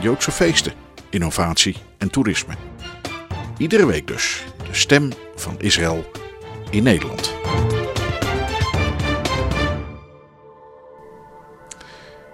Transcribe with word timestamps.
Joodse 0.00 0.30
feesten, 0.30 0.72
innovatie 1.10 1.76
en 1.98 2.10
toerisme. 2.10 2.54
Iedere 3.58 3.86
week 3.86 4.06
dus 4.06 4.44
de 4.56 4.74
stem 4.74 5.10
van 5.34 5.60
Israël 5.60 6.10
in 6.70 6.82
Nederland. 6.82 7.32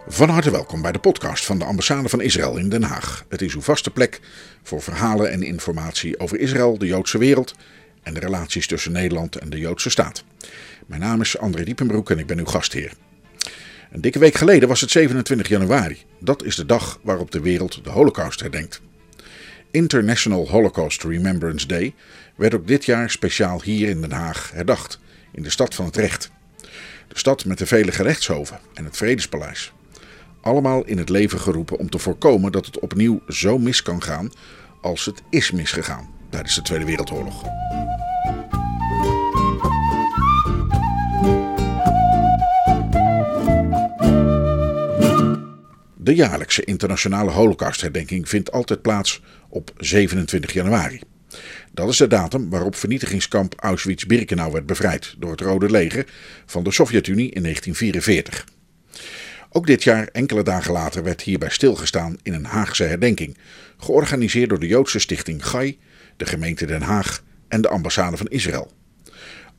Van 0.06 0.28
harte 0.28 0.50
welkom 0.50 0.82
bij 0.82 0.92
de 0.92 0.98
podcast 0.98 1.46
van 1.46 1.58
de 1.58 1.64
ambassade 1.64 2.08
van 2.08 2.20
Israël 2.20 2.56
in 2.56 2.68
Den 2.68 2.82
Haag. 2.82 3.24
Het 3.28 3.42
is 3.42 3.54
uw 3.54 3.60
vaste 3.60 3.90
plek 3.90 4.20
voor 4.62 4.82
verhalen 4.82 5.30
en 5.30 5.42
informatie 5.42 6.20
over 6.20 6.40
Israël, 6.40 6.78
de 6.78 6.86
Joodse 6.86 7.18
wereld 7.18 7.54
en 8.02 8.14
de 8.14 8.20
relaties 8.20 8.66
tussen 8.66 8.92
Nederland 8.92 9.36
en 9.36 9.50
de 9.50 9.58
Joodse 9.58 9.90
staat. 9.90 10.24
Mijn 10.86 11.00
naam 11.00 11.20
is 11.20 11.38
André 11.38 11.64
Diepenbroek 11.64 12.10
en 12.10 12.18
ik 12.18 12.26
ben 12.26 12.38
uw 12.38 12.46
gastheer. 12.46 12.92
Een 13.90 14.00
dikke 14.00 14.18
week 14.18 14.34
geleden 14.34 14.68
was 14.68 14.80
het 14.80 14.90
27 14.90 15.48
januari. 15.48 15.98
Dat 16.20 16.44
is 16.44 16.56
de 16.56 16.66
dag 16.66 16.98
waarop 17.02 17.30
de 17.30 17.40
wereld 17.40 17.84
de 17.84 17.90
Holocaust 17.90 18.40
herdenkt. 18.40 18.80
International 19.70 20.48
Holocaust 20.48 21.04
Remembrance 21.04 21.66
Day 21.66 21.94
werd 22.36 22.54
ook 22.54 22.66
dit 22.66 22.84
jaar 22.84 23.10
speciaal 23.10 23.62
hier 23.62 23.88
in 23.88 24.00
Den 24.00 24.12
Haag 24.12 24.50
herdacht, 24.54 25.00
in 25.32 25.42
de 25.42 25.50
stad 25.50 25.74
van 25.74 25.84
het 25.84 25.96
recht. 25.96 26.30
De 27.08 27.18
stad 27.18 27.44
met 27.44 27.58
de 27.58 27.66
vele 27.66 27.92
gerechtshoven 27.92 28.58
en 28.74 28.84
het 28.84 28.96
Vredespaleis. 28.96 29.72
Allemaal 30.40 30.84
in 30.84 30.98
het 30.98 31.08
leven 31.08 31.40
geroepen 31.40 31.78
om 31.78 31.90
te 31.90 31.98
voorkomen 31.98 32.52
dat 32.52 32.66
het 32.66 32.78
opnieuw 32.78 33.22
zo 33.28 33.58
mis 33.58 33.82
kan 33.82 34.02
gaan 34.02 34.32
als 34.80 35.04
het 35.04 35.22
is 35.30 35.50
misgegaan 35.50 36.08
tijdens 36.30 36.54
de 36.54 36.62
Tweede 36.62 36.84
Wereldoorlog. 36.84 37.44
De 46.08 46.14
jaarlijkse 46.14 46.64
internationale 46.64 47.30
holocaustherdenking 47.30 48.28
vindt 48.28 48.52
altijd 48.52 48.82
plaats 48.82 49.22
op 49.48 49.72
27 49.76 50.52
januari. 50.52 51.00
Dat 51.72 51.88
is 51.88 51.96
de 51.96 52.06
datum 52.06 52.50
waarop 52.50 52.76
vernietigingskamp 52.76 53.54
Auschwitz-Birkenau 53.56 54.52
werd 54.52 54.66
bevrijd 54.66 55.14
door 55.18 55.30
het 55.30 55.40
Rode 55.40 55.70
Leger 55.70 56.06
van 56.46 56.64
de 56.64 56.72
Sovjet-Unie 56.72 57.30
in 57.30 57.42
1944. 57.42 58.46
Ook 59.50 59.66
dit 59.66 59.82
jaar, 59.82 60.08
enkele 60.12 60.42
dagen 60.42 60.72
later, 60.72 61.02
werd 61.02 61.22
hierbij 61.22 61.50
stilgestaan 61.50 62.16
in 62.22 62.32
een 62.32 62.44
Haagse 62.44 62.84
herdenking, 62.84 63.36
georganiseerd 63.78 64.48
door 64.48 64.60
de 64.60 64.66
Joodse 64.66 64.98
stichting 64.98 65.46
GAI, 65.46 65.78
de 66.16 66.26
gemeente 66.26 66.66
Den 66.66 66.82
Haag 66.82 67.22
en 67.48 67.60
de 67.60 67.68
ambassade 67.68 68.16
van 68.16 68.26
Israël. 68.26 68.70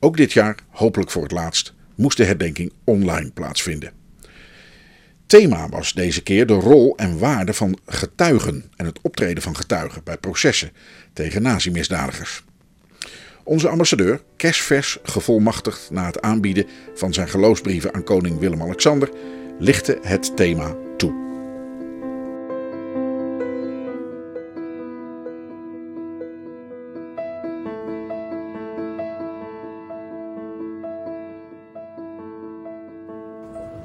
Ook 0.00 0.16
dit 0.16 0.32
jaar, 0.32 0.56
hopelijk 0.68 1.10
voor 1.10 1.22
het 1.22 1.32
laatst, 1.32 1.74
moest 1.94 2.16
de 2.16 2.24
herdenking 2.24 2.72
online 2.84 3.30
plaatsvinden. 3.30 3.99
Thema 5.30 5.68
was 5.68 5.92
deze 5.92 6.22
keer 6.22 6.46
de 6.46 6.52
rol 6.52 6.96
en 6.96 7.18
waarde 7.18 7.54
van 7.54 7.78
getuigen 7.86 8.64
en 8.76 8.86
het 8.86 8.98
optreden 9.02 9.42
van 9.42 9.56
getuigen 9.56 10.04
bij 10.04 10.16
processen 10.16 10.72
tegen 11.12 11.42
nazi-misdadigers. 11.42 12.44
Onze 13.44 13.68
ambassadeur, 13.68 14.22
kerstvers 14.36 14.98
gevolmachtigd 15.02 15.90
na 15.90 16.06
het 16.06 16.20
aanbieden 16.20 16.66
van 16.94 17.12
zijn 17.12 17.28
geloofsbrieven 17.28 17.94
aan 17.94 18.04
koning 18.04 18.38
Willem-Alexander, 18.38 19.10
lichtte 19.58 19.98
het 20.02 20.36
thema 20.36 20.76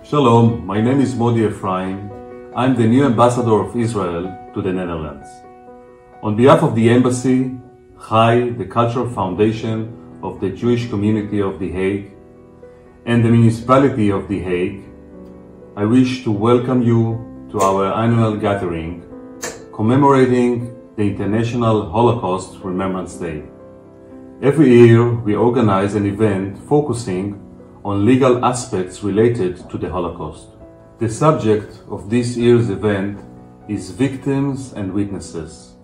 Shalom, 0.08 0.64
my 0.68 0.80
name 0.80 1.02
is 1.02 1.16
Modi 1.16 1.42
Ephraim. 1.46 2.12
I'm 2.56 2.76
the 2.76 2.86
new 2.86 3.06
ambassador 3.06 3.60
of 3.60 3.76
Israel 3.76 4.52
to 4.54 4.62
the 4.62 4.72
Netherlands. 4.72 5.28
On 6.22 6.36
behalf 6.36 6.62
of 6.62 6.76
the 6.76 6.92
embassy, 6.92 7.58
Chai, 8.08 8.52
the 8.52 8.66
cultural 8.66 9.10
foundation 9.10 10.20
of 10.22 10.40
the 10.40 10.52
Jewish 10.52 10.88
community 10.92 11.42
of 11.42 11.58
The 11.58 11.72
Hague, 11.72 12.12
and 13.08 13.26
the 13.26 13.30
municipality 13.30 14.12
of 14.12 14.28
The 14.28 14.40
Hague, 14.42 14.84
I 15.76 15.86
wish 15.86 16.24
to 16.26 16.32
welcome 16.32 16.84
you 16.84 17.48
to 17.50 17.62
our 17.62 17.92
annual 17.92 18.38
gathering 18.38 19.02
commemorating 19.74 20.78
the 20.98 21.02
International 21.02 21.90
Holocaust 21.90 22.60
Remembrance 22.64 23.16
Day. 23.16 23.42
Every 24.44 24.70
year, 24.70 25.12
we 25.12 25.34
organize 25.34 25.96
an 25.96 26.06
event 26.06 26.60
focusing 26.70 27.42
on 27.86 28.04
legal 28.04 28.44
aspects 28.44 29.04
related 29.04 29.70
to 29.70 29.78
the 29.78 29.88
Holocaust. 29.88 30.48
The 30.98 31.08
subject 31.08 31.84
of 31.88 32.10
this 32.10 32.36
year's 32.36 32.72
event 32.72 33.20
is 33.70 33.92
victims 33.92 34.74
and 34.74 34.92
witnesses. 34.92 35.76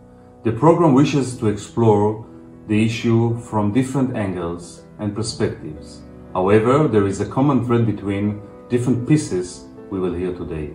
The 0.44 0.52
program 0.52 0.96
wishes 0.96 1.38
to 1.38 1.48
explore 1.48 2.26
the 2.68 2.84
issue 2.84 3.40
from 3.42 3.72
different 3.72 4.18
angles 4.18 4.84
and 4.98 5.14
perspectives. 5.14 6.02
However, 6.34 6.88
there 6.88 7.06
is 7.06 7.22
a 7.22 7.30
common 7.30 7.64
thread 7.66 7.86
between 7.86 8.42
different 8.68 9.08
pieces 9.08 9.66
we 9.92 10.00
will 10.00 10.16
hear 10.16 10.34
today. 10.34 10.72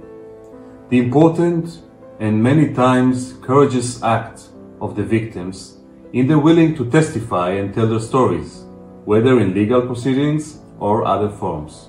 The 0.90 0.98
important 0.98 1.82
and 2.20 2.40
many 2.40 2.72
times 2.72 3.34
courageous 3.42 4.00
act 4.00 4.42
of 4.80 4.94
the 4.94 5.02
victims 5.02 5.78
in 6.12 6.28
their 6.28 6.38
willing 6.38 6.76
to 6.76 6.88
testify 6.88 7.50
and 7.50 7.74
tell 7.74 7.88
their 7.88 7.98
stories, 7.98 8.62
whether 9.04 9.40
in 9.40 9.54
legal 9.54 9.82
proceedings 9.82 10.60
or 10.78 11.04
other 11.04 11.28
forms. 11.28 11.88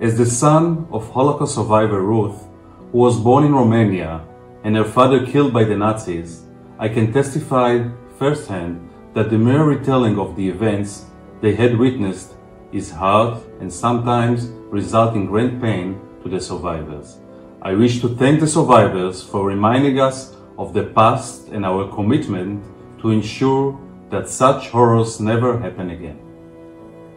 As 0.00 0.18
the 0.18 0.26
son 0.26 0.86
of 0.90 1.08
Holocaust 1.10 1.54
survivor 1.54 2.02
Ruth, 2.02 2.46
who 2.90 2.98
was 2.98 3.20
born 3.20 3.44
in 3.44 3.54
Romania 3.54 4.24
and 4.64 4.76
her 4.76 4.84
father 4.84 5.24
killed 5.24 5.52
by 5.52 5.64
the 5.64 5.76
Nazis, 5.76 6.42
I 6.78 6.88
can 6.88 7.12
testify 7.12 7.88
firsthand 8.18 8.88
that 9.14 9.30
the 9.30 9.38
mere 9.38 9.64
retelling 9.64 10.18
of 10.18 10.36
the 10.36 10.48
events 10.48 11.06
they 11.40 11.54
had 11.54 11.78
witnessed 11.78 12.34
is 12.72 12.90
hard 12.90 13.42
and 13.60 13.72
sometimes 13.72 14.46
result 14.70 15.14
in 15.14 15.26
great 15.26 15.60
pain 15.60 16.00
to 16.22 16.28
the 16.28 16.40
survivors. 16.40 17.18
I 17.60 17.74
wish 17.74 18.00
to 18.00 18.08
thank 18.08 18.40
the 18.40 18.46
survivors 18.46 19.22
for 19.22 19.46
reminding 19.46 20.00
us 20.00 20.36
of 20.58 20.72
the 20.72 20.84
past 20.84 21.48
and 21.48 21.64
our 21.64 21.88
commitment 21.94 22.64
to 23.00 23.10
ensure 23.10 23.78
that 24.10 24.28
such 24.28 24.68
horrors 24.68 25.20
never 25.20 25.58
happen 25.58 25.90
again. 25.90 26.21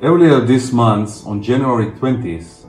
Earlier 0.03 0.41
this 0.41 0.73
month, 0.73 1.25
on 1.25 1.41
January 1.41 1.85
20th, 1.85 2.65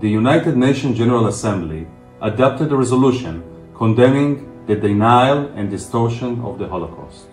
the 0.00 0.10
United 0.10 0.56
Nations 0.56 0.98
General 0.98 1.28
Assembly 1.28 1.86
adopted 2.20 2.72
a 2.72 2.76
resolution 2.76 3.44
condemning 3.76 4.66
the 4.66 4.74
denial 4.74 5.52
and 5.54 5.70
distortion 5.70 6.40
of 6.40 6.58
the 6.58 6.66
Holocaust. 6.66 7.28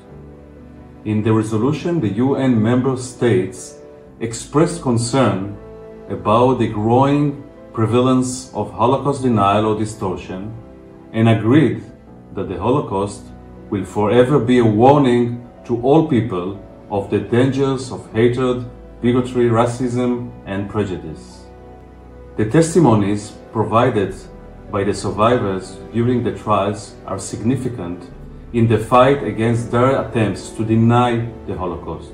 In 1.06 1.24
the 1.24 1.34
resolution, 1.34 2.00
the 2.00 2.14
UN 2.26 2.62
member 2.62 2.96
states 2.98 3.80
expressed 4.20 4.84
concern 4.84 5.58
about 6.08 6.60
the 6.60 6.68
growing 6.68 7.44
prevalence 7.74 8.54
of 8.54 8.72
Holocaust 8.72 9.24
denial 9.24 9.66
or 9.66 9.80
distortion 9.80 10.54
and 11.14 11.28
agreed 11.28 11.84
that 12.36 12.48
the 12.48 12.60
Holocaust 12.60 13.24
will 13.72 13.86
forever 13.86 14.38
be 14.38 14.60
a 14.60 14.66
warning 14.66 15.50
to 15.66 15.82
all 15.82 16.08
people 16.08 16.64
of 16.92 17.10
the 17.10 17.20
dangers 17.20 17.92
of 17.92 18.08
hatred, 18.14 18.70
bigotry, 19.02 19.50
racism, 19.50 20.32
and 20.46 20.70
prejudice. 20.70 21.46
The 22.38 22.46
testimonies 22.50 23.32
provided 23.52 24.16
by 24.72 24.84
the 24.84 24.94
survivors 24.94 25.78
during 25.92 26.24
the 26.24 26.38
trials 26.38 26.96
are 27.06 27.20
significant 27.20 28.10
in 28.54 28.68
the 28.68 28.78
fight 28.78 29.24
against 29.24 29.72
their 29.72 30.02
attempts 30.02 30.50
to 30.52 30.64
deny 30.64 31.28
the 31.48 31.58
Holocaust. 31.58 32.12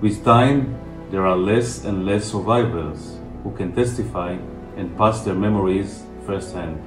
With 0.00 0.24
time, 0.24 0.78
there 1.10 1.26
are 1.26 1.36
less 1.36 1.84
and 1.84 2.06
less 2.06 2.30
survivors 2.30 3.18
who 3.42 3.52
can 3.56 3.74
testify 3.74 4.36
and 4.76 4.96
pass 4.96 5.22
their 5.22 5.34
memories 5.34 6.04
firsthand. 6.26 6.80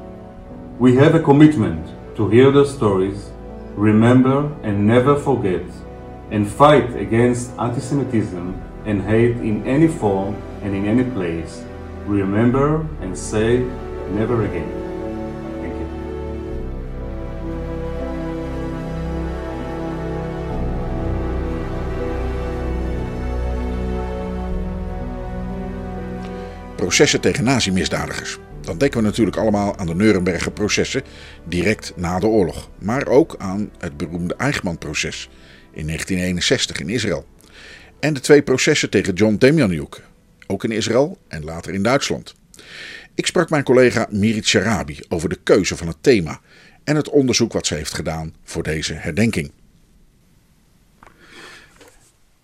We 0.80 0.96
have 0.96 1.16
a 1.16 1.22
commitment 1.22 1.86
to 2.16 2.30
hear 2.30 2.52
their 2.52 2.66
stories, 2.66 3.32
remember 3.76 4.52
and 4.64 4.88
never 4.88 5.16
forget, 5.18 5.66
and 6.32 6.48
fight 6.48 6.96
against 6.96 7.52
anti-Semitism 7.58 8.62
En 8.88 9.02
hate 9.02 9.36
in 9.42 9.64
any 9.66 9.90
form 9.90 10.36
and 10.64 10.74
in 10.74 10.88
any 10.88 11.04
place. 11.04 11.62
Remember 12.08 12.86
and 13.02 13.18
say 13.18 13.66
never 14.14 14.44
again. 14.46 14.72
Processen 26.76 27.22
tegen 27.22 27.44
nazi-misdadigers. 27.44 28.38
Dan 28.62 28.78
denken 28.78 29.00
we 29.00 29.06
natuurlijk 29.06 29.38
allemaal 29.38 29.78
aan 29.78 29.88
de 29.88 29.96
Nuremberger 29.96 30.52
processen 30.52 31.04
direct 31.44 31.94
na 31.96 32.20
de 32.20 32.28
oorlog, 32.28 32.70
maar 32.80 33.08
ook 33.08 33.36
aan 33.38 33.70
het 33.78 33.98
beroemde 33.98 34.36
Eichmann-proces 34.36 35.30
in 35.72 35.86
1961 35.86 36.80
in 36.80 36.90
Israël. 36.90 37.26
En 38.00 38.14
de 38.14 38.20
twee 38.20 38.42
processen 38.42 38.90
tegen 38.90 39.14
John 39.14 39.36
Demjanjuk, 39.36 40.04
ook 40.48 40.64
in 40.64 40.72
Israël 40.72 41.18
en 41.28 41.44
later 41.44 41.74
in 41.74 41.84
Duitsland. 41.84 42.36
Ik 43.16 43.26
sprak 43.26 43.50
mijn 43.50 43.64
collega 43.64 44.08
Mirit 44.10 44.46
Sharabi 44.46 45.00
over 45.10 45.30
de 45.30 45.40
keuze 45.44 45.78
van 45.78 45.88
het 45.88 45.98
thema 46.02 46.40
en 46.84 46.96
het 46.96 47.10
onderzoek 47.10 47.54
wat 47.54 47.68
ze 47.68 47.74
heeft 47.74 47.94
gedaan 47.94 48.34
voor 48.44 48.64
deze 48.64 48.94
herdenking. 48.94 49.52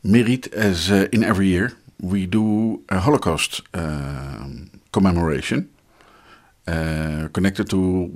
Mirit, 0.01 0.55
as 0.55 0.89
uh, 0.89 1.01
in 1.09 1.23
every 1.23 1.47
year, 1.47 1.73
we 1.95 2.29
do 2.29 2.79
a 2.91 2.97
Holocaust 2.97 3.61
uh, 3.75 4.45
commemoration 4.89 5.69
uh, 6.65 7.23
connected 7.31 7.69
to 7.69 8.09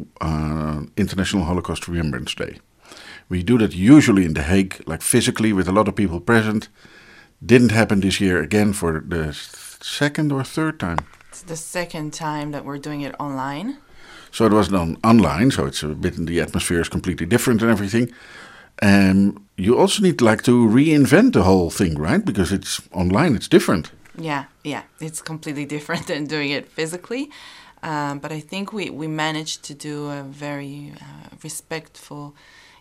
International 0.94 1.45
Holocaust 1.45 1.86
Remembrance 1.86 2.36
Day. 2.36 2.60
We 3.28 3.44
do 3.44 3.57
that 3.57 3.74
usually 3.74 4.24
in 4.24 4.33
The 4.33 4.42
Hague, 4.42 4.75
like 4.86 5.04
physically 5.04 5.54
with 5.54 5.68
a 5.68 5.72
lot 5.72 5.88
of 5.88 5.94
people 5.94 6.19
present. 6.19 6.69
Didn't 7.45 7.72
happen 7.72 8.00
this 8.00 8.19
year 8.19 8.42
again 8.42 8.74
for 8.74 9.00
the 9.00 9.34
second 9.34 10.31
or 10.31 10.44
third 10.44 10.80
time. 10.80 10.98
It's 11.30 11.44
the 11.44 11.56
second 11.56 12.13
time 12.13 12.51
that 12.51 12.66
we're 12.66 12.80
doing 12.80 13.01
it 13.01 13.13
online. 13.19 13.78
So 14.31 14.45
it 14.45 14.54
was 14.54 14.69
done 14.69 14.98
online, 15.04 15.51
so 15.51 15.66
it's 15.66 15.84
a 15.84 15.89
bit 15.89 16.18
in 16.18 16.25
the 16.25 16.42
atmosphere 16.42 16.81
is 16.81 16.89
completely 16.89 17.25
different 17.25 17.62
and 17.62 17.69
everything. 17.69 18.12
Um, 18.81 19.45
you 19.56 19.78
also 19.78 20.04
need 20.04 20.22
like 20.22 20.44
to 20.44 20.68
reinvent 20.68 21.34
the 21.34 21.44
whole 21.44 21.69
thing, 21.69 21.98
right? 21.98 22.24
Because 22.24 22.51
it's 22.51 22.81
online, 22.92 23.36
it's 23.36 23.48
different. 23.48 23.92
Yeah, 24.18 24.45
yeah, 24.63 24.83
it's 25.00 25.22
completely 25.22 25.66
different 25.75 26.07
than 26.07 26.25
doing 26.25 26.50
it 26.51 26.68
physically. 26.68 27.30
Um, 27.83 28.19
but 28.19 28.31
I 28.31 28.40
think 28.40 28.74
we, 28.74 28.90
we 28.90 29.07
managed 29.07 29.63
to 29.66 29.74
do 29.74 30.10
a 30.10 30.24
very 30.24 30.94
uh, 31.00 31.36
respectful 31.44 32.36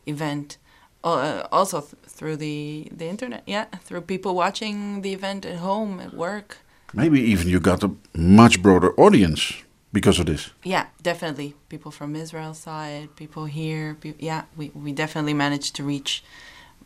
event. 0.07 0.57
Uh, 1.05 1.47
also 1.53 1.81
th- 1.81 1.95
through 2.07 2.37
the, 2.37 2.89
the 2.91 3.07
internet, 3.07 3.43
yeah, 3.47 3.67
through 3.85 4.01
people 4.01 4.35
watching 4.35 5.03
the 5.03 5.13
event 5.13 5.47
at 5.47 5.57
home, 5.57 6.01
at 6.01 6.13
work. 6.15 6.59
Maybe 6.93 7.21
even 7.21 7.49
you 7.49 7.61
got 7.61 7.85
a 7.85 7.91
much 8.15 8.61
broader 8.61 8.93
audience 8.99 9.53
because 9.93 10.19
of 10.19 10.27
this. 10.27 10.51
Yeah, 10.65 10.87
definitely. 11.03 11.55
People 11.69 11.91
from 11.91 12.17
Israel 12.17 12.55
side, 12.55 13.15
people 13.17 13.45
here. 13.45 13.97
Pe- 14.01 14.15
yeah, 14.19 14.43
we, 14.57 14.71
we 14.75 14.93
definitely 14.93 15.35
managed 15.35 15.77
to 15.77 15.85
reach 15.85 16.25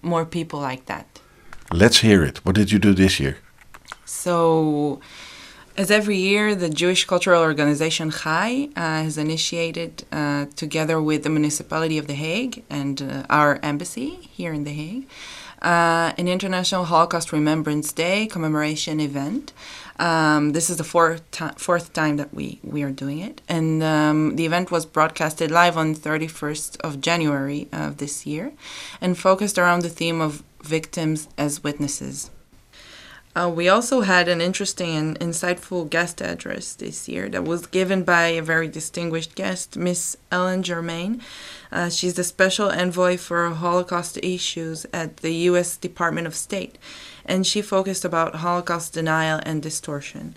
more 0.02 0.24
people 0.26 0.60
like 0.60 0.84
that. 0.86 1.06
Let's 1.72 2.00
hear 2.00 2.22
it. 2.24 2.44
What 2.44 2.56
did 2.56 2.72
you 2.72 2.78
do 2.78 2.92
this 2.92 3.20
year? 3.20 3.38
So, 4.04 5.00
as 5.76 5.90
every 5.90 6.16
year, 6.16 6.54
the 6.54 6.68
Jewish 6.68 7.04
Cultural 7.04 7.42
Organization 7.42 8.10
Chai 8.10 8.68
uh, 8.76 8.80
has 9.04 9.16
initiated, 9.16 10.04
uh, 10.12 10.46
together 10.56 11.00
with 11.00 11.22
the 11.22 11.30
municipality 11.30 11.96
of 11.98 12.06
The 12.06 12.14
Hague 12.14 12.64
and 12.68 13.00
uh, 13.00 13.24
our 13.30 13.58
embassy 13.62 14.28
here 14.32 14.52
in 14.52 14.64
The 14.64 14.72
Hague, 14.72 15.08
uh, 15.62 16.12
an 16.18 16.28
International 16.28 16.84
Holocaust 16.84 17.32
Remembrance 17.32 17.92
Day 17.92 18.26
commemoration 18.26 19.00
event. 19.00 19.52
Um, 19.98 20.52
this 20.52 20.70
is 20.70 20.78
the 20.78 20.84
fourth, 20.84 21.22
fourth 21.56 21.92
time 21.92 22.16
that 22.16 22.32
we, 22.32 22.58
we 22.64 22.82
are 22.82 22.90
doing 22.90 23.18
it. 23.18 23.42
And 23.48 23.82
um, 23.82 24.36
the 24.36 24.46
event 24.46 24.70
was 24.70 24.86
broadcasted 24.86 25.50
live 25.50 25.76
on 25.76 25.94
31st 25.94 26.80
of 26.80 27.00
January 27.00 27.68
of 27.72 27.98
this 27.98 28.26
year 28.26 28.52
and 29.00 29.16
focused 29.16 29.58
around 29.58 29.82
the 29.82 29.90
theme 29.90 30.20
of 30.20 30.42
victims 30.62 31.28
as 31.36 31.62
witnesses. 31.62 32.30
Uh, 33.34 33.48
we 33.48 33.68
also 33.68 34.00
had 34.00 34.26
an 34.26 34.40
interesting 34.40 34.96
and 34.96 35.20
insightful 35.20 35.88
guest 35.88 36.20
address 36.20 36.74
this 36.74 37.08
year 37.08 37.28
that 37.28 37.44
was 37.44 37.66
given 37.66 38.02
by 38.02 38.26
a 38.26 38.42
very 38.42 38.66
distinguished 38.66 39.36
guest, 39.36 39.76
Miss 39.76 40.16
Ellen 40.32 40.64
Germain. 40.64 41.22
Uh, 41.70 41.88
she's 41.88 42.14
the 42.14 42.24
special 42.24 42.70
envoy 42.70 43.16
for 43.16 43.48
Holocaust 43.50 44.18
issues 44.20 44.84
at 44.92 45.18
the 45.18 45.32
U.S. 45.50 45.76
Department 45.76 46.26
of 46.26 46.34
State, 46.34 46.76
and 47.24 47.46
she 47.46 47.62
focused 47.62 48.04
about 48.04 48.36
Holocaust 48.36 48.94
denial 48.94 49.40
and 49.44 49.62
distortion. 49.62 50.34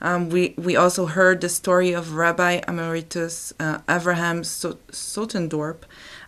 Um, 0.00 0.28
we, 0.28 0.54
we 0.56 0.76
also 0.76 1.06
heard 1.06 1.40
the 1.40 1.48
story 1.48 1.92
of 1.92 2.14
Rabbi 2.14 2.60
Emeritus 2.68 3.52
uh, 3.58 3.78
Avraham 3.88 4.44
Sotendorp 4.44 5.78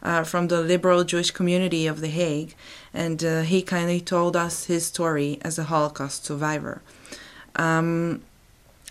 uh, 0.02 0.24
from 0.24 0.48
the 0.48 0.62
liberal 0.62 1.04
Jewish 1.04 1.30
community 1.30 1.86
of 1.86 2.00
The 2.00 2.08
Hague, 2.08 2.54
and 2.98 3.22
uh, 3.22 3.42
he 3.42 3.62
kindly 3.62 4.00
told 4.00 4.34
us 4.34 4.64
his 4.64 4.84
story 4.84 5.38
as 5.42 5.56
a 5.56 5.64
Holocaust 5.72 6.24
survivor. 6.24 6.82
Um, 7.54 8.22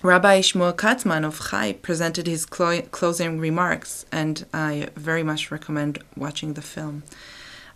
Rabbi 0.01 0.39
Shmuel 0.39 0.73
Katzman 0.73 1.25
of 1.25 1.49
Chai 1.49 1.73
presented 1.73 2.25
his 2.25 2.45
clo- 2.45 2.83
closing 2.99 3.37
remarks, 3.37 4.05
and 4.09 4.45
I 4.53 4.87
very 4.95 5.23
much 5.23 5.51
recommend 5.51 5.99
watching 6.15 6.53
the 6.53 6.61
film. 6.61 7.03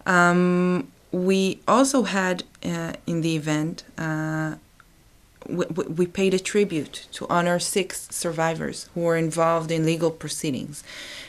Um, 0.06 0.88
we 1.12 1.60
also 1.68 2.04
had 2.04 2.44
uh, 2.64 2.94
in 3.06 3.20
the 3.20 3.36
event 3.36 3.84
uh, 3.98 4.56
we, 5.50 5.66
we 6.00 6.06
paid 6.06 6.34
a 6.34 6.40
tribute 6.40 7.08
to 7.12 7.28
honor 7.30 7.60
six 7.60 8.08
survivors 8.10 8.90
who 8.94 9.02
were 9.02 9.18
involved 9.18 9.70
in 9.70 9.86
legal 9.86 10.12
proceedings. 10.12 10.82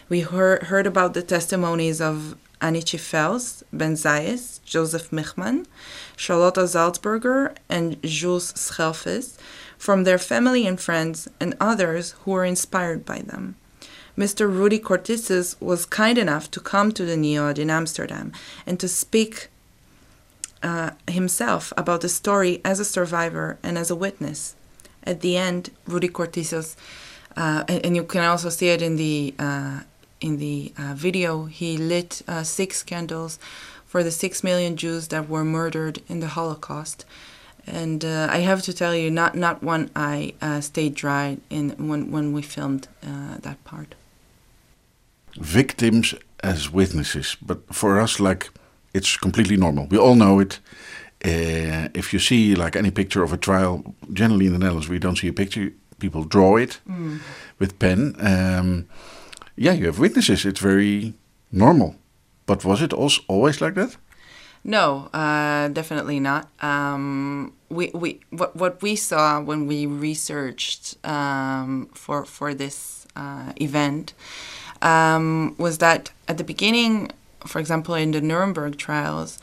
We 0.08 0.20
heard, 0.20 0.64
heard 0.64 0.86
about 0.86 1.14
the 1.14 1.22
testimonies 1.22 2.00
of 2.00 2.36
Anichi 2.62 2.98
Fels, 2.98 3.64
Ben 3.72 3.94
Zayas, 3.94 4.62
Joseph 4.64 5.12
Michman, 5.12 5.66
Charlotte 6.16 6.54
Salzberger, 6.54 7.54
and 7.68 8.00
Jules 8.02 8.52
Schelfes 8.52 9.36
from 9.76 10.04
their 10.04 10.18
family 10.18 10.66
and 10.66 10.80
friends 10.80 11.28
and 11.40 11.54
others 11.60 12.12
who 12.22 12.30
were 12.30 12.44
inspired 12.44 13.04
by 13.04 13.18
them. 13.18 13.56
Mr. 14.16 14.46
Rudy 14.46 14.78
Cortices 14.78 15.56
was 15.60 15.86
kind 15.86 16.18
enough 16.18 16.50
to 16.52 16.60
come 16.60 16.92
to 16.92 17.04
the 17.04 17.16
NEOD 17.16 17.58
in 17.58 17.70
Amsterdam 17.70 18.32
and 18.66 18.78
to 18.78 18.86
speak 18.86 19.48
uh, 20.62 20.90
himself 21.08 21.72
about 21.76 22.02
the 22.02 22.08
story 22.08 22.60
as 22.64 22.78
a 22.78 22.84
survivor 22.84 23.58
and 23.62 23.76
as 23.76 23.90
a 23.90 23.96
witness. 23.96 24.54
At 25.04 25.20
the 25.20 25.36
end, 25.36 25.70
Rudy 25.86 26.08
Cortices, 26.08 26.76
uh, 27.36 27.64
and, 27.66 27.86
and, 27.86 27.96
you 27.96 28.04
can 28.04 28.22
also 28.22 28.50
see 28.50 28.68
it 28.68 28.82
in 28.82 28.96
the 28.96 29.34
uh, 29.38 29.80
in 30.22 30.38
the 30.38 30.72
uh, 30.78 30.94
video, 30.94 31.44
he 31.44 31.76
lit 31.76 32.22
uh, 32.28 32.42
six 32.42 32.82
candles 32.82 33.38
for 33.86 34.02
the 34.02 34.10
six 34.10 34.42
million 34.42 34.76
Jews 34.76 35.08
that 35.08 35.28
were 35.28 35.44
murdered 35.44 36.00
in 36.08 36.20
the 36.20 36.28
Holocaust. 36.28 37.04
And 37.66 38.04
uh, 38.04 38.28
I 38.30 38.38
have 38.38 38.62
to 38.62 38.72
tell 38.72 38.94
you, 38.94 39.10
not 39.10 39.34
not 39.34 39.62
one 39.62 39.90
eye 39.94 40.34
stayed 40.60 40.94
dry 40.94 41.38
in 41.48 41.70
when 41.88 42.10
when 42.10 42.32
we 42.32 42.42
filmed 42.42 42.88
that 43.42 43.62
part. 43.64 43.94
Victims 45.40 46.14
as 46.42 46.70
witnesses, 46.72 47.36
but 47.40 47.58
for 47.72 48.00
us, 48.00 48.18
like 48.18 48.50
it's 48.94 49.16
completely 49.16 49.56
normal. 49.56 49.86
We 49.86 49.98
all 49.98 50.14
know 50.14 50.40
it. 50.40 50.58
Uh, 51.24 51.88
if 51.94 52.12
you 52.12 52.18
see 52.18 52.54
like 52.56 52.74
any 52.76 52.90
picture 52.90 53.22
of 53.22 53.32
a 53.32 53.36
trial, 53.36 53.94
generally 54.12 54.46
in 54.46 54.52
the 54.52 54.58
Netherlands 54.58 54.88
we 54.88 54.98
don't 54.98 55.16
see 55.16 55.28
a 55.28 55.32
picture. 55.32 55.72
People 55.98 56.24
draw 56.24 56.56
it 56.56 56.80
mm. 56.88 57.20
with 57.60 57.78
pen. 57.78 58.16
Um, 58.18 58.88
yeah, 59.56 59.72
you 59.72 59.86
have 59.86 59.98
witnesses. 59.98 60.44
It's 60.44 60.60
very 60.60 61.14
normal. 61.50 61.96
But 62.46 62.64
was 62.64 62.82
it 62.82 62.92
also 62.92 63.22
always 63.28 63.60
like 63.60 63.74
that? 63.74 63.96
No, 64.64 65.08
uh, 65.12 65.68
definitely 65.68 66.20
not. 66.20 66.48
Um, 66.62 67.52
we, 67.68 67.90
we 67.94 68.20
what, 68.30 68.54
what 68.54 68.82
we 68.82 68.96
saw 68.96 69.40
when 69.40 69.66
we 69.66 69.86
researched 69.86 70.96
um, 71.04 71.88
for 71.94 72.24
for 72.24 72.54
this 72.54 73.06
uh, 73.16 73.52
event 73.60 74.14
um, 74.80 75.54
was 75.58 75.78
that 75.78 76.10
at 76.28 76.38
the 76.38 76.44
beginning 76.44 77.10
for 77.46 77.58
example, 77.58 77.94
in 77.94 78.12
the 78.12 78.20
Nuremberg 78.20 78.76
trials, 78.78 79.38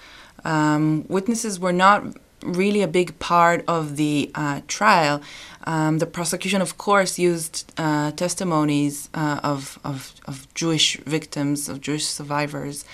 um, 0.46 1.06
witnesses 1.08 1.60
were 1.60 1.74
not 1.74 2.04
really 2.44 2.82
a 2.82 2.88
big 2.88 3.18
part 3.20 3.64
of 3.68 3.96
the 3.96 4.32
uh, 4.36 4.62
trial. 4.68 5.22
Um, 5.66 6.00
the 6.00 6.06
prosecution, 6.06 6.62
of 6.62 6.78
course, 6.78 7.20
used 7.20 7.72
uh, 7.78 8.12
testimonies 8.12 9.10
uh, 9.14 9.40
of, 9.44 9.78
of, 9.84 10.14
of, 10.26 10.52
Jewish 10.54 10.98
victims, 10.98 11.70
of 11.70 11.82
Jewish 11.82 12.06
survivors, 12.06 12.86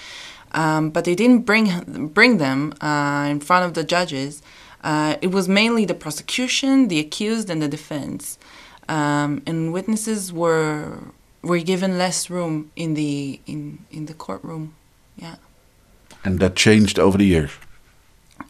um, 0.51 0.89
but 0.89 1.05
they 1.05 1.15
didn't 1.15 1.41
bring, 1.41 2.07
bring 2.07 2.37
them 2.37 2.73
uh, 2.81 3.27
in 3.29 3.39
front 3.39 3.65
of 3.65 3.75
the 3.75 3.83
judges. 3.83 4.41
Uh, 4.83 5.15
it 5.21 5.31
was 5.31 5.47
mainly 5.47 5.85
the 5.85 5.93
prosecution, 5.93 6.87
the 6.87 6.99
accused, 6.99 7.49
and 7.49 7.61
the 7.61 7.67
defense. 7.67 8.37
Um, 8.89 9.41
and 9.45 9.71
witnesses 9.71 10.33
were, 10.33 10.99
were 11.41 11.59
given 11.59 11.97
less 11.97 12.29
room 12.29 12.71
in 12.75 12.95
the, 12.95 13.39
in, 13.47 13.79
in 13.91 14.05
the 14.07 14.13
courtroom 14.13 14.73
yeah. 15.15 15.35
And 16.23 16.39
that 16.39 16.55
changed 16.55 16.99
over 16.99 17.17
the 17.17 17.25
years. 17.25 17.51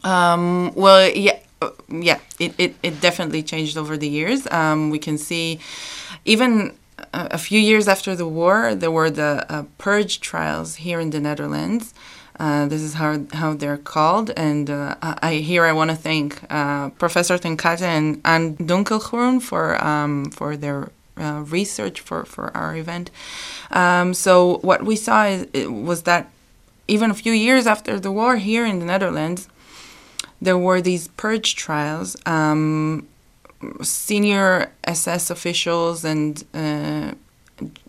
Um, 0.04 0.72
well, 0.74 1.08
yeah, 1.08 1.38
yeah, 1.88 2.18
it, 2.38 2.54
it, 2.58 2.74
it 2.82 3.00
definitely 3.00 3.42
changed 3.42 3.76
over 3.76 3.96
the 3.96 4.08
years. 4.08 4.46
Um, 4.50 4.90
we 4.90 4.98
can 4.98 5.18
see, 5.18 5.58
even 6.24 6.76
a, 7.12 7.28
a, 7.32 7.38
few 7.38 7.58
years 7.58 7.88
after 7.88 8.14
the 8.14 8.26
war, 8.26 8.74
there 8.74 8.90
were 8.90 9.10
the 9.10 9.46
uh, 9.48 9.64
purge 9.78 10.20
trials 10.20 10.76
here 10.76 11.00
in 11.00 11.10
the 11.10 11.20
Netherlands. 11.20 11.94
Uh, 12.38 12.66
this 12.66 12.82
is 12.82 12.94
how 12.94 13.24
how 13.32 13.54
they're 13.54 13.78
called, 13.78 14.30
and 14.36 14.68
uh, 14.68 14.94
I 15.00 15.36
here 15.36 15.64
I 15.64 15.72
want 15.72 15.90
to 15.90 15.96
thank 15.96 16.42
uh, 16.50 16.90
Professor 16.90 17.38
Tenkate 17.38 17.80
and 17.80 18.20
Anne 18.26 18.56
Dunkelgroen 18.58 19.40
for 19.40 19.82
um, 19.82 20.30
for 20.30 20.54
their 20.54 20.90
uh, 21.18 21.44
research 21.46 22.00
for, 22.00 22.24
for 22.24 22.54
our 22.56 22.76
event. 22.76 23.10
Um, 23.70 24.12
so 24.14 24.58
what 24.58 24.84
we 24.84 24.96
saw 24.96 25.24
is, 25.24 25.66
was 25.66 26.02
that 26.02 26.30
even 26.88 27.10
a 27.10 27.14
few 27.14 27.32
years 27.32 27.66
after 27.66 27.98
the 27.98 28.12
war 28.12 28.36
here 28.36 28.66
in 28.66 28.80
the 28.80 28.84
Netherlands, 28.84 29.48
there 30.40 30.58
were 30.58 30.80
these 30.80 31.08
purge 31.08 31.56
trials. 31.56 32.16
Um, 32.26 33.08
senior 33.82 34.72
SS 34.84 35.30
officials 35.30 36.04
and 36.04 36.44
uh, 36.54 37.12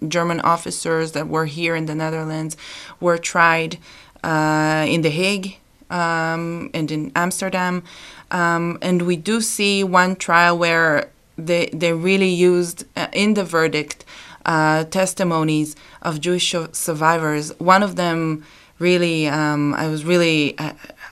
German 0.07 0.39
officers 0.41 1.11
that 1.11 1.27
were 1.27 1.45
here 1.45 1.75
in 1.75 1.85
the 1.85 1.95
Netherlands 1.95 2.55
were 2.99 3.17
tried 3.17 3.77
uh, 4.23 4.85
in 4.87 5.01
The 5.01 5.09
Hague 5.09 5.57
um, 5.89 6.69
and 6.73 6.91
in 6.91 7.11
Amsterdam. 7.15 7.83
Um, 8.31 8.77
and 8.81 9.03
we 9.03 9.15
do 9.15 9.41
see 9.41 9.83
one 9.83 10.15
trial 10.15 10.57
where 10.57 11.09
they, 11.37 11.67
they 11.67 11.93
really 11.93 12.29
used 12.29 12.85
uh, 12.95 13.07
in 13.13 13.33
the 13.35 13.43
verdict 13.43 14.05
uh, 14.45 14.85
testimonies 14.85 15.75
of 16.01 16.21
Jewish 16.21 16.55
survivors. 16.71 17.51
One 17.59 17.83
of 17.83 17.95
them 17.95 18.45
really, 18.79 19.27
um, 19.27 19.73
I 19.73 19.87
was 19.87 20.05
really, 20.05 20.55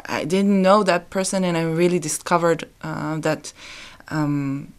I, 0.07 0.25
didn't 0.25 0.61
know 0.61 0.83
that 0.83 1.09
person, 1.09 1.43
and 1.43 1.57
I 1.57 1.63
really 1.63 1.99
discovered 1.99 2.67
uh, 2.81 3.17
that. 3.19 3.53
Um, 4.09 4.73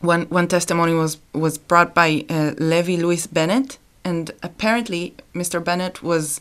one, 0.00 0.22
one 0.30 0.48
testimony 0.48 0.94
was, 0.94 1.18
was 1.34 1.58
brought 1.58 1.94
by 1.94 2.24
uh, 2.30 2.52
Levi 2.56 2.96
Louis 2.96 3.26
Bennett, 3.26 3.76
and 4.02 4.30
apparently 4.42 5.14
Mr. 5.34 5.62
Bennett 5.62 6.02
was 6.02 6.40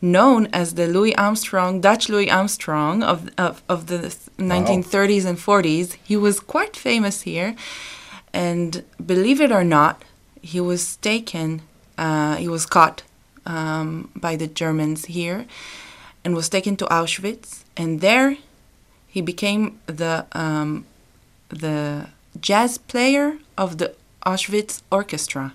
known 0.00 0.46
as 0.52 0.74
the 0.74 0.86
Louis 0.86 1.14
Armstrong, 1.16 1.80
Dutch 1.80 2.08
Louis 2.08 2.30
Armstrong 2.30 3.02
of, 3.02 3.30
of, 3.36 3.62
of 3.68 3.86
the 3.86 4.14
1930s 4.38 5.24
and 5.24 5.38
40s. 5.38 5.96
He 6.04 6.16
was 6.16 6.40
quite 6.40 6.76
famous 6.76 7.22
here. 7.22 7.56
And 8.32 8.84
believe 9.04 9.40
it 9.40 9.50
or 9.50 9.64
not, 9.64 10.02
he 10.40 10.60
was 10.60 10.96
taken, 10.96 11.62
uh, 11.96 12.36
he 12.36 12.48
was 12.48 12.66
caught 12.66 13.02
um, 13.46 14.10
by 14.14 14.36
the 14.36 14.46
Germans 14.46 15.06
here 15.06 15.46
and 16.24 16.34
was 16.34 16.48
taken 16.48 16.76
to 16.76 16.84
Auschwitz. 16.86 17.64
And 17.78 18.00
there 18.00 18.36
he 19.06 19.22
became 19.22 19.78
the, 19.86 20.26
um, 20.32 20.84
the 21.48 22.08
jazz 22.40 22.76
player 22.76 23.38
of 23.56 23.78
the 23.78 23.94
Auschwitz 24.26 24.82
orchestra. 24.90 25.54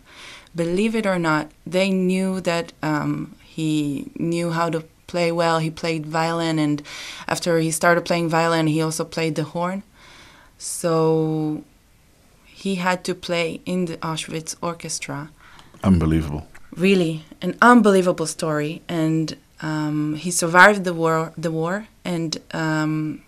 Believe 0.55 0.95
it 0.95 1.05
or 1.05 1.19
not, 1.19 1.51
they 1.67 1.89
knew 1.89 2.39
that 2.41 2.73
um, 2.81 3.35
he 3.43 4.09
knew 4.15 4.51
how 4.51 4.69
to 4.69 4.85
play 5.07 5.31
well. 5.31 5.59
He 5.59 5.69
played 5.69 6.05
violin, 6.05 6.57
and 6.57 6.81
after 7.27 7.59
he 7.59 7.71
started 7.71 8.05
playing 8.05 8.29
violin, 8.29 8.67
he 8.67 8.81
also 8.81 9.03
played 9.03 9.35
the 9.35 9.43
horn. 9.43 9.83
So 10.57 11.63
he 12.45 12.75
had 12.75 13.03
to 13.03 13.13
play 13.13 13.61
in 13.65 13.85
the 13.85 13.97
Auschwitz 13.97 14.55
orchestra. 14.61 15.29
Unbelievable. 15.83 16.47
Really, 16.75 17.25
an 17.41 17.57
unbelievable 17.61 18.25
story, 18.25 18.81
and 18.87 19.37
um, 19.63 20.15
he 20.15 20.29
survived 20.29 20.83
the 20.83 20.93
war. 20.93 21.33
The 21.37 21.49
war, 21.51 21.87
and 22.03 22.37
um, 22.53 23.23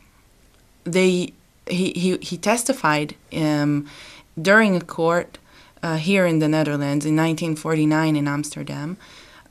they 0.84 1.34
he 1.68 1.92
he 1.94 2.18
he 2.18 2.38
testified 2.38 3.15
um, 3.34 3.88
during 4.39 4.75
a 4.75 4.82
court 4.82 5.38
uh, 5.82 5.96
here 5.96 6.25
in 6.25 6.39
the 6.39 6.50
Netherlands 6.50 7.06
in 7.06 7.15
1949 7.15 8.18
in 8.18 8.27
Amsterdam 8.27 8.98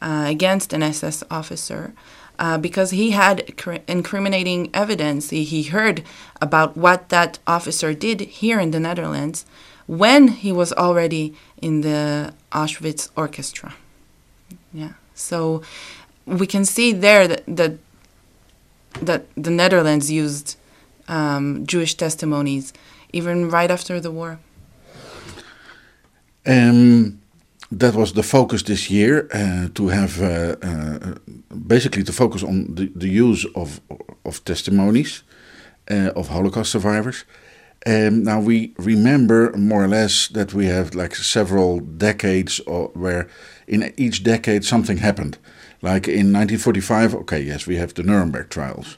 uh, 0.02 0.26
against 0.28 0.72
an 0.72 0.82
SS 0.82 1.24
officer. 1.30 1.92
Uh, 2.36 2.58
because 2.58 2.90
he 2.90 3.12
had 3.12 3.54
incriminating 3.86 4.68
evidence. 4.74 5.30
He, 5.30 5.44
he 5.44 5.62
heard 5.62 6.02
about 6.42 6.76
what 6.76 7.08
that 7.10 7.38
officer 7.46 7.94
did 7.94 8.22
here 8.22 8.58
in 8.58 8.72
the 8.72 8.80
Netherlands 8.80 9.46
when 9.86 10.26
he 10.26 10.50
was 10.50 10.72
already 10.72 11.36
in 11.62 11.82
the 11.82 12.34
Auschwitz 12.50 13.08
orchestra. 13.14 13.74
Yeah, 14.72 14.94
so 15.14 15.62
we 16.26 16.46
can 16.46 16.64
see 16.64 16.92
there 16.92 17.28
that 17.28 17.42
that, 17.46 17.72
that 19.02 19.26
the 19.36 19.50
Netherlands 19.50 20.10
used 20.10 20.56
um, 21.08 21.66
Jewish 21.66 21.94
testimonies 21.94 22.72
even 23.12 23.50
right 23.50 23.70
after 23.70 24.00
the 24.00 24.10
war. 24.10 24.38
Um, 26.46 27.20
that 27.70 27.94
was 27.94 28.12
the 28.12 28.22
focus 28.22 28.62
this 28.62 28.90
year 28.90 29.28
uh, 29.32 29.68
to 29.74 29.88
have 29.88 30.20
uh, 30.22 30.56
uh, 30.62 31.14
basically 31.66 32.02
to 32.04 32.12
focus 32.12 32.42
on 32.42 32.74
the, 32.74 32.90
the 32.94 33.08
use 33.08 33.46
of 33.54 33.80
of 34.24 34.44
testimonies 34.44 35.22
uh, 35.90 36.10
of 36.14 36.28
Holocaust 36.28 36.70
survivors. 36.70 37.24
Um, 37.86 38.22
now 38.22 38.40
we 38.40 38.72
remember 38.78 39.52
more 39.56 39.84
or 39.84 39.88
less 39.88 40.28
that 40.28 40.54
we 40.54 40.66
have 40.66 40.94
like 40.94 41.14
several 41.14 41.80
decades 41.80 42.60
where 42.94 43.28
in 43.66 43.92
each 43.96 44.22
decade 44.22 44.64
something 44.64 44.98
happened. 44.98 45.36
Like 45.84 46.08
in 46.08 46.32
1945, 46.32 47.14
okay, 47.14 47.40
yes, 47.42 47.66
we 47.66 47.76
have 47.76 47.92
the 47.92 48.02
Nuremberg 48.02 48.48
trials. 48.48 48.96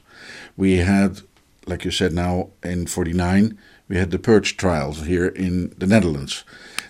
We 0.55 0.77
had, 0.77 1.19
like 1.65 1.83
you 1.83 1.91
said 1.91 2.13
now, 2.13 2.51
in 2.63 2.87
49, 2.87 3.57
we 3.89 3.97
had 3.97 4.09
the 4.11 4.17
Purge 4.17 4.55
trials 4.55 5.05
here 5.05 5.27
in 5.27 5.75
the 5.77 5.85
Netherlands. 5.85 6.45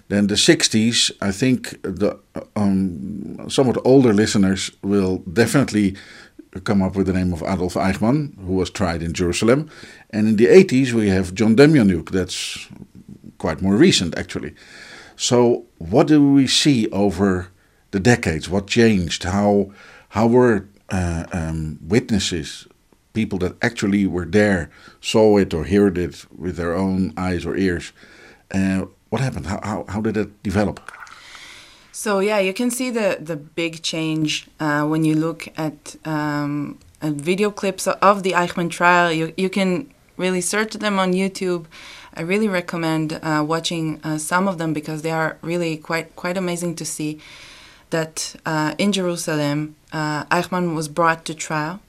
Then 0.07 0.27
the 0.27 0.35
60s, 0.35 1.11
I 1.19 1.31
think 1.31 1.81
the 1.81 2.19
um, 2.55 3.49
somewhat 3.49 3.79
older 3.83 4.13
listeners 4.13 4.69
will 4.83 5.17
definitely 5.33 5.95
come 6.63 6.83
up 6.83 6.95
with 6.95 7.07
the 7.07 7.13
name 7.13 7.33
of 7.33 7.41
Adolf 7.41 7.73
Eichmann, 7.73 8.37
who 8.45 8.53
was 8.53 8.69
tried 8.69 9.01
in 9.01 9.13
Jerusalem. 9.13 9.67
And 10.11 10.27
in 10.27 10.35
the 10.35 10.45
80s, 10.45 10.93
we 10.93 11.09
have 11.09 11.33
John 11.33 11.55
Demjanjuk. 11.55 12.11
That's 12.11 12.67
quite 13.39 13.63
more 13.63 13.75
recent, 13.75 14.15
actually. 14.15 14.53
So, 15.15 15.65
what 15.79 16.05
do 16.05 16.33
we 16.33 16.45
see 16.45 16.87
over 16.91 17.49
the 17.91 17.99
decades? 17.99 18.49
What 18.49 18.67
changed? 18.67 19.23
How, 19.23 19.71
how 20.09 20.27
were 20.27 20.67
uh, 20.89 21.25
um, 21.31 21.79
witnesses, 21.81 22.67
people 23.13 23.39
that 23.39 23.55
actually 23.61 24.05
were 24.05 24.25
there, 24.25 24.69
saw 25.01 25.37
it 25.37 25.53
or 25.53 25.65
heard 25.65 25.97
it 25.97 26.25
with 26.35 26.55
their 26.57 26.75
own 26.75 27.13
eyes 27.17 27.45
or 27.45 27.55
ears? 27.55 27.91
Uh, 28.53 28.85
what 29.09 29.21
happened? 29.21 29.45
How, 29.45 29.59
how, 29.63 29.85
how 29.87 30.01
did 30.01 30.17
it 30.17 30.43
develop? 30.43 30.79
So 31.91 32.19
yeah, 32.19 32.37
you 32.37 32.53
can 32.53 32.69
see 32.69 32.91
the 32.91 33.17
the 33.19 33.35
big 33.35 33.81
change 33.81 34.47
uh, 34.59 34.85
when 34.85 35.03
you 35.03 35.15
look 35.15 35.47
at, 35.57 35.95
um, 36.05 36.77
at 37.01 37.13
video 37.13 37.49
clips 37.49 37.87
of 37.87 38.21
the 38.21 38.33
Eichmann 38.33 38.69
trial. 38.69 39.11
You 39.11 39.33
you 39.35 39.49
can 39.49 39.89
really 40.15 40.41
search 40.41 40.73
them 40.73 40.99
on 40.99 41.13
YouTube. 41.13 41.65
I 42.13 42.21
really 42.21 42.47
recommend 42.47 43.13
uh, 43.13 43.43
watching 43.47 43.99
uh, 44.03 44.19
some 44.19 44.47
of 44.47 44.59
them 44.59 44.73
because 44.73 45.01
they 45.01 45.09
are 45.09 45.37
really 45.41 45.75
quite 45.75 46.15
quite 46.15 46.37
amazing 46.37 46.75
to 46.75 46.85
see. 46.85 47.19
That 47.89 48.35
uh, 48.45 48.75
in 48.77 48.91
Jerusalem, 48.91 49.75
uh, 49.93 50.25
Eichmann 50.25 50.75
was 50.75 50.87
brought 50.87 51.23
to 51.25 51.33
trial. 51.33 51.79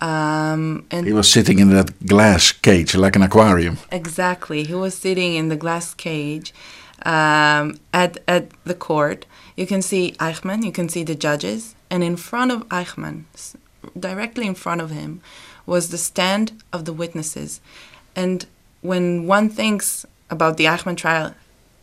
Um, 0.00 0.84
and 0.90 1.06
he 1.06 1.12
was 1.12 1.30
sitting 1.30 1.60
in 1.60 1.70
that 1.70 2.06
glass 2.06 2.50
cage 2.50 2.96
like 2.96 3.14
an 3.14 3.22
aquarium. 3.22 3.78
Exactly, 3.92 4.64
he 4.64 4.74
was 4.74 4.94
sitting 4.96 5.36
in 5.36 5.48
the 5.48 5.56
glass 5.56 5.94
cage 5.94 6.52
um, 7.06 7.78
at 7.92 8.18
at 8.26 8.50
the 8.64 8.74
court. 8.74 9.26
You 9.56 9.66
can 9.66 9.80
see 9.80 10.12
Eichmann, 10.18 10.64
you 10.64 10.72
can 10.72 10.88
see 10.88 11.04
the 11.04 11.14
judges, 11.14 11.76
and 11.88 12.02
in 12.02 12.16
front 12.16 12.50
of 12.50 12.68
Eichmann, 12.68 13.24
directly 13.98 14.46
in 14.46 14.54
front 14.54 14.80
of 14.80 14.90
him, 14.90 15.20
was 15.66 15.90
the 15.90 15.98
stand 15.98 16.52
of 16.72 16.84
the 16.84 16.92
witnesses. 16.92 17.60
And 18.16 18.46
when 18.80 19.26
one 19.26 19.48
thinks 19.48 20.04
about 20.30 20.56
the 20.56 20.64
Eichmann 20.64 20.96
trial, 20.96 21.34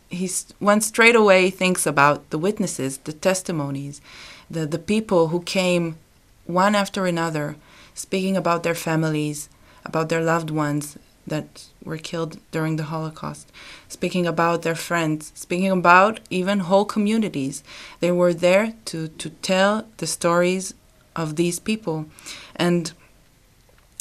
he's 0.10 0.46
one 0.60 0.82
straight 0.82 1.16
away 1.16 1.50
thinks 1.50 1.86
about 1.86 2.30
the 2.30 2.38
witnesses, 2.38 2.98
the 3.00 3.14
testimonies, 3.14 4.02
the, 4.50 4.66
the 4.66 4.80
people 4.80 5.28
who 5.28 5.42
came 5.42 5.98
one 6.46 6.76
after 6.76 7.06
another, 7.06 7.56
speaking 7.94 8.36
about 8.36 8.64
their 8.64 8.76
families, 8.76 9.50
about 9.86 10.10
their 10.10 10.24
loved 10.24 10.50
ones 10.50 10.98
that 11.28 11.68
were 11.84 11.98
killed 11.98 12.40
during 12.52 12.76
the 12.76 12.84
Holocaust, 12.84 13.52
speaking 13.88 14.26
about 14.26 14.64
their 14.64 14.76
friends, 14.76 15.32
speaking 15.36 15.72
about 15.72 16.20
even 16.30 16.60
whole 16.60 16.86
communities. 16.86 17.64
They 18.00 18.12
were 18.12 18.34
there 18.34 18.74
to, 18.86 19.10
to 19.10 19.30
tell 19.30 19.86
the 19.98 20.08
stories 20.08 20.74
of 21.16 21.36
these 21.36 21.60
people. 21.60 22.08
And 22.56 22.92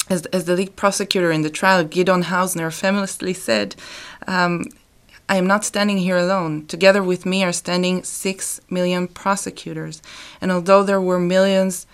as, 0.09 0.25
as 0.27 0.45
the 0.45 0.55
lead 0.55 0.75
prosecutor 0.75 1.31
in 1.31 1.43
the 1.43 1.49
trial, 1.51 1.83
Gideon 1.83 2.23
Hausner, 2.23 2.73
famously 2.73 3.33
said, 3.33 3.75
um, 4.27 4.65
I 5.29 5.35
am 5.37 5.45
not 5.45 5.63
standing 5.63 5.99
here 5.99 6.17
alone. 6.17 6.65
Together 6.65 7.03
with 7.03 7.23
me 7.23 7.43
are 7.43 7.53
standing 7.53 8.03
six 8.03 8.59
million 8.69 9.07
prosecutors. 9.07 10.01
And 10.41 10.51
although 10.51 10.81
there 10.83 10.99
were 10.99 11.19
millions 11.19 11.85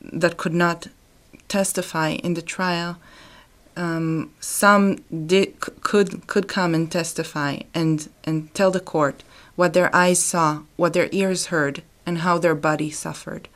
that 0.00 0.36
could 0.36 0.52
not 0.52 0.88
testify 1.48 2.10
in 2.10 2.34
the 2.34 2.42
trial, 2.42 2.98
um, 3.74 4.32
some 4.38 4.96
did, 5.26 5.58
could 5.60 6.26
could 6.26 6.46
come 6.46 6.74
and 6.74 6.92
testify 6.92 7.60
and 7.72 8.08
and 8.24 8.52
tell 8.52 8.70
the 8.70 8.80
court 8.80 9.22
what 9.56 9.72
their 9.72 9.94
eyes 9.94 10.22
saw, 10.22 10.62
what 10.76 10.92
their 10.92 11.08
ears 11.10 11.46
heard, 11.46 11.82
and 12.04 12.18
how 12.18 12.38
their 12.38 12.54
body 12.54 12.90
suffered. 12.90 13.48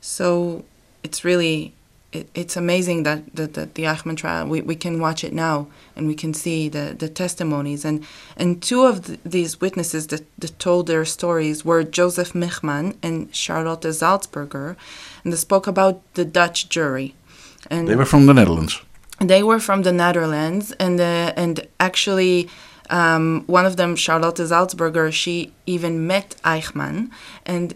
So 0.00 0.64
it's 1.02 1.24
really 1.24 1.72
it, 2.14 2.28
it's 2.34 2.56
amazing 2.56 3.02
that, 3.02 3.20
that, 3.36 3.54
that 3.54 3.74
the 3.74 3.84
Eichmann 3.84 4.16
trial 4.16 4.46
we, 4.46 4.60
we 4.60 4.76
can 4.76 5.00
watch 5.00 5.24
it 5.24 5.32
now 5.32 5.66
and 5.96 6.06
we 6.06 6.14
can 6.14 6.32
see 6.34 6.68
the, 6.68 6.94
the 6.98 7.08
testimonies 7.08 7.84
and 7.84 8.04
and 8.36 8.62
two 8.62 8.82
of 8.84 9.06
th- 9.06 9.20
these 9.24 9.60
witnesses 9.60 10.06
that, 10.08 10.24
that 10.38 10.58
told 10.58 10.86
their 10.86 11.04
stories 11.04 11.64
were 11.64 11.82
Joseph 11.84 12.32
Michman 12.34 12.96
and 13.02 13.34
Charlotte 13.34 13.80
Salzberger 14.00 14.76
and 15.22 15.32
they 15.32 15.36
spoke 15.36 15.66
about 15.66 16.00
the 16.14 16.24
Dutch 16.24 16.68
jury 16.68 17.14
and 17.70 17.88
They 17.88 17.96
were 17.96 18.04
from 18.14 18.26
the 18.26 18.34
Netherlands. 18.34 18.80
they 19.20 19.42
were 19.42 19.60
from 19.60 19.82
the 19.82 19.92
Netherlands, 19.92 20.72
and 20.78 21.00
uh, 21.00 21.32
and 21.42 21.66
actually, 21.78 22.48
um, 22.90 23.44
one 23.46 23.64
of 23.64 23.76
them, 23.76 23.96
Charlotte 23.96 24.36
Salzberger, 24.36 25.10
she 25.12 25.52
even 25.66 26.06
met 26.06 26.36
Eichmann, 26.44 27.10
and 27.46 27.74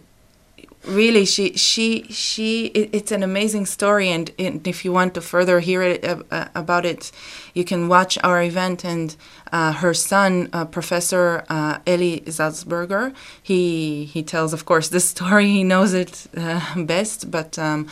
really, 0.88 1.25
she 1.25 1.52
she 1.57 2.07
she. 2.11 2.66
It, 2.66 2.90
it's 2.92 3.12
an 3.12 3.23
amazing 3.23 3.66
story, 3.66 4.09
and, 4.09 4.30
and 4.38 4.66
if 4.66 4.85
you 4.85 4.92
want 4.92 5.14
to 5.14 5.21
further 5.21 5.61
hear 5.61 5.83
it 5.83 6.04
uh, 6.04 6.23
uh, 6.30 6.49
about 6.54 6.85
it, 6.85 7.12
you 7.54 7.64
can 7.64 7.88
watch 7.88 8.18
our 8.23 8.42
event. 8.42 8.85
And 8.85 9.14
uh, 9.52 9.73
her 9.73 9.95
son, 9.95 10.49
uh, 10.52 10.64
Professor 10.64 11.45
uh, 11.49 11.78
Eli 11.87 12.21
Salzberger, 12.26 13.14
he 13.42 14.04
he 14.04 14.23
tells, 14.23 14.52
of 14.52 14.64
course, 14.64 14.88
this 14.88 15.09
story. 15.14 15.47
He 15.47 15.64
knows 15.64 15.95
it 15.95 16.26
uh, 16.37 16.83
best, 16.85 17.30
but. 17.30 17.59
Um, 17.59 17.88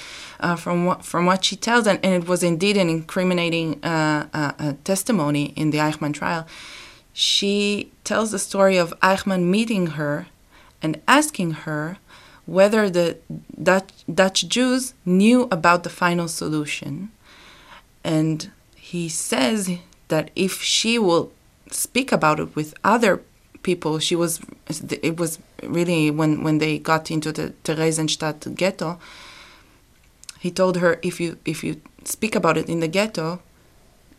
from 0.58 0.84
what 0.84 1.02
from 1.02 1.24
what 1.24 1.42
she 1.46 1.56
tells, 1.56 1.86
and, 1.86 1.98
and 2.04 2.22
it 2.22 2.28
was 2.28 2.42
indeed 2.42 2.76
an 2.76 2.90
incriminating 2.90 3.80
testimony 4.84 5.54
in 5.56 5.70
the 5.70 5.78
Eichmann 5.78 6.12
trial. 6.12 6.46
She 7.14 7.90
tells 8.04 8.32
the 8.32 8.38
story 8.38 8.76
of 8.76 8.92
Eichmann 9.00 9.44
meeting 9.44 9.86
her 9.98 10.26
and 10.82 11.00
asking 11.08 11.52
her 11.64 11.96
whether 12.46 12.88
the 12.88 13.18
Dutch, 13.62 13.90
Dutch 14.12 14.48
Jews 14.48 14.94
knew 15.04 15.48
about 15.50 15.82
the 15.82 15.90
final 15.90 16.28
solution, 16.28 17.10
and 18.02 18.50
he 18.74 19.08
says 19.08 19.70
that 20.08 20.30
if 20.36 20.62
she 20.62 20.98
will 20.98 21.32
speak 21.70 22.12
about 22.12 22.40
it 22.40 22.54
with 22.54 22.74
other 22.84 23.22
people, 23.62 23.98
she 23.98 24.16
was. 24.16 24.40
It 25.02 25.18
was 25.18 25.38
really 25.62 26.10
when 26.10 26.42
when 26.42 26.58
they 26.58 26.78
got 26.78 27.10
into 27.10 27.32
the 27.32 27.52
Theresienstadt 27.64 28.54
ghetto 28.54 28.98
he 30.38 30.50
told 30.50 30.76
her 30.76 30.98
if 31.02 31.20
you 31.20 31.38
if 31.44 31.64
you 31.64 31.80
speak 32.04 32.34
about 32.34 32.56
it 32.56 32.68
in 32.68 32.80
the 32.80 32.88
ghetto 32.88 33.40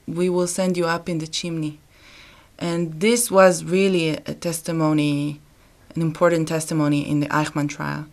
we 0.06 0.30
will 0.30 0.48
send 0.48 0.76
you 0.76 0.86
up 0.86 1.08
in 1.08 1.20
the 1.20 1.28
chimney 1.28 1.80
and 2.60 3.00
this 3.00 3.30
was 3.30 3.64
really 3.64 4.10
a, 4.10 4.34
testimony 4.34 5.40
an 5.96 6.02
important 6.02 6.48
testimony 6.48 7.08
in 7.08 7.20
the 7.20 7.28
eichmann 7.28 7.70
trial 7.70 8.06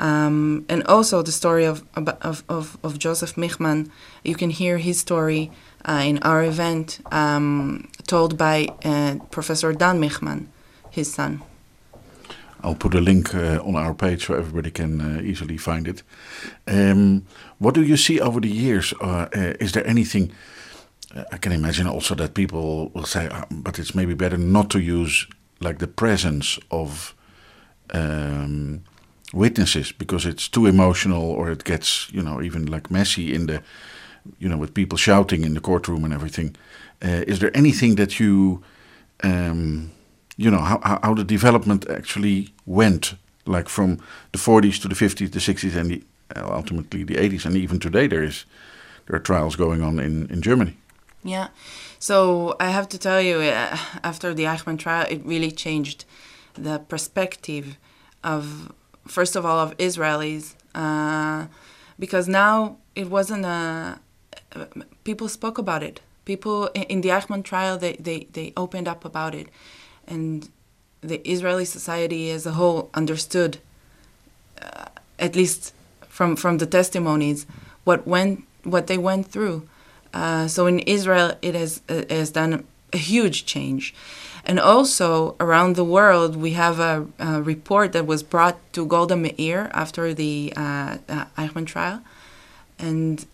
um, 0.00 0.64
and 0.68 0.82
also 0.86 1.22
the 1.22 1.32
story 1.32 1.64
of, 1.64 1.84
of, 1.94 2.42
of, 2.48 2.78
of 2.82 2.98
joseph 2.98 3.36
michman 3.36 3.90
you 4.24 4.34
can 4.34 4.50
hear 4.50 4.78
his 4.78 4.98
story 4.98 5.50
uh, 5.84 6.02
in 6.04 6.18
our 6.22 6.42
event 6.42 7.00
um, 7.12 7.88
told 8.06 8.36
by 8.36 8.66
uh, 8.84 9.14
professor 9.30 9.72
dan 9.72 10.00
michman 10.00 10.48
his 10.90 11.12
son 11.12 11.42
I'll 12.62 12.74
put 12.74 12.94
a 12.94 13.00
link 13.00 13.34
uh, 13.34 13.60
on 13.64 13.76
our 13.76 13.94
page 13.94 14.26
so 14.26 14.34
everybody 14.34 14.70
can 14.70 15.00
uh, 15.00 15.22
easily 15.22 15.56
find 15.56 15.88
it. 15.88 16.02
Um, 16.66 17.26
what 17.58 17.74
do 17.74 17.82
you 17.82 17.96
see 17.96 18.20
over 18.20 18.40
the 18.40 18.50
years? 18.50 18.92
Uh, 19.00 19.28
is 19.32 19.72
there 19.72 19.86
anything? 19.86 20.32
I 21.32 21.38
can 21.38 21.52
imagine 21.52 21.86
also 21.86 22.14
that 22.16 22.34
people 22.34 22.90
will 22.94 23.06
say, 23.06 23.28
but 23.50 23.78
it's 23.78 23.94
maybe 23.94 24.14
better 24.14 24.36
not 24.36 24.70
to 24.70 24.78
use 24.78 25.26
like 25.60 25.78
the 25.78 25.88
presence 25.88 26.58
of 26.70 27.14
um, 27.92 28.82
witnesses 29.32 29.92
because 29.92 30.26
it's 30.26 30.48
too 30.48 30.66
emotional 30.66 31.22
or 31.22 31.50
it 31.50 31.64
gets, 31.64 32.10
you 32.12 32.22
know, 32.22 32.42
even 32.42 32.66
like 32.66 32.90
messy 32.90 33.34
in 33.34 33.46
the, 33.46 33.62
you 34.38 34.48
know, 34.48 34.58
with 34.58 34.74
people 34.74 34.98
shouting 34.98 35.44
in 35.44 35.54
the 35.54 35.60
courtroom 35.60 36.04
and 36.04 36.12
everything. 36.12 36.56
is 37.02 37.38
there 37.38 37.56
anything 37.56 37.96
that 37.96 38.18
you 38.20 38.62
um, 39.24 39.90
you 40.40 40.50
know 40.50 40.60
how, 40.60 40.98
how 41.02 41.14
the 41.14 41.24
development 41.24 41.88
actually 41.90 42.48
went 42.64 43.14
like 43.44 43.68
from 43.68 43.98
the 44.32 44.38
40s 44.38 44.80
to 44.80 44.88
the 44.88 44.94
50s 44.94 45.30
the 45.32 45.38
60s 45.38 45.76
and 45.76 45.90
the, 45.90 46.02
uh, 46.34 46.48
ultimately 46.54 47.04
the 47.04 47.16
80s 47.16 47.44
and 47.44 47.56
even 47.56 47.78
today 47.78 48.06
there 48.06 48.22
is 48.22 48.46
there 49.06 49.16
are 49.16 49.22
trials 49.22 49.56
going 49.56 49.82
on 49.82 49.98
in, 49.98 50.26
in 50.30 50.40
germany 50.40 50.76
yeah 51.22 51.48
so 51.98 52.56
i 52.58 52.70
have 52.70 52.88
to 52.88 52.98
tell 52.98 53.20
you 53.20 53.36
uh, 53.40 53.76
after 54.02 54.32
the 54.32 54.44
eichmann 54.44 54.78
trial 54.78 55.06
it 55.10 55.20
really 55.24 55.50
changed 55.50 56.04
the 56.54 56.78
perspective 56.78 57.76
of 58.24 58.72
first 59.10 59.36
of 59.36 59.44
all 59.44 59.58
of 59.58 59.76
israelis 59.76 60.54
uh, 60.74 61.46
because 61.98 62.26
now 62.28 62.76
it 62.94 63.08
wasn't 63.10 63.44
a 63.44 63.98
people 65.04 65.28
spoke 65.28 65.58
about 65.58 65.82
it. 65.82 66.00
People 66.24 66.66
in 66.68 67.00
the 67.00 67.08
eichmann 67.10 67.44
trial 67.44 67.78
they, 67.78 67.94
they, 67.94 68.26
they 68.32 68.52
opened 68.56 68.88
up 68.88 69.04
about 69.04 69.34
it. 69.34 69.48
And 70.06 70.48
the 71.00 71.26
Israeli 71.28 71.64
society 71.64 72.30
as 72.30 72.46
a 72.46 72.52
whole 72.52 72.90
understood, 72.94 73.58
uh, 74.60 74.86
at 75.18 75.34
least 75.34 75.72
from 76.08 76.36
from 76.36 76.58
the 76.58 76.66
testimonies, 76.66 77.46
what 77.84 78.06
went 78.06 78.44
what 78.64 78.86
they 78.86 78.98
went 78.98 79.28
through. 79.28 79.68
Uh, 80.12 80.48
so 80.48 80.66
in 80.66 80.80
Israel, 80.80 81.32
it 81.40 81.54
has 81.54 81.80
uh, 81.88 82.02
has 82.10 82.30
done 82.30 82.64
a 82.92 82.98
huge 82.98 83.46
change, 83.46 83.94
and 84.50 84.58
also 84.58 85.36
around 85.38 85.76
the 85.76 85.84
world, 85.84 86.34
we 86.34 86.54
have 86.54 86.80
a, 86.80 87.06
a 87.20 87.40
report 87.40 87.92
that 87.92 88.04
was 88.04 88.24
brought 88.24 88.56
to 88.72 88.84
Golda 88.84 89.14
Meir 89.14 89.70
after 89.72 90.12
the 90.12 90.52
uh, 90.56 90.98
uh, 91.08 91.26
Eichmann 91.38 91.66
trial, 91.66 92.02
and 92.76 93.24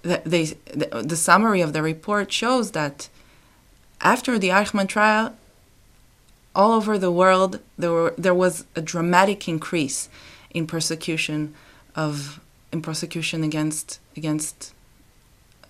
the, 0.00 0.22
they, 0.24 0.44
the, 0.72 1.02
the 1.04 1.14
summary 1.14 1.60
of 1.60 1.74
the 1.74 1.82
report 1.82 2.32
shows 2.32 2.70
that 2.70 3.10
after 4.00 4.38
the 4.38 4.48
Eichmann 4.48 4.88
trial, 4.88 5.34
all 6.54 6.72
over 6.72 6.96
the 6.96 7.12
world, 7.12 7.60
there, 7.76 7.92
were, 7.92 8.14
there 8.16 8.32
was 8.34 8.64
a 8.74 8.80
dramatic 8.80 9.46
increase 9.46 10.08
in 10.52 10.66
persecution 10.66 11.54
of 11.94 12.40
in 12.72 12.80
prosecution 12.80 13.44
against 13.44 14.00
against 14.16 14.72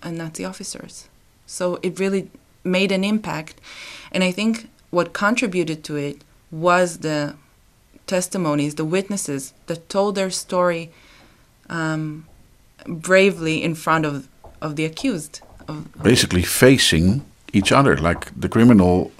uh, 0.01 0.11
Nazi 0.11 0.45
officers. 0.45 1.09
So 1.45 1.77
it 1.83 1.99
really 1.99 2.31
made 2.63 2.93
an 2.93 3.03
impact, 3.03 3.59
and 4.13 4.23
I 4.23 4.31
think 4.31 4.69
what 4.89 5.13
contributed 5.13 5.83
to 5.85 5.95
it 5.95 6.23
was 6.51 6.99
the 6.99 7.35
testimonies, 8.05 8.75
the 8.75 8.85
witnesses 8.85 9.53
that 9.67 9.89
told 9.89 10.15
their 10.15 10.29
story 10.29 10.91
um, 11.69 12.25
bravely 12.85 13.63
in 13.63 13.75
front 13.75 14.05
of 14.05 14.27
of 14.61 14.75
the 14.75 14.85
accused. 14.85 15.41
Of, 15.67 15.85
of 15.95 16.03
Basically, 16.03 16.41
facing 16.41 17.23
each 17.53 17.71
other, 17.71 17.97
like 17.97 18.31
the 18.39 18.49
criminal 18.49 19.11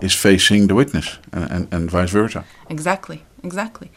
is 0.00 0.14
facing 0.14 0.66
the 0.66 0.74
witness 0.74 1.18
and, 1.32 1.50
and, 1.50 1.74
and 1.74 1.90
vice 1.90 2.10
versa. 2.10 2.44
Exactly, 2.68 3.22
exactly. 3.44 3.90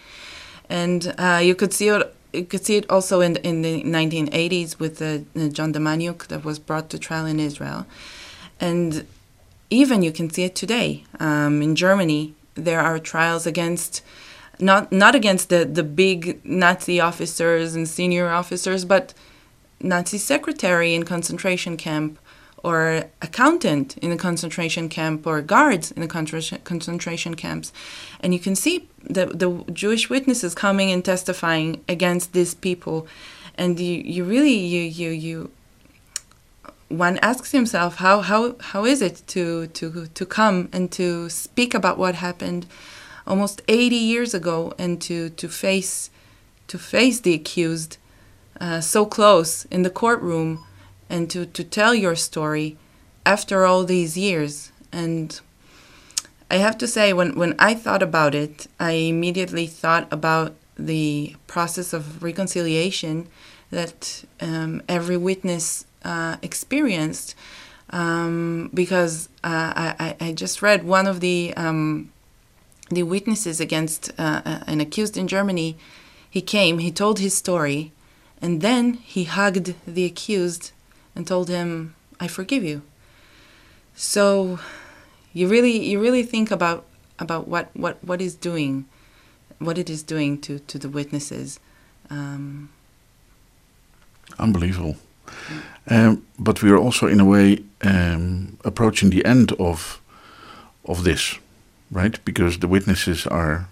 And 0.69 1.13
uh, 1.17 1.41
you 1.43 1.55
could 1.55 1.73
see 1.73 1.89
it. 1.89 2.15
You 2.33 2.45
could 2.45 2.65
see 2.65 2.77
it 2.77 2.89
also 2.89 3.21
in 3.21 3.37
in 3.37 3.61
the 3.61 3.83
1980s 3.83 4.79
with 4.79 4.97
the, 4.97 5.23
the 5.33 5.49
John 5.49 5.73
Demjanjuk 5.73 6.27
that 6.27 6.43
was 6.43 6.59
brought 6.59 6.89
to 6.89 6.99
trial 6.99 7.25
in 7.25 7.39
Israel, 7.39 7.85
and 8.59 9.05
even 9.75 10.01
you 10.01 10.11
can 10.11 10.29
see 10.29 10.43
it 10.43 10.55
today 10.55 11.03
um, 11.19 11.61
in 11.61 11.75
Germany. 11.75 12.33
There 12.55 12.79
are 12.79 12.99
trials 12.99 13.45
against 13.45 14.01
not 14.59 14.91
not 14.91 15.15
against 15.15 15.49
the 15.49 15.65
the 15.65 15.83
big 15.83 16.39
Nazi 16.45 16.99
officers 16.99 17.75
and 17.75 17.87
senior 17.87 18.29
officers, 18.29 18.85
but 18.85 19.13
Nazi 19.81 20.17
secretary 20.17 20.93
in 20.95 21.03
concentration 21.03 21.77
camp 21.77 22.17
or 22.65 23.03
accountant 23.21 23.95
in 23.99 24.11
a 24.11 24.17
concentration 24.17 24.89
camp 24.89 25.27
or 25.27 25.39
guards 25.39 25.91
in 25.91 26.01
the 26.01 26.07
concentration 26.63 27.35
camps. 27.35 27.71
And 28.21 28.33
you 28.33 28.39
can 28.39 28.55
see 28.55 28.89
the, 29.03 29.27
the 29.27 29.63
Jewish 29.71 30.09
witnesses 30.09 30.55
coming 30.55 30.89
and 30.89 31.05
testifying 31.05 31.83
against 31.87 32.33
these 32.33 32.55
people. 32.55 33.05
And 33.53 33.79
you, 33.79 34.01
you 34.03 34.23
really, 34.23 34.55
you, 34.55 34.81
you, 34.81 35.09
you, 35.11 35.51
one 36.89 37.17
asks 37.21 37.51
himself, 37.51 37.95
how, 37.95 38.21
how, 38.21 38.55
how 38.59 38.85
is 38.85 39.01
it 39.01 39.23
to, 39.27 39.67
to, 39.67 40.07
to 40.07 40.25
come 40.25 40.69
and 40.71 40.91
to 40.93 41.29
speak 41.29 41.73
about 41.73 41.97
what 41.97 42.15
happened 42.15 42.65
almost 43.25 43.61
80 43.67 43.95
years 43.95 44.33
ago 44.33 44.73
and 44.77 45.01
to, 45.01 45.29
to 45.29 45.49
face, 45.49 46.09
to 46.67 46.77
face 46.77 47.19
the 47.19 47.33
accused 47.33 47.97
uh, 48.59 48.81
so 48.81 49.05
close 49.05 49.65
in 49.65 49.81
the 49.81 49.89
courtroom 49.89 50.63
and 51.09 51.29
to, 51.31 51.45
to 51.45 51.63
tell 51.63 51.93
your 51.95 52.15
story 52.15 52.77
after 53.25 53.65
all 53.65 53.83
these 53.83 54.17
years. 54.17 54.71
And 54.91 55.39
I 56.49 56.57
have 56.57 56.77
to 56.77 56.87
say, 56.87 57.13
when, 57.13 57.35
when 57.35 57.55
I 57.57 57.73
thought 57.73 58.03
about 58.03 58.35
it, 58.35 58.67
I 58.79 58.91
immediately 58.91 59.65
thought 59.67 60.07
about 60.11 60.55
the 60.77 61.35
process 61.47 61.93
of 61.93 62.21
reconciliation 62.21 63.27
that 63.71 64.23
um, 64.39 64.81
every 64.87 65.17
witness 65.17 65.85
uh, 66.05 66.37
experienced. 66.41 67.35
Um, 67.91 68.71
because 68.73 69.29
uh, 69.43 69.93
I, 69.99 70.15
I 70.19 70.31
just 70.33 70.61
read 70.61 70.83
one 70.83 71.05
of 71.05 71.19
the 71.19 71.53
um, 71.55 72.11
the 72.89 73.03
witnesses 73.03 73.59
against 73.59 74.11
uh, 74.17 74.41
an 74.67 74.81
accused 74.81 75.17
in 75.17 75.27
Germany. 75.27 75.77
He 76.29 76.41
came, 76.41 76.79
he 76.79 76.91
told 76.91 77.19
his 77.19 77.35
story, 77.37 77.91
And 78.41 78.61
then 78.61 78.95
he 78.95 79.25
hugged 79.25 79.75
the 79.85 80.05
accused 80.05 80.71
and 81.15 81.27
told 81.27 81.47
him, 81.47 81.95
I 82.19 82.27
forgive 82.27 82.63
you. 82.63 82.81
So 83.95 84.59
you 85.33 85.47
really 85.47 85.77
you 85.77 86.01
really 86.01 86.23
think 86.23 86.51
about 86.51 86.85
about 87.19 87.47
what 87.47 87.69
what 87.73 88.03
what 88.03 88.21
is 88.21 88.35
doing 88.35 88.85
what 89.59 89.77
it 89.77 89.89
is 89.89 90.03
doing 90.03 90.39
to 90.41 90.59
to 90.59 90.77
the 90.77 90.89
witnesses 90.89 91.59
um, 92.09 92.69
Unbelievable. 94.39 94.97
Um, 95.87 96.25
but 96.37 96.61
we 96.61 96.71
are 96.71 96.77
also, 96.77 97.07
in 97.07 97.19
a 97.19 97.25
way, 97.25 97.63
um, 97.81 98.57
approaching 98.63 99.11
the 99.11 99.25
end 99.25 99.51
of 99.59 100.01
of 100.87 101.03
this, 101.03 101.39
right? 101.91 102.19
Because 102.25 102.59
the 102.59 102.67
witnesses 102.67 103.27
are 103.27 103.67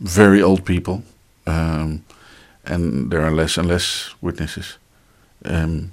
very 0.00 0.42
old 0.42 0.64
people, 0.64 1.02
um, 1.46 2.02
and 2.64 3.10
there 3.10 3.22
are 3.22 3.34
less 3.34 3.58
and 3.58 3.68
less 3.68 4.14
witnesses. 4.20 4.78
Um, 5.44 5.90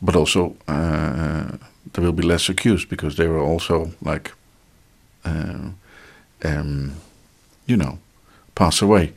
but 0.00 0.16
also, 0.16 0.56
uh, 0.66 1.56
there 1.92 2.04
will 2.04 2.12
be 2.12 2.22
less 2.22 2.48
accused 2.48 2.88
because 2.88 3.16
they 3.16 3.28
will 3.28 3.44
also 3.52 3.90
like, 4.00 4.32
uh, 5.24 5.70
um, 6.44 6.92
you 7.66 7.76
know, 7.76 7.98
pass 8.54 8.82
away. 8.82 9.12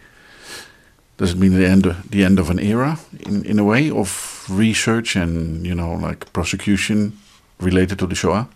Does 1.21 1.33
it 1.33 1.37
mean 1.37 1.53
the 1.53 1.67
end 1.67 1.83
the 2.09 2.25
end 2.25 2.39
of 2.39 2.49
an 2.49 2.57
era 2.57 2.97
in, 3.27 3.45
in 3.45 3.59
a 3.59 3.63
way 3.63 3.91
of 3.91 4.43
research 4.49 5.15
and 5.15 5.63
you 5.67 5.75
know 5.75 5.93
like 5.93 6.33
prosecution 6.33 7.15
related 7.59 7.99
to 7.99 8.07
the 8.07 8.15
Shoah? 8.15 8.49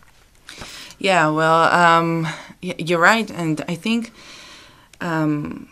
Yeah, 0.98 1.30
well, 1.30 1.62
um, 1.72 2.28
you're 2.62 3.04
right, 3.14 3.30
and 3.30 3.64
I 3.68 3.76
think 3.76 4.12
um, 5.00 5.70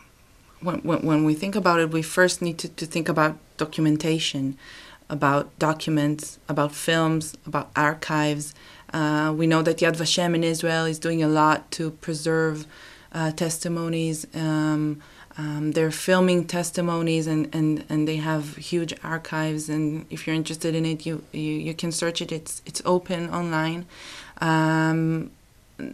when, 0.62 0.82
when 0.84 1.00
when 1.02 1.24
we 1.26 1.34
think 1.34 1.56
about 1.56 1.80
it, 1.80 1.90
we 1.90 2.04
first 2.04 2.44
need 2.44 2.60
to, 2.60 2.70
to 2.70 2.86
think 2.86 3.10
about 3.10 3.38
documentation, 3.58 4.56
about 5.10 5.46
documents, 5.58 6.38
about 6.48 6.74
films, 6.74 7.36
about 7.48 7.72
archives. 7.76 8.54
Uh, 8.94 9.34
we 9.36 9.48
know 9.48 9.64
that 9.64 9.78
Yad 9.78 9.96
Vashem 9.96 10.36
in 10.36 10.44
Israel 10.44 10.86
is 10.86 11.00
doing 11.00 11.24
a 11.24 11.28
lot 11.28 11.72
to 11.72 11.90
preserve 11.90 12.68
uh, 13.14 13.32
testimonies. 13.32 14.28
Um, 14.36 15.02
um, 15.38 15.72
they're 15.72 15.92
filming 15.92 16.46
testimonies 16.46 17.26
and, 17.26 17.54
and, 17.54 17.84
and 17.90 18.08
they 18.08 18.18
have 18.18 18.56
huge 18.58 18.94
archives 19.04 19.68
and 19.68 20.06
if 20.10 20.28
you're 20.28 20.36
interested 20.36 20.76
in 20.76 20.86
it 20.86 21.06
you, 21.06 21.24
you, 21.32 21.42
you 21.42 21.74
can 21.74 21.92
search 21.92 22.22
it. 22.22 22.32
It's 22.32 22.62
it's 22.66 22.82
open 22.86 23.30
online. 23.30 23.86
Um, 24.42 25.32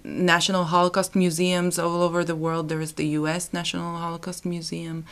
national 0.03 0.65
holocaust 0.65 1.15
museums 1.15 1.79
all 1.79 2.01
over 2.03 2.23
the 2.25 2.35
world. 2.35 2.67
There 2.67 2.81
is 2.81 2.93
the 2.93 3.07
US 3.19 3.53
National 3.53 3.95
Holocaust 3.95 4.45
Museum. 4.45 5.05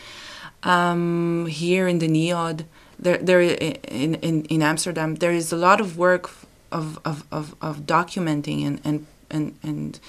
Um, 0.64 1.46
here 1.46 1.88
in 1.88 2.00
the 2.00 2.10
NIOD 2.10 2.66
there, 3.00 3.18
there 3.20 3.42
in, 3.42 4.16
in, 4.16 4.44
in 4.46 4.62
Amsterdam 4.62 5.16
there 5.16 5.32
is 5.32 5.54
a 5.54 5.58
lot 5.58 5.80
of 5.80 5.98
work 5.98 6.30
of, 6.70 7.00
of, 7.06 7.24
of, 7.32 7.56
of 7.62 7.82
documenting 7.86 8.68
and 8.68 8.82
and, 8.84 9.06
and, 9.30 9.56
and 9.64 10.00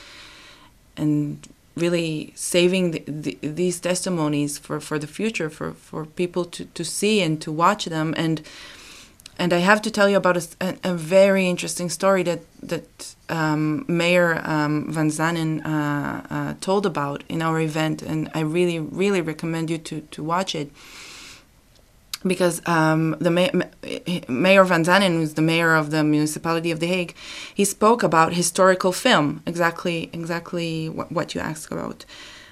and 0.97 1.49
really 1.81 2.33
saving 2.35 2.91
the, 2.93 3.05
the, 3.07 3.39
these 3.43 3.81
testimonies 3.81 4.59
for, 4.59 4.81
for 4.81 4.99
the 4.99 5.07
future 5.07 5.49
for, 5.51 5.73
for 5.73 6.05
people 6.05 6.45
to, 6.45 6.65
to 6.65 6.85
see 6.85 7.23
and 7.23 7.41
to 7.43 7.53
watch 7.53 7.85
them. 7.87 8.15
And 8.17 8.43
and 9.41 9.53
I 9.53 9.59
have 9.59 9.81
to 9.83 9.91
tell 9.91 10.09
you 10.09 10.17
about 10.17 10.37
a, 10.37 10.77
a, 10.83 10.95
very 10.95 11.47
interesting 11.47 11.91
story 11.91 12.25
that 12.25 12.41
that 12.63 13.15
um, 13.29 13.85
Mayor 13.87 14.43
um, 14.45 14.93
Van 14.93 15.11
Zanen 15.11 15.65
uh, 15.65 16.23
uh, 16.29 16.55
told 16.61 16.85
about 16.87 17.23
in 17.29 17.41
our 17.41 17.61
event, 17.61 18.03
and 18.03 18.29
I 18.35 18.41
really 18.41 18.81
really 18.81 19.21
recommend 19.21 19.71
you 19.71 19.79
to 19.79 20.01
to 20.01 20.25
watch 20.25 20.55
it 20.55 20.73
because 22.27 22.67
um, 22.67 23.17
the 23.21 23.31
Mayor 23.31 24.65
Van 24.65 24.85
Zanen, 24.85 25.15
who's 25.17 25.35
the 25.35 25.43
mayor 25.43 25.75
of 25.75 25.91
the 25.91 26.03
municipality 26.03 26.71
of 26.71 26.81
The 26.81 26.87
Hague, 26.87 27.15
he 27.55 27.65
spoke 27.65 28.03
about 28.03 28.33
historical 28.33 28.93
film, 28.93 29.43
exactly 29.47 30.11
exactly 30.13 30.89
what, 30.89 31.13
what 31.13 31.35
you 31.35 31.41
asked 31.41 31.73
about, 31.73 32.05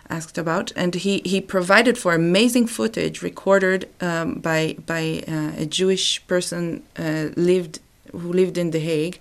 asked 0.09 0.38
about, 0.38 0.72
and 0.76 0.94
he, 0.94 1.20
he 1.24 1.40
provided 1.40 1.98
for 1.98 2.14
amazing 2.14 2.66
footage 2.66 3.22
recorded 3.22 3.88
um, 4.00 4.35
by 4.35 4.76
by 4.87 5.24
uh, 5.26 5.52
a 5.62 5.66
Jewish 5.66 6.24
person 6.26 6.83
uh, 6.98 7.31
lived 7.37 7.81
who 8.12 8.33
lived 8.33 8.57
in 8.57 8.70
The 8.70 8.81
Hague. 8.81 9.18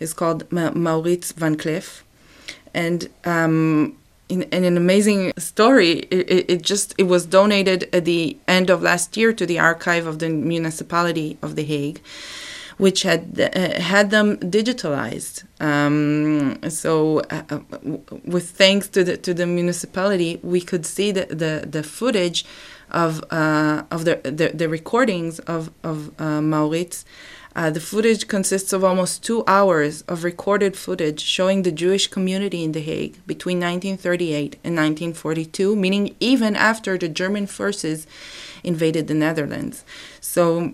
It's 0.00 0.14
called 0.14 0.50
Ma- 0.50 0.72
Maurits 0.72 1.32
van 1.32 1.56
Cleef, 1.56 2.02
and 2.72 3.08
um, 3.24 3.96
in, 4.28 4.42
in, 4.42 4.64
an 4.64 4.76
amazing 4.76 5.32
story. 5.38 5.90
It, 6.10 6.50
it, 6.50 6.62
just 6.62 6.94
it 6.98 7.04
was 7.04 7.26
donated 7.26 7.88
at 7.92 8.04
the 8.04 8.36
end 8.48 8.70
of 8.70 8.82
last 8.82 9.16
year 9.16 9.32
to 9.32 9.46
the 9.46 9.58
archive 9.58 10.06
of 10.06 10.18
the 10.18 10.28
municipality 10.28 11.38
of 11.42 11.56
The 11.56 11.64
Hague, 11.64 12.00
which 12.78 13.02
had 13.02 13.38
uh, 13.40 13.80
had 13.80 14.10
them 14.10 14.38
digitalized. 14.38 15.44
Um, 15.60 16.58
so, 16.70 17.20
uh, 17.30 17.42
uh 17.50 17.60
with 18.24 18.50
thanks 18.50 18.88
to 18.88 19.04
the 19.04 19.16
to 19.16 19.34
the 19.34 19.46
municipality, 19.46 20.40
we 20.42 20.60
could 20.60 20.86
see 20.86 21.12
the 21.12 21.26
the, 21.26 21.66
the 21.68 21.82
footage 21.82 22.44
of 22.90 23.24
uh, 23.30 23.84
of 23.90 24.04
the, 24.04 24.20
the, 24.24 24.52
the 24.54 24.68
recordings 24.68 25.38
of 25.40 25.70
of 25.82 26.08
uh, 26.20 26.40
Maurits. 26.40 27.04
Uh, 27.54 27.70
the 27.70 27.80
footage 27.80 28.28
consists 28.28 28.72
of 28.72 28.82
almost 28.82 29.22
two 29.22 29.44
hours 29.46 30.02
of 30.02 30.24
recorded 30.24 30.76
footage 30.76 31.20
showing 31.20 31.62
the 31.62 31.72
Jewish 31.72 32.06
community 32.06 32.64
in 32.64 32.72
The 32.72 32.80
Hague 32.80 33.18
between 33.26 33.58
1938 33.58 34.54
and 34.64 34.74
1942, 34.74 35.76
meaning 35.76 36.16
even 36.18 36.56
after 36.56 36.96
the 36.96 37.08
German 37.08 37.46
forces 37.46 38.06
invaded 38.64 39.06
the 39.06 39.14
Netherlands. 39.14 39.84
So, 40.20 40.72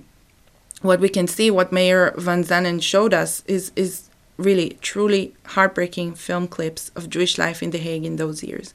what 0.82 1.00
we 1.00 1.08
can 1.08 1.26
see, 1.26 1.50
what 1.50 1.72
Mayor 1.72 2.14
Van 2.16 2.44
Zanen 2.44 2.80
showed 2.80 3.12
us, 3.12 3.42
is, 3.46 3.72
is 3.74 4.07
really 4.38 4.78
truly 4.80 5.34
heartbreaking 5.46 6.14
film 6.14 6.46
clips 6.46 6.90
of 6.96 7.10
Jewish 7.10 7.36
life 7.36 7.62
in 7.62 7.70
The 7.70 7.78
Hague 7.78 8.04
in 8.04 8.16
those 8.16 8.42
years. 8.42 8.72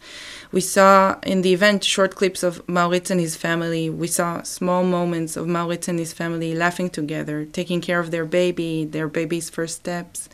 We 0.52 0.62
saw 0.62 1.18
in 1.24 1.42
the 1.42 1.54
event 1.54 1.84
short 1.84 2.16
clips 2.16 2.44
of 2.44 2.68
Maurits 2.68 3.10
and 3.10 3.20
his 3.20 3.38
family. 3.38 3.90
We 3.90 4.08
saw 4.08 4.44
small 4.44 4.84
moments 4.84 5.38
of 5.38 5.48
Maurits 5.48 5.88
and 5.88 5.98
his 5.98 6.14
family 6.14 6.54
laughing 6.54 6.90
together, 6.90 7.46
taking 7.46 7.80
care 7.82 8.00
of 8.00 8.12
their 8.12 8.26
baby, 8.26 8.86
their 8.86 9.08
baby's 9.08 9.50
first 9.50 9.78
steps. 9.78 10.28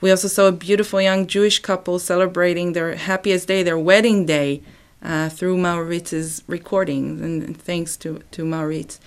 We 0.00 0.10
also 0.10 0.28
saw 0.28 0.46
a 0.46 0.52
beautiful 0.52 1.00
young 1.00 1.26
Jewish 1.26 1.58
couple 1.58 1.98
celebrating 1.98 2.72
their 2.72 2.94
happiest 2.94 3.48
day, 3.48 3.62
their 3.62 3.78
wedding 3.78 4.26
day, 4.26 4.62
uh, 5.02 5.28
through 5.28 5.56
Maurits's 5.56 6.42
recordings, 6.46 7.20
and 7.20 7.60
thanks 7.60 7.96
to, 7.98 8.20
to 8.32 8.44
Maurits. 8.44 9.00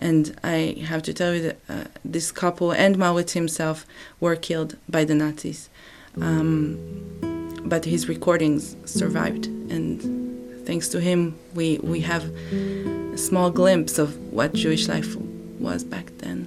And 0.00 0.38
I 0.42 0.76
have 0.86 1.02
to 1.02 1.12
tell 1.12 1.34
you 1.34 1.42
that 1.42 1.58
uh, 1.68 1.84
this 2.04 2.32
couple 2.32 2.72
and 2.72 2.96
Maurits 2.96 3.34
himself 3.34 3.86
were 4.18 4.36
killed 4.36 4.76
by 4.88 5.04
the 5.04 5.14
Nazis. 5.14 5.68
Um, 6.20 6.78
but 7.64 7.84
his 7.84 8.08
recordings 8.08 8.76
survived, 8.84 9.46
and 9.46 10.66
thanks 10.66 10.88
to 10.88 11.00
him, 11.00 11.38
we, 11.54 11.78
we 11.78 12.00
have 12.00 12.24
a 13.12 13.18
small 13.18 13.50
glimpse 13.50 13.98
of 13.98 14.16
what 14.32 14.54
Jewish 14.54 14.88
life 14.88 15.14
was 15.58 15.84
back 15.84 16.10
then. 16.18 16.46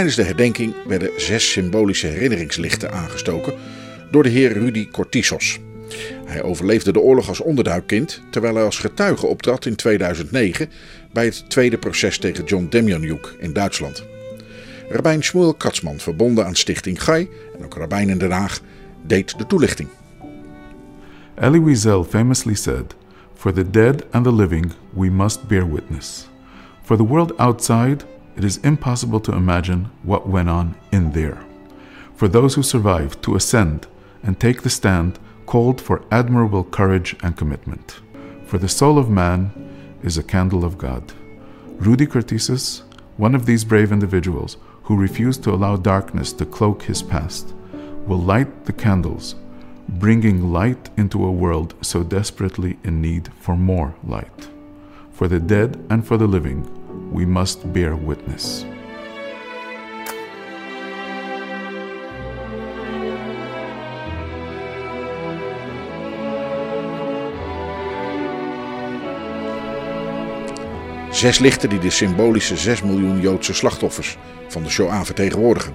Tijdens 0.00 0.20
de 0.20 0.26
herdenking 0.28 0.74
werden 0.86 1.10
zes 1.16 1.50
symbolische 1.50 2.06
herinneringslichten 2.06 2.92
aangestoken 2.92 3.54
door 4.10 4.22
de 4.22 4.28
heer 4.28 4.52
Rudy 4.52 4.88
Cortisos. 4.90 5.58
Hij 6.24 6.42
overleefde 6.42 6.92
de 6.92 7.00
oorlog 7.00 7.28
als 7.28 7.40
onderduikkind, 7.40 8.22
terwijl 8.30 8.54
hij 8.54 8.64
als 8.64 8.78
getuige 8.78 9.26
optrad 9.26 9.66
in 9.66 9.76
2009 9.76 10.68
bij 11.12 11.24
het 11.24 11.50
tweede 11.50 11.78
proces 11.78 12.18
tegen 12.18 12.44
John 12.44 12.66
Demjanjuk 12.70 13.34
in 13.38 13.52
Duitsland. 13.52 14.04
Rabijn 14.88 15.22
Shmuel 15.22 15.54
Katzman, 15.54 15.98
verbonden 15.98 16.46
aan 16.46 16.56
Stichting 16.56 17.02
Gai 17.02 17.28
en 17.58 17.64
ook 17.64 17.74
Rabijn 17.74 18.08
in 18.08 18.18
Den 18.18 18.30
Haag, 18.30 18.60
deed 19.06 19.38
de 19.38 19.46
toelichting. 19.46 19.88
Elie 21.40 21.62
Wiesel 21.62 22.04
famously 22.04 22.54
said, 22.54 22.94
For 23.34 23.52
the 23.52 23.70
dead 23.70 24.04
and 24.10 24.24
the 24.24 24.34
living 24.34 24.72
we 24.94 25.10
must 25.10 25.46
bear 25.46 25.72
witness. 25.72 26.28
For 26.82 26.96
the 26.96 27.06
world 27.06 27.36
outside 27.36 28.04
it 28.40 28.44
is 28.44 28.56
impossible 28.64 29.20
to 29.20 29.34
imagine 29.34 29.90
what 30.02 30.26
went 30.26 30.48
on 30.48 30.74
in 30.92 31.12
there. 31.12 31.44
For 32.14 32.26
those 32.26 32.54
who 32.54 32.62
survived 32.62 33.22
to 33.22 33.36
ascend 33.36 33.86
and 34.22 34.40
take 34.40 34.62
the 34.62 34.70
stand 34.70 35.18
called 35.44 35.78
for 35.78 36.06
admirable 36.10 36.64
courage 36.64 37.14
and 37.22 37.36
commitment. 37.36 38.00
For 38.46 38.56
the 38.56 38.66
soul 38.66 38.96
of 38.96 39.10
man 39.10 39.52
is 40.02 40.16
a 40.16 40.22
candle 40.22 40.64
of 40.64 40.78
God. 40.78 41.12
Rudy 41.80 42.06
Curtisis, 42.06 42.80
one 43.18 43.34
of 43.34 43.44
these 43.44 43.62
brave 43.62 43.92
individuals 43.92 44.56
who 44.84 44.96
refused 44.96 45.44
to 45.44 45.52
allow 45.52 45.76
darkness 45.76 46.32
to 46.32 46.46
cloak 46.46 46.84
his 46.84 47.02
past, 47.02 47.52
will 48.06 48.22
light 48.22 48.64
the 48.64 48.72
candles, 48.72 49.34
bringing 49.86 50.50
light 50.50 50.88
into 50.96 51.26
a 51.26 51.30
world 51.30 51.74
so 51.82 52.02
desperately 52.02 52.78
in 52.84 53.02
need 53.02 53.30
for 53.34 53.54
more 53.54 53.94
light. 54.02 54.48
For 55.12 55.28
the 55.28 55.40
dead 55.40 55.84
and 55.90 56.06
for 56.06 56.16
the 56.16 56.26
living, 56.26 56.79
we 57.12 57.26
must 57.26 57.72
bear 57.72 58.06
witness. 58.06 58.64
Zes 71.10 71.38
lichten 71.38 71.68
die 71.68 71.78
de 71.78 71.90
symbolische 71.90 72.56
6 72.56 72.82
miljoen 72.82 73.20
Joodse 73.20 73.54
slachtoffers 73.54 74.16
van 74.48 74.62
de 74.62 74.70
Shoah 74.70 75.04
vertegenwoordigen. 75.04 75.74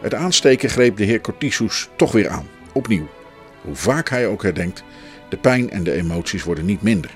Het 0.00 0.14
aansteken 0.14 0.70
greep 0.70 0.96
de 0.96 1.04
heer 1.04 1.20
Cortisous 1.20 1.88
toch 1.96 2.12
weer 2.12 2.28
aan, 2.28 2.46
opnieuw. 2.72 3.08
Hoe 3.62 3.74
vaak 3.74 4.08
hij 4.08 4.26
ook 4.26 4.42
herdenkt, 4.42 4.84
de 5.28 5.36
pijn 5.36 5.70
en 5.70 5.84
de 5.84 5.92
emoties 5.92 6.42
worden 6.42 6.64
niet 6.64 6.82
minder. 6.82 7.10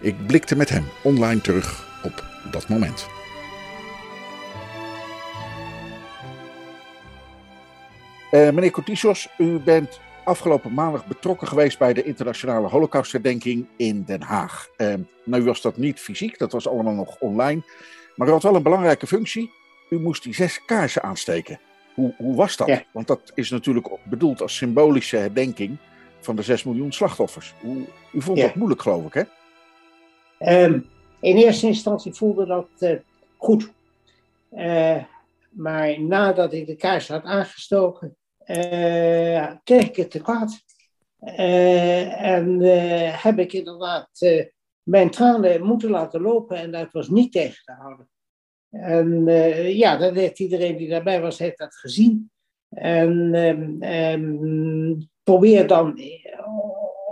Ik 0.00 0.26
blikte 0.26 0.56
met 0.56 0.68
hem 0.68 0.84
online 1.02 1.40
terug 1.40 1.86
op 2.02 2.33
dat 2.52 2.68
moment. 2.68 3.06
Uh, 8.32 8.50
meneer 8.50 8.70
Cortisos, 8.70 9.28
u 9.38 9.58
bent 9.58 10.00
afgelopen 10.24 10.74
maandag 10.74 11.06
betrokken 11.06 11.48
geweest 11.48 11.78
bij 11.78 11.92
de 11.92 12.02
internationale 12.02 12.68
Holocaustherdenking 12.68 13.66
in 13.76 14.02
Den 14.02 14.22
Haag. 14.22 14.68
Uh, 14.76 14.94
nou 15.24 15.44
was 15.44 15.60
dat 15.60 15.76
niet 15.76 16.00
fysiek, 16.00 16.38
dat 16.38 16.52
was 16.52 16.68
allemaal 16.68 16.94
nog 16.94 17.16
online. 17.18 17.62
Maar 18.16 18.28
u 18.28 18.30
had 18.30 18.42
wel 18.42 18.54
een 18.54 18.62
belangrijke 18.62 19.06
functie. 19.06 19.50
U 19.90 20.00
moest 20.00 20.22
die 20.22 20.34
zes 20.34 20.64
kaarsen 20.64 21.02
aansteken. 21.02 21.60
Hoe, 21.94 22.14
hoe 22.16 22.36
was 22.36 22.56
dat? 22.56 22.68
Ja. 22.68 22.82
Want 22.92 23.06
dat 23.06 23.32
is 23.34 23.50
natuurlijk 23.50 23.88
bedoeld 24.02 24.42
als 24.42 24.56
symbolische 24.56 25.16
herdenking 25.16 25.76
van 26.20 26.36
de 26.36 26.42
6 26.42 26.64
miljoen 26.64 26.92
slachtoffers. 26.92 27.54
Hoe, 27.60 27.84
u 28.12 28.22
vond 28.22 28.38
Ja. 28.38 28.46
dat 28.46 28.54
moeilijk, 28.54 28.82
geloof 28.82 29.06
ik, 29.06 29.14
hè? 29.14 29.22
Ehm, 30.38 30.80
in 31.24 31.36
eerste 31.36 31.66
instantie 31.66 32.12
voelde 32.12 32.46
dat 32.46 32.68
eh, 32.78 32.96
goed. 33.36 33.72
Eh, 34.50 35.04
maar 35.50 36.00
nadat 36.00 36.52
ik 36.52 36.66
de 36.66 36.76
kaars 36.76 37.08
had 37.08 37.24
aangestoken, 37.24 38.16
eh, 38.38 39.52
kreeg 39.64 39.88
ik 39.88 39.96
het 39.96 40.10
te 40.10 40.20
kwaad. 40.20 40.62
En 41.18 42.60
heb 43.20 43.38
ik 43.38 43.52
inderdaad 43.52 44.08
mijn 44.82 45.10
tranen 45.10 45.62
moeten 45.62 45.90
laten 45.90 46.20
lopen 46.20 46.56
en 46.56 46.70
dat 46.70 46.92
was 46.92 47.08
niet 47.08 47.32
tegen 47.32 47.64
te 47.64 47.72
houden. 47.72 48.08
En 48.70 49.24
ja, 49.76 49.96
dat 49.96 50.14
heeft 50.14 50.38
iedereen 50.38 50.76
die 50.76 50.88
daarbij 50.88 51.20
was, 51.20 51.38
heeft 51.38 51.58
dat 51.58 51.74
gezien. 51.74 52.30
En 52.68 53.34
ehm, 53.80 54.94
probeer 55.22 55.66
dan 55.66 56.00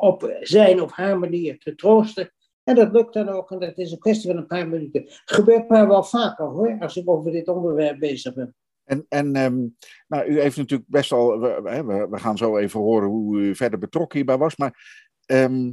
op 0.01 0.37
zijn 0.41 0.81
of 0.81 0.93
haar 0.93 1.19
manier 1.19 1.59
te 1.59 1.75
troosten. 1.75 2.33
En 2.65 2.75
dat 2.75 2.93
lukt 2.93 3.15
dan 3.15 3.29
ook, 3.29 3.51
en 3.51 3.59
dat 3.59 3.79
is 3.79 3.93
een 3.93 3.99
kwestie 3.99 4.31
van 4.31 4.39
een 4.39 4.47
paar 4.47 4.69
minuten. 4.69 5.05
Gebeurt 5.25 5.69
mij 5.69 5.87
wel 5.87 6.05
vaker 6.05 6.45
hoor, 6.45 6.77
als 6.81 6.97
ik 6.97 7.11
over 7.11 7.31
dit 7.31 7.49
onderwerp 7.49 7.99
bezig 7.99 8.35
ben. 8.35 8.55
En, 8.85 9.07
en 9.09 9.37
ehm, 9.37 9.67
nou, 10.09 10.27
u 10.27 10.41
heeft 10.41 10.57
natuurlijk 10.57 10.89
best 10.91 11.13
al, 11.13 11.41
we, 11.41 12.07
we, 12.11 12.19
gaan 12.19 12.37
zo 12.37 12.57
even 12.57 12.81
horen 12.81 13.09
hoe 13.09 13.41
u 13.41 13.55
verder 13.55 13.79
betrokken 13.79 14.17
hierbij 14.17 14.39
was, 14.39 14.57
maar 14.57 15.05
ehm, 15.27 15.73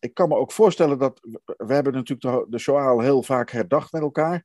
ik 0.00 0.14
kan 0.14 0.28
me 0.28 0.36
ook 0.36 0.52
voorstellen 0.52 0.98
dat, 0.98 1.20
we 1.44 1.74
hebben 1.74 1.92
natuurlijk 1.92 2.50
de, 2.50 2.58
de 2.64 2.72
al 2.72 3.00
heel 3.00 3.22
vaak 3.22 3.50
herdacht 3.50 3.92
met 3.92 4.02
elkaar. 4.02 4.44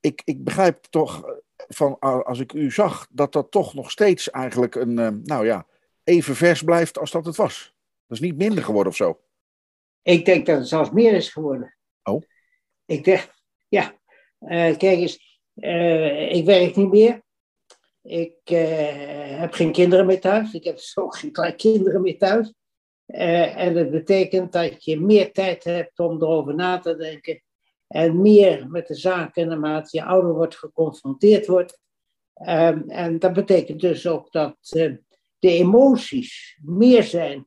Ik, 0.00 0.22
ik 0.24 0.44
begrijp 0.44 0.84
toch 0.84 1.24
van, 1.56 1.98
als 1.98 2.38
ik 2.38 2.52
u 2.52 2.70
zag, 2.70 3.06
dat 3.10 3.32
dat 3.32 3.50
toch 3.50 3.74
nog 3.74 3.90
steeds 3.90 4.30
eigenlijk 4.30 4.74
een, 4.74 4.98
ehm, 4.98 5.18
nou 5.22 5.44
ja, 5.44 5.66
even 6.04 6.36
vers 6.36 6.62
blijft 6.62 6.98
als 6.98 7.10
dat 7.10 7.26
het 7.26 7.36
was. 7.36 7.74
Dat 8.06 8.18
is 8.18 8.24
niet 8.24 8.36
minder 8.36 8.64
geworden 8.64 8.92
of 8.92 8.96
zo. 8.96 9.20
Ik 10.02 10.24
denk 10.24 10.46
dat 10.46 10.58
het 10.58 10.68
zelfs 10.68 10.90
meer 10.90 11.12
is 11.12 11.28
geworden. 11.28 11.76
Oh. 12.02 12.22
Ik 12.86 13.04
denk, 13.04 13.32
ja, 13.68 13.98
eh, 14.38 14.76
kijk 14.76 14.82
eens, 14.82 15.40
eh, 15.54 16.34
ik 16.34 16.44
werk 16.44 16.76
niet 16.76 16.90
meer. 16.90 17.22
Ik 18.02 18.38
eh, 18.44 19.38
heb 19.38 19.52
geen 19.52 19.72
kinderen 19.72 20.06
meer 20.06 20.20
thuis. 20.20 20.52
Ik 20.52 20.64
heb 20.64 20.78
ook 20.94 21.16
geen 21.16 21.32
kleinkinderen 21.32 22.00
meer 22.00 22.18
thuis. 22.18 22.52
En 23.06 23.74
dat 23.74 23.90
betekent 23.90 24.52
dat 24.52 24.84
je 24.84 25.00
meer 25.00 25.32
tijd 25.32 25.64
hebt 25.64 25.98
om 25.98 26.22
erover 26.22 26.54
na 26.54 26.78
te 26.78 26.96
denken. 26.96 27.42
En 27.86 28.20
meer 28.20 28.68
met 28.68 28.86
de 28.86 28.94
zaken 28.94 29.48
naarmate 29.48 29.96
je 29.96 30.04
ouder 30.04 30.34
wordt 30.34 30.56
geconfronteerd 30.56 31.46
wordt. 31.46 31.80
Ehm, 32.34 32.88
en 32.88 33.18
dat 33.18 33.32
betekent 33.32 33.80
dus 33.80 34.06
ook 34.06 34.32
dat 34.32 34.56
de 35.38 35.50
emoties 35.50 36.58
meer 36.62 37.02
zijn 37.02 37.46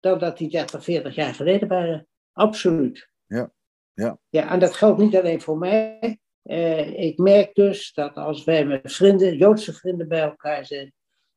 dan 0.00 0.18
dat 0.18 0.38
die 0.38 0.50
30, 0.50 0.84
40 0.84 1.14
jaar 1.14 1.34
geleden 1.34 1.68
waren. 1.68 2.08
Absoluut. 2.32 3.10
Ja, 3.26 3.52
ja. 3.92 4.18
Ja, 4.28 4.50
en 4.50 4.58
dat 4.58 4.74
geldt 4.74 4.98
niet 4.98 5.16
alleen 5.16 5.40
voor 5.40 5.58
mij. 5.58 6.18
Eh, 6.42 6.98
ik 6.98 7.18
merk 7.18 7.54
dus 7.54 7.92
dat 7.92 8.16
als 8.16 8.44
wij 8.44 8.64
met 8.64 8.92
vrienden, 8.92 9.36
Joodse 9.36 9.72
vrienden 9.72 10.08
bij 10.08 10.20
elkaar 10.20 10.66
zijn, 10.66 10.92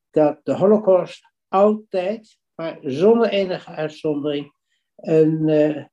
dat 0.09 0.39
de 0.43 0.53
Holocaust 0.53 1.31
altijd, 1.47 2.37
maar 2.55 2.77
zonder 2.81 3.29
enige 3.29 3.71
uitzondering, 3.71 4.53
een 4.95 5.49
eh, 5.49 5.85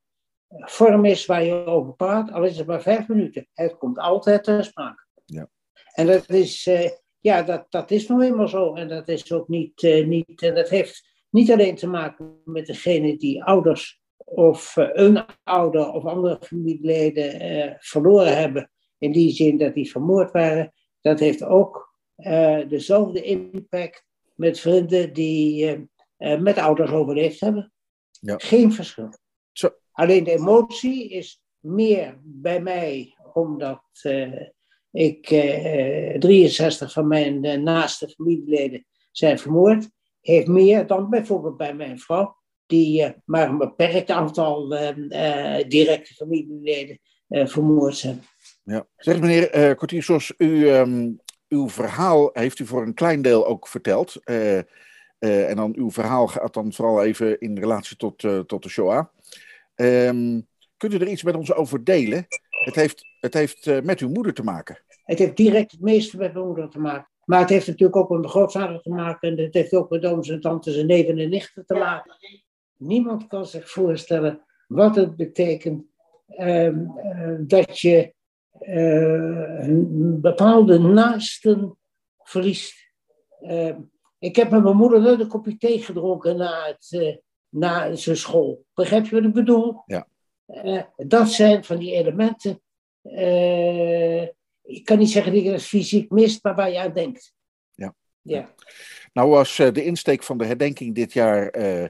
vorm 0.48 1.04
is 1.04 1.26
waar 1.26 1.42
je 1.42 1.64
over 1.64 1.94
praat, 1.94 2.32
al 2.32 2.44
is 2.44 2.58
het 2.58 2.66
maar 2.66 2.82
vijf 2.82 3.08
minuten. 3.08 3.48
Het 3.52 3.76
komt 3.78 3.98
altijd 3.98 4.44
ter 4.44 4.64
sprake. 4.64 5.04
Ja. 5.24 5.48
En 5.94 6.06
dat 6.06 6.28
is, 6.28 6.66
eh, 6.66 6.90
ja, 7.20 7.42
dat, 7.42 7.66
dat 7.68 7.90
is 7.90 8.06
nou 8.06 8.22
eenmaal 8.22 8.48
zo. 8.48 8.74
En 8.74 8.88
dat 8.88 9.08
is 9.08 9.32
ook 9.32 9.48
niet, 9.48 9.82
niet 9.82 10.42
en 10.42 10.54
dat 10.54 10.68
heeft 10.68 11.09
niet 11.30 11.52
alleen 11.52 11.74
te 11.74 11.86
maken 11.86 12.40
met 12.44 12.66
degene 12.66 13.16
die 13.16 13.44
ouders 13.44 14.00
of 14.16 14.76
eh, 14.76 14.88
een 14.92 15.24
ouder 15.44 15.92
of 15.92 16.04
andere 16.04 16.38
familieleden 16.40 17.40
eh, 17.40 17.74
verloren 17.78 18.36
hebben, 18.36 18.70
in 18.98 19.12
die 19.12 19.30
zin 19.30 19.58
dat 19.58 19.74
die 19.74 19.90
vermoord 19.90 20.30
waren. 20.30 20.72
Dat 21.00 21.20
heeft 21.20 21.42
ook 21.42 21.90
eh, 22.22 22.68
dezelfde 22.68 23.22
impact 23.22 24.04
met 24.34 24.60
vrienden 24.60 25.12
die 25.12 25.88
eh, 26.16 26.40
met 26.40 26.58
ouders 26.58 26.90
overleefd 26.90 27.40
hebben. 27.40 27.72
Ja. 28.10 28.34
Geen 28.38 28.72
verschil. 28.72 29.08
Zo. 29.52 29.70
Alleen 29.92 30.24
de 30.24 30.32
emotie 30.32 31.08
is 31.08 31.42
meer 31.58 32.18
bij 32.22 32.60
mij, 32.60 33.16
omdat 33.32 33.82
ik 34.90 35.30
eh, 35.30 36.18
63 36.18 36.92
van 36.92 37.06
mijn 37.06 37.62
naaste 37.62 38.08
familieleden 38.08 38.86
zijn 39.10 39.38
vermoord. 39.38 39.90
Heeft 40.20 40.46
meer 40.46 40.86
dan 40.86 41.10
bijvoorbeeld 41.10 41.56
bij 41.56 41.74
mijn 41.74 41.98
vrouw, 41.98 42.36
die 42.66 43.02
eh, 43.02 43.10
maar 43.24 43.48
een 43.48 43.58
beperkt 43.58 44.10
aantal 44.10 44.74
eh, 44.74 45.58
eh, 45.58 45.68
directe 45.68 46.14
familieleden 46.14 46.98
eh, 47.28 47.46
vermoord 47.46 47.96
zijn. 47.96 48.22
Ja. 48.64 48.86
Zeg 48.96 49.20
meneer 49.20 49.74
Cortisos, 49.76 50.32
u, 50.38 50.68
um, 50.68 51.20
uw 51.48 51.68
verhaal 51.68 52.30
heeft 52.32 52.58
u 52.58 52.66
voor 52.66 52.82
een 52.82 52.94
klein 52.94 53.22
deel 53.22 53.46
ook 53.46 53.68
verteld. 53.68 54.16
Uh, 55.20 55.48
en 55.48 55.56
dan 55.56 55.72
uw 55.76 55.90
verhaal 55.90 56.26
gaat 56.26 56.54
dan 56.54 56.72
vooral 56.72 57.04
even 57.04 57.40
in 57.40 57.58
relatie 57.58 57.96
tot, 57.96 58.22
uh, 58.22 58.38
tot 58.38 58.62
de 58.62 58.68
Shoah. 58.68 59.06
Um, 59.74 60.46
kunt 60.76 60.92
u 60.92 60.96
er 60.96 61.08
iets 61.08 61.22
met 61.22 61.36
ons 61.36 61.52
over 61.52 61.84
delen? 61.84 62.26
Het 62.48 62.74
heeft, 62.74 63.06
het 63.20 63.34
heeft 63.34 63.66
uh, 63.66 63.80
met 63.80 64.00
uw 64.00 64.08
moeder 64.08 64.34
te 64.34 64.42
maken. 64.42 64.82
Het 65.04 65.18
heeft 65.18 65.36
direct 65.36 65.70
het 65.70 65.80
meeste 65.80 66.16
met 66.16 66.34
mijn 66.34 66.46
moeder 66.46 66.68
te 66.68 66.78
maken. 66.78 67.09
Maar 67.30 67.40
het 67.40 67.48
heeft 67.48 67.66
natuurlijk 67.66 67.96
ook 67.96 68.08
met 68.08 68.18
mijn 68.18 68.30
grootvader 68.30 68.80
te 68.80 68.90
maken. 68.90 69.28
En 69.28 69.44
het 69.44 69.54
heeft 69.54 69.74
ook 69.74 69.90
met 69.90 70.04
ooms 70.04 70.28
en 70.28 70.40
tantes 70.40 70.76
en 70.76 70.86
neven 70.86 71.18
en 71.18 71.28
nichten 71.28 71.66
te 71.66 71.74
maken. 71.74 72.16
Niemand 72.76 73.26
kan 73.26 73.46
zich 73.46 73.70
voorstellen 73.70 74.44
wat 74.66 74.96
het 74.96 75.16
betekent 75.16 75.84
um, 76.38 76.92
uh, 77.04 77.38
dat 77.40 77.78
je 77.78 78.14
uh, 78.60 79.68
een 79.68 80.20
bepaalde 80.20 80.78
naasten 80.78 81.78
verliest. 82.22 82.92
Uh, 83.40 83.76
ik 84.18 84.36
heb 84.36 84.50
met 84.50 84.62
mijn 84.62 84.76
moeder 84.76 85.00
nooit 85.00 85.20
een 85.20 85.28
kopje 85.28 85.56
thee 85.56 85.82
gedronken 85.82 86.36
na, 86.36 86.66
het, 86.66 86.90
uh, 86.90 87.16
na 87.48 87.94
zijn 87.94 88.16
school. 88.16 88.64
Begrijp 88.74 89.06
je 89.06 89.14
wat 89.14 89.24
ik 89.24 89.32
bedoel? 89.32 89.82
Ja. 89.86 90.06
Dat 90.96 91.28
zijn 91.28 91.64
van 91.64 91.78
die 91.78 91.92
elementen. 91.92 92.60
Ik 94.70 94.84
kan 94.84 94.98
niet 94.98 95.10
zeggen 95.10 95.32
dat 95.32 95.42
je 95.42 95.50
het 95.50 95.62
fysiek 95.62 96.10
mist, 96.10 96.44
maar 96.44 96.54
waar 96.54 96.70
je 96.70 96.78
aan 96.78 96.92
denkt. 96.92 97.34
Ja. 97.74 97.94
ja. 98.20 98.54
Nou 99.12 99.28
was 99.28 99.58
uh, 99.58 99.72
de 99.72 99.84
insteek 99.84 100.22
van 100.22 100.38
de 100.38 100.44
herdenking 100.44 100.94
dit 100.94 101.12
jaar 101.12 101.56
uh, 101.56 101.84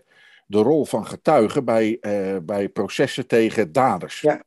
de 0.46 0.58
rol 0.58 0.84
van 0.84 1.06
getuigen 1.06 1.64
bij, 1.64 1.98
uh, 2.00 2.36
bij 2.42 2.68
processen 2.68 3.26
tegen 3.26 3.72
daders. 3.72 4.20
Ja. 4.20 4.44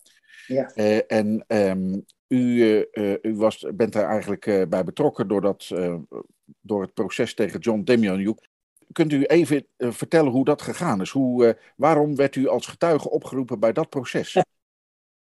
ja. 0.48 0.72
en 1.08 1.46
um, 1.48 2.06
u, 2.28 2.86
u 3.22 3.36
was, 3.36 3.65
bent 3.74 3.93
daar 3.93 4.10
eigenlijk 4.10 4.69
bij 4.69 4.84
betrokken 4.84 5.28
door, 5.28 5.41
dat, 5.41 5.69
door 6.62 6.82
het 6.82 6.93
proces 6.93 7.34
tegen 7.34 7.60
John 7.60 7.82
Demjanjuk. 7.82 8.48
Kunt 8.91 9.12
u 9.12 9.24
even 9.24 9.67
vertellen 9.78 10.32
hoe 10.32 10.46
dat 10.46 10.62
gegaan 10.62 11.02
is? 11.02 11.10
Hoe, 11.10 11.58
waarom 11.76 12.15
werd 12.15 12.36
u 12.36 12.48
als 12.48 12.67
getuige 12.67 13.10
opgeroepen 13.10 13.60
bij 13.60 13.74
dat 13.74 13.89
proces? 13.89 14.38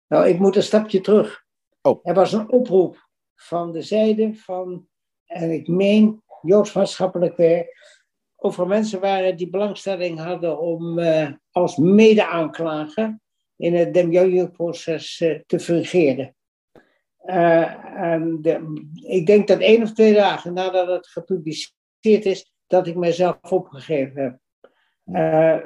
Nou, 0.09 0.29
ik 0.29 0.39
moet 0.39 0.57
een 0.57 0.63
stapje 0.63 1.01
terug. 1.01 1.47
Oh. 1.83 2.01
Er 2.03 2.15
was 2.15 2.33
een 2.33 2.51
oproep 2.51 3.09
van 3.35 3.73
de 3.73 3.83
zijde 3.83 4.35
van, 4.35 4.89
en 5.27 5.51
ik 5.51 5.69
meen, 5.69 6.23
Joods 6.43 6.73
maatschappelijk 6.73 7.37
werk, 7.37 7.97
over 8.37 8.67
mensen 8.67 9.01
waren 9.01 9.37
die 9.37 9.51
belangstelling 9.51 10.19
hadden 10.19 10.61
om 10.61 10.99
uh, 10.99 11.31
als 11.51 11.77
mede-aanklager 11.77 13.19
in 13.57 13.75
het 13.75 13.95
Demjanjuk-proces 13.95 15.21
uh, 15.21 15.41
te 15.47 15.61
fungeren. 15.61 16.37
en 17.25 18.39
de, 18.43 18.83
ik 19.07 19.27
denk 19.27 19.49
dat 19.49 19.61
één 19.61 19.83
of 19.83 19.93
twee 19.93 20.15
dagen 20.15 20.53
nadat 20.53 20.89
het 20.89 21.07
gepubliceerd 21.07 22.25
is, 22.25 22.53
dat 22.67 22.87
ik 22.87 22.97
mezelf 22.97 23.37
opgegeven 23.51 24.23
heb. 24.23 24.39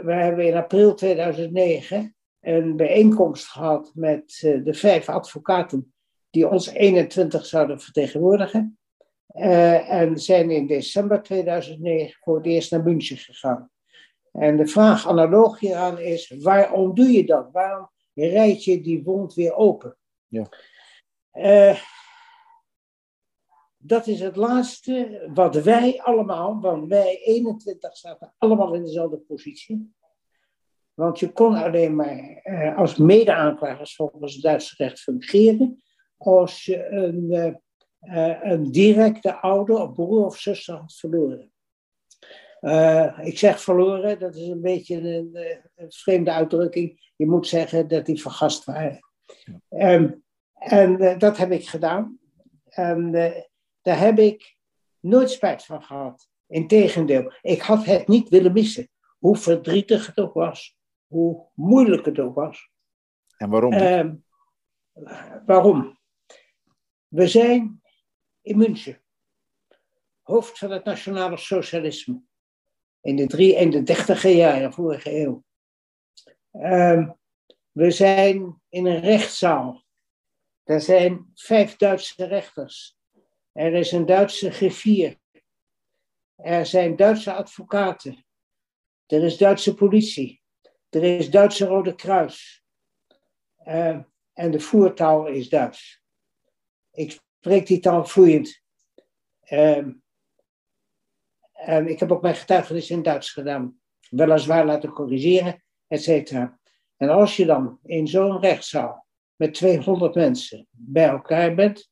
we 0.04 0.12
hebben 0.12 0.46
in 0.46 0.54
april 0.54 0.94
2009 0.94 2.14
een 2.40 2.76
bijeenkomst 2.76 3.46
gehad 3.46 3.90
met 3.94 4.38
de 4.64 4.74
vijf 4.74 5.08
advocaten 5.08 5.92
die 6.32 6.48
ons 6.48 6.68
21 6.68 7.46
zouden 7.46 7.80
vertegenwoordigen. 7.80 8.78
Uh, 9.34 9.90
en 9.90 10.18
zijn 10.18 10.50
in 10.50 10.66
december 10.66 11.22
2009 11.22 12.20
voor 12.20 12.36
het 12.36 12.46
eerst 12.46 12.70
naar 12.70 12.82
München 12.82 13.16
gegaan. 13.16 13.70
En 14.32 14.56
de 14.56 14.66
vraag 14.66 15.08
analoog 15.08 15.58
hieraan 15.58 15.98
is, 15.98 16.34
waarom 16.38 16.94
doe 16.94 17.10
je 17.10 17.24
dat? 17.24 17.48
Waarom 17.52 17.90
rijd 18.14 18.64
je 18.64 18.80
die 18.80 19.02
wond 19.02 19.34
weer 19.34 19.54
open? 19.54 19.96
Ja. 20.26 20.46
Uh, 21.32 21.78
dat 23.76 24.06
is 24.06 24.20
het 24.20 24.36
laatste 24.36 25.28
wat 25.34 25.54
wij 25.54 26.00
allemaal, 26.02 26.60
want 26.60 26.88
wij 26.88 27.20
21 27.24 27.96
zaten 27.96 28.34
allemaal 28.38 28.74
in 28.74 28.84
dezelfde 28.84 29.18
positie. 29.18 29.94
Want 30.94 31.18
je 31.18 31.32
kon 31.32 31.54
alleen 31.54 31.96
maar 31.96 32.40
uh, 32.44 32.78
als 32.78 32.96
mede-aanklagers 32.96 33.94
volgens 33.94 34.32
het 34.32 34.42
Duitse 34.42 34.74
recht 34.76 35.00
fungeren 35.00 35.82
als 36.22 36.64
je 36.64 36.86
een 36.86 37.60
uh, 38.02 38.42
een 38.42 38.72
directe 38.72 39.34
ouder 39.40 39.76
of 39.76 39.92
broer 39.92 40.24
of 40.24 40.38
zuster 40.38 40.74
had 40.74 40.94
verloren. 40.94 41.52
Uh, 42.60 43.18
ik 43.22 43.38
zeg 43.38 43.60
verloren, 43.60 44.18
dat 44.18 44.34
is 44.34 44.48
een 44.48 44.60
beetje 44.60 44.96
een, 44.96 45.36
een, 45.74 45.92
vreemde 45.92 46.32
uitdrukking. 46.32 47.12
Je 47.16 47.26
moet 47.26 47.46
zeggen 47.46 47.88
dat 47.88 48.06
die 48.06 48.20
vergast 48.20 48.64
waren. 48.64 48.98
Ja. 49.68 49.92
Um, 49.92 50.22
en 50.54 51.02
uh, 51.02 51.18
dat 51.18 51.36
heb 51.36 51.50
ik 51.50 51.68
gedaan. 51.68 52.18
En 52.68 53.12
daar 53.82 53.98
heb 53.98 54.18
ik 54.18 54.56
nooit 55.00 55.30
spijt 55.30 55.64
van 55.64 55.82
gehad. 55.82 56.28
Integendeel, 56.46 57.32
ik 57.40 57.60
had 57.60 57.84
het 57.84 58.08
niet 58.08 58.28
willen 58.28 58.52
missen. 58.52 58.88
Hoe 59.18 59.36
verdrietig 59.36 60.06
het 60.06 60.20
ook 60.20 60.34
was. 60.34 60.76
Hoe 61.06 61.46
moeilijk 61.54 62.04
het 62.04 62.18
ook 62.18 62.34
was. 62.34 62.70
En 63.36 63.50
waarom? 63.50 63.72
Um, 63.72 64.24
waarom? 65.46 66.00
We 67.12 67.28
zijn 67.28 67.82
in 68.40 68.56
München. 68.56 69.02
Hoofd 70.22 70.58
van 70.58 70.70
het 70.70 70.84
nationale 70.84 71.36
socialisme. 71.36 72.22
In 73.00 73.16
de, 73.16 73.26
drie, 73.26 73.54
in 73.54 73.70
de 73.70 73.82
dertiger 73.82 74.30
jaren 74.30 74.72
vorige 74.72 75.10
eeuw. 75.10 75.44
Um, 76.52 77.18
we 77.70 77.90
zijn 77.90 78.62
in 78.68 78.86
een 78.86 79.00
rechtszaal. 79.00 79.84
Er 80.62 80.80
zijn 80.80 81.30
vijf 81.34 81.76
Duitse 81.76 82.24
rechters. 82.24 82.98
Er 83.52 83.72
is 83.72 83.92
een 83.92 84.06
Duitse 84.06 84.50
griffier. 84.50 85.18
Er 86.34 86.66
zijn 86.66 86.96
Duitse 86.96 87.32
advocaten. 87.32 88.26
Er 89.06 89.22
is 89.22 89.36
Duitse 89.36 89.74
politie. 89.74 90.42
Er 90.88 91.02
is 91.02 91.30
Duitse 91.30 91.66
Rode 91.66 91.94
Kruis. 91.94 92.64
Uh, 93.64 93.98
en 94.32 94.50
de 94.50 94.60
voertaal 94.60 95.26
is 95.26 95.48
Duits. 95.48 96.01
Ik 96.92 97.20
spreekt 97.40 97.66
die 97.66 97.80
taal 97.80 98.04
vloeiend. 98.04 98.60
En 99.42 100.02
ik 101.86 101.98
heb 102.00 102.12
ook 102.12 102.22
mijn 102.22 102.34
getuigenis 102.34 102.90
in 102.90 103.02
Duits 103.02 103.30
gedaan. 103.30 103.80
Weliswaar 104.10 104.66
laten 104.66 104.90
corrigeren, 104.90 105.64
et 105.86 106.02
cetera. 106.02 106.60
En 106.96 107.08
als 107.08 107.36
je 107.36 107.46
dan 107.46 107.78
in 107.82 108.06
zo'n 108.06 108.40
rechtszaal 108.40 109.06
met 109.36 109.54
200 109.54 110.14
mensen 110.14 110.66
bij 110.70 111.08
elkaar 111.08 111.54
bent, 111.54 111.90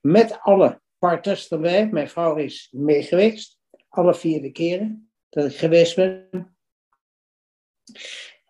met 0.00 0.40
alle 0.40 0.80
partners 0.98 1.48
erbij, 1.48 1.88
mijn 1.88 2.08
vrouw 2.08 2.36
is 2.36 2.68
mee 2.72 3.02
geweest, 3.02 3.58
alle 3.88 4.14
vier 4.14 4.42
de 4.42 4.50
keren 4.50 5.10
dat 5.28 5.50
ik 5.50 5.56
geweest 5.56 5.96
ben. 5.96 6.56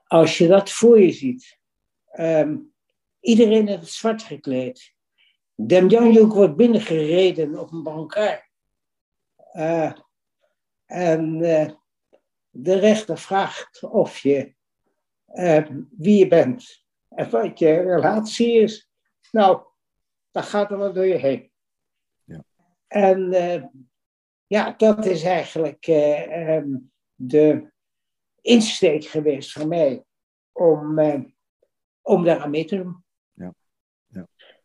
Als 0.06 0.38
je 0.38 0.46
dat 0.46 0.70
voor 0.70 1.00
je 1.00 1.12
ziet, 1.12 1.58
um, 2.18 2.74
iedereen 3.20 3.68
in 3.68 3.78
het 3.78 3.88
zwart 3.88 4.22
gekleed, 4.22 4.94
Demjanjuk 5.58 6.32
wordt 6.32 6.56
binnengereden 6.56 7.58
op 7.58 7.72
een 7.72 7.82
brancard. 7.82 8.50
Uh, 9.52 9.92
en 10.86 11.38
uh, 11.40 11.70
de 12.50 12.78
rechter 12.78 13.18
vraagt 13.18 13.82
of 13.82 14.18
je 14.18 14.54
uh, 15.26 15.66
wie 15.90 16.18
je 16.18 16.28
bent 16.28 16.84
en 17.08 17.30
wat 17.30 17.58
je 17.58 17.80
relatie 17.80 18.52
is. 18.52 18.90
Nou, 19.30 19.62
dan 20.30 20.42
gaat 20.42 20.70
er 20.70 20.76
wat 20.76 20.94
door 20.94 21.06
je 21.06 21.14
heen. 21.14 21.50
Ja. 22.24 22.44
En 22.86 23.30
ja, 24.46 24.74
dat 24.76 25.06
is 25.06 25.22
eigenlijk 25.22 25.86
um, 25.86 26.92
de 27.14 27.72
insteek 28.40 29.04
geweest 29.04 29.52
voor 29.52 29.68
mij 29.68 30.04
om, 30.52 31.00
om 32.02 32.24
daar 32.24 32.40
aan 32.40 32.50
mee 32.50 32.64
te 32.64 32.76
doen 32.76 33.05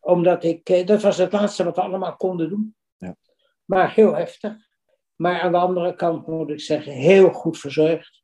omdat 0.02 0.44
ik, 0.44 0.68
eh, 0.68 0.86
dat 0.86 1.02
was 1.02 1.16
het 1.16 1.32
laatste 1.32 1.64
wat 1.64 1.76
we 1.76 1.82
allemaal 1.82 2.16
konden 2.16 2.48
doen. 2.48 2.76
Ja. 2.96 3.16
Maar 3.64 3.94
heel 3.94 4.14
heftig. 4.14 4.54
Maar 5.16 5.40
aan 5.40 5.52
de 5.52 5.58
andere 5.58 5.94
kant 5.94 6.26
moet 6.26 6.50
ik 6.50 6.60
zeggen, 6.60 6.92
heel 6.92 7.30
goed 7.30 7.58
verzorgd. 7.58 8.22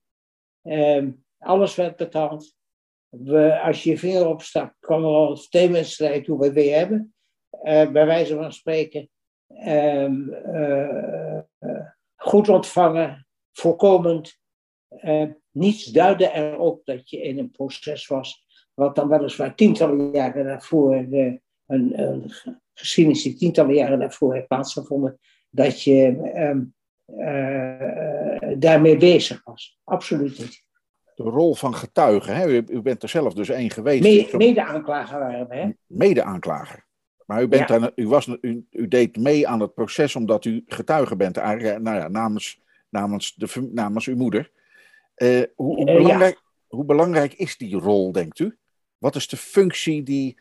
Um, 0.63 1.25
alles 1.39 1.75
werd 1.75 1.97
betaald. 1.97 2.57
We, 3.09 3.61
als 3.61 3.83
je 3.83 3.91
je 3.91 3.99
vinger 3.99 4.27
opstak, 4.27 4.75
kwam 4.81 5.05
er 5.05 5.11
al 5.11 5.31
een 5.31 5.47
theewedstrijd 5.51 6.27
hoe 6.27 6.39
we 6.39 6.53
weer 6.53 6.77
hebben. 6.77 7.15
Uh, 7.51 7.91
bij 7.91 8.07
wijze 8.07 8.35
van 8.35 8.53
spreken. 8.53 9.11
Uh, 9.49 10.09
uh, 10.09 11.41
goed 12.17 12.49
ontvangen, 12.49 13.27
voorkomend. 13.53 14.39
niets 15.51 15.85
duidde 15.85 16.33
erop 16.33 16.85
dat 16.85 17.11
je 17.11 17.23
in 17.23 17.39
een 17.39 17.51
proces 17.51 18.07
was, 18.07 18.45
wat 18.75 18.95
dan 18.95 19.09
weliswaar 19.09 19.55
tientallen 19.55 20.11
jaren 20.11 20.45
daarvoor 20.45 21.09
een, 21.69 22.01
een 22.01 22.33
geschiedenis 22.73 23.23
die 23.23 23.37
tientallen 23.37 23.75
jaren 23.75 23.99
daarvoor 23.99 24.35
heeft 24.35 24.47
plaatsgevonden, 24.47 25.19
dat 25.51 25.83
je 25.83 26.07
um, 26.37 26.75
uh, 27.07 28.59
daarmee 28.59 28.97
bezig 28.97 29.45
was. 29.45 29.79
Absoluut 29.85 30.39
niet. 30.39 30.67
De 31.15 31.23
rol 31.23 31.55
van 31.55 31.75
getuigen, 31.75 32.37
hè? 32.37 32.47
U, 32.49 32.65
u 32.69 32.81
bent 32.81 33.03
er 33.03 33.09
zelf 33.09 33.35
dus 33.35 33.49
één 33.49 33.71
geweest. 33.71 34.33
Me, 34.33 34.37
Mede-aanklager 34.37 35.19
waren 35.19 35.49
we, 35.49 35.55
hè? 35.55 35.71
Mede-aanklager. 35.87 36.87
Maar 37.27 37.43
u, 37.43 37.49
bent 37.49 37.69
ja. 37.69 37.91
u, 37.95 38.09
was, 38.09 38.27
u, 38.41 38.67
u, 38.71 38.89
deed 38.89 39.17
mee 39.17 39.49
aan 39.49 39.61
het 39.61 39.75
proces 39.75 40.17
omdat 40.17 40.45
u 40.45 40.65
getuige 40.67 41.17
bent, 41.17 41.37
eigenlijk, 41.37 41.81
nou 41.81 41.97
ja, 41.97 42.09
namens, 42.09 42.61
namens, 42.89 43.35
de, 43.35 43.69
namens 43.73 44.07
uw 44.07 44.17
moeder. 44.17 44.51
Uh, 45.17 45.43
hoe, 45.55 45.77
hoe, 45.77 45.85
belangrijk, 45.85 46.35
ja. 46.35 46.77
hoe 46.77 46.85
belangrijk 46.85 47.35
is 47.35 47.57
die 47.57 47.77
rol, 47.77 48.13
denkt 48.13 48.39
u? 48.39 48.59
Wat 48.99 49.17
is 49.17 49.29
de 49.29 49.37
functie 49.37 50.03
die 50.03 50.39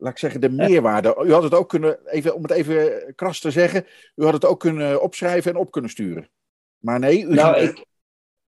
laat 0.00 0.12
ik 0.12 0.18
zeggen, 0.18 0.40
de 0.40 0.50
meerwaarde. 0.50 1.22
U 1.24 1.32
had 1.32 1.42
het 1.42 1.54
ook 1.54 1.68
kunnen, 1.68 2.06
even, 2.06 2.34
om 2.34 2.42
het 2.42 2.50
even 2.50 3.12
kras 3.14 3.40
te 3.40 3.50
zeggen, 3.50 3.86
u 4.14 4.24
had 4.24 4.32
het 4.32 4.44
ook 4.44 4.60
kunnen 4.60 5.02
opschrijven 5.02 5.50
en 5.50 5.56
op 5.56 5.70
kunnen 5.70 5.90
sturen. 5.90 6.30
Maar 6.78 6.98
nee, 6.98 7.22
u 7.22 7.34
nou, 7.34 7.56
ik, 7.56 7.84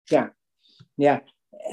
ja, 0.02 0.34
ja. 0.94 1.22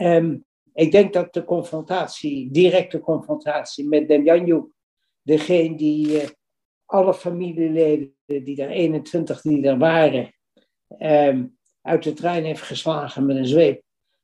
Um, 0.02 0.46
ik 0.74 0.92
denk 0.92 1.14
dat 1.14 1.34
de 1.34 1.44
confrontatie, 1.44 2.52
directe 2.52 3.00
confrontatie 3.00 3.88
met 3.88 4.08
Demjanjuk, 4.08 4.66
degene 5.22 5.76
die 5.76 6.22
uh, 6.22 6.28
alle 6.86 7.14
familieleden, 7.14 8.16
die 8.26 8.62
er 8.62 8.70
21 8.70 9.42
die 9.42 9.68
er 9.68 9.78
waren, 9.78 10.34
um, 11.00 11.58
uit 11.82 12.04
de 12.04 12.14
trein 12.14 12.44
heeft 12.44 12.62
geslagen 12.62 13.26
met 13.26 13.36
een 13.36 13.48
zweep 13.48 13.82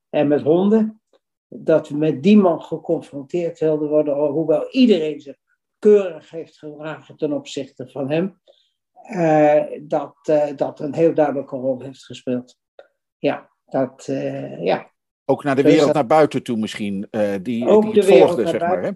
en 0.09 0.27
met 0.27 0.41
honden, 0.41 1.01
dat 1.47 1.89
we 1.89 1.97
met 1.97 2.23
die 2.23 2.37
man 2.37 2.61
geconfronteerd 2.61 3.59
wilden 3.59 3.89
worden, 3.89 4.15
hoewel 4.15 4.69
iedereen 4.71 5.19
zich 5.19 5.37
keurig 5.79 6.29
heeft 6.29 6.57
gedragen 6.57 7.17
ten 7.17 7.33
opzichte 7.33 7.89
van 7.89 8.11
hem, 8.11 8.39
uh, 9.09 9.63
dat, 9.81 10.15
uh, 10.29 10.55
dat 10.55 10.79
een 10.79 10.95
heel 10.95 11.13
duidelijke 11.13 11.55
rol 11.55 11.81
heeft 11.81 12.03
gespeeld. 12.03 12.57
Ja, 13.17 13.51
dat, 13.65 14.07
uh, 14.07 14.63
ja. 14.63 14.91
Ook 15.25 15.43
naar 15.43 15.55
de 15.55 15.61
wereld 15.61 15.93
naar 15.93 16.07
buiten 16.07 16.43
toe 16.43 16.57
misschien, 16.57 17.07
die, 17.11 17.41
die 17.41 17.67
het 17.67 18.05
volgde, 18.05 18.47
zeg 18.47 18.61
maar. 18.61 18.83
Hè? 18.83 18.91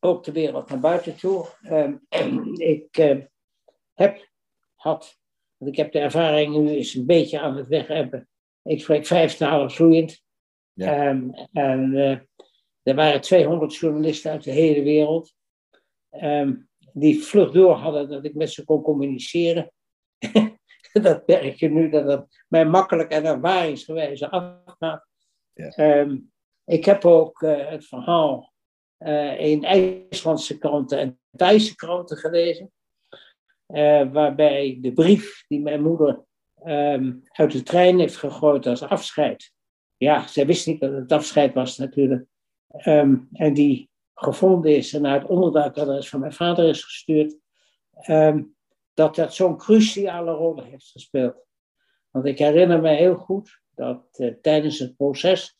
Ook 0.00 0.24
de 0.24 0.32
wereld 0.32 0.68
naar 0.68 0.80
buiten 0.80 1.16
toe. 1.16 1.46
Ehm, 1.62 1.94
ik 2.74 2.94
heb, 3.94 4.28
had, 4.74 5.18
want 5.56 5.70
ik 5.70 5.76
heb 5.76 5.92
de 5.92 5.98
ervaring 5.98 6.56
nu 6.56 6.68
eens 6.68 6.94
een 6.94 7.06
beetje 7.06 7.40
aan 7.40 7.56
het 7.56 7.66
weg 7.66 7.86
hebben. 7.86 8.28
Ik 8.62 8.80
spreek 8.80 9.06
vijf 9.06 9.36
talen 9.36 9.70
vloeiend. 9.70 10.23
Ja. 10.74 11.08
Um, 11.08 11.34
en 11.52 11.92
uh, 11.92 12.18
er 12.82 12.94
waren 12.94 13.20
200 13.20 13.74
journalisten 13.74 14.30
uit 14.30 14.44
de 14.44 14.50
hele 14.50 14.82
wereld. 14.82 15.34
Um, 16.10 16.68
die 16.92 17.22
vlug 17.22 17.50
door 17.50 17.74
hadden 17.74 18.08
dat 18.08 18.24
ik 18.24 18.34
met 18.34 18.50
ze 18.50 18.64
kon 18.64 18.82
communiceren. 18.82 19.72
dat 20.92 21.26
merk 21.26 21.54
je 21.54 21.68
nu 21.68 21.90
dat 21.90 22.06
het 22.06 22.44
mij 22.48 22.64
makkelijk 22.66 23.10
en 23.10 23.24
ervaringsgewijze 23.24 24.30
afgaat. 24.30 25.06
Ja. 25.52 25.68
Ehm, 25.68 26.18
ik 26.64 26.84
heb 26.84 27.04
ook 27.04 27.42
eh, 27.42 27.68
het 27.68 27.86
verhaal 27.86 28.52
eh, 28.96 29.40
in 29.40 29.64
IJslandse 29.64 30.58
kranten 30.58 30.98
en 30.98 31.20
Thaise 31.36 31.74
kranten 31.74 32.16
gelezen. 32.16 32.72
waarbij 34.12 34.78
de 34.80 34.92
brief 34.92 35.44
die 35.48 35.60
mijn 35.60 35.82
moeder 35.82 36.24
ehm, 36.54 37.12
uit 37.28 37.52
de 37.52 37.62
trein 37.62 37.98
heeft 37.98 38.16
gegooid 38.16 38.66
als 38.66 38.82
afscheid. 38.82 39.53
Ja, 40.04 40.26
zij 40.26 40.46
wist 40.46 40.66
niet 40.66 40.80
dat 40.80 40.92
het 40.92 41.12
afscheid 41.12 41.54
was 41.54 41.78
natuurlijk. 41.78 42.26
Ehm, 42.68 43.16
en 43.32 43.54
die 43.54 43.90
gevonden 44.14 44.76
is 44.76 44.92
en 44.92 45.02
naar 45.02 45.20
het 45.20 45.28
onderduikadres 45.28 46.08
van 46.08 46.20
mijn 46.20 46.32
vader 46.32 46.68
is 46.68 46.84
gestuurd. 46.84 47.36
ehm, 47.94 48.42
dat 48.94 49.14
dat 49.14 49.34
zo'n 49.34 49.56
cruciale 49.56 50.32
rol 50.32 50.62
heeft 50.62 50.90
gespeeld. 50.90 51.46
Want 52.10 52.26
ik 52.26 52.38
herinner 52.38 52.80
me 52.80 52.88
heel 52.88 53.14
goed 53.14 53.60
dat 53.74 54.06
eh, 54.12 54.34
tijdens 54.42 54.78
het 54.78 54.96
proces 54.96 55.58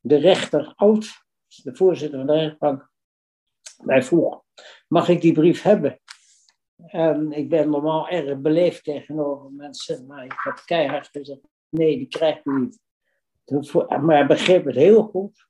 de 0.00 0.16
rechter 0.16 0.72
Oud, 0.76 1.24
de 1.62 1.76
voorzitter 1.76 2.18
van 2.18 2.26
de 2.26 2.32
rechtbank, 2.32 2.90
mij 3.84 4.02
vroeg: 4.02 4.42
mag 4.88 5.08
ik 5.08 5.20
die 5.20 5.32
brief 5.32 5.62
hebben? 5.62 6.00
En 6.86 7.32
ik 7.32 7.48
ben 7.48 7.70
normaal 7.70 8.08
erg 8.08 8.38
beleefd 8.38 8.84
tegenover 8.84 9.52
mensen, 9.52 10.06
maar 10.06 10.24
ik 10.24 10.40
heb 10.42 10.62
keihard 10.64 11.08
gezegd: 11.08 11.40
nee, 11.68 11.96
die 11.96 12.08
krijg 12.08 12.44
je 12.44 12.52
niet. 12.52 12.84
Maar 13.88 14.16
hij 14.16 14.26
begreep 14.26 14.64
het 14.64 14.74
heel 14.74 15.02
goed. 15.02 15.48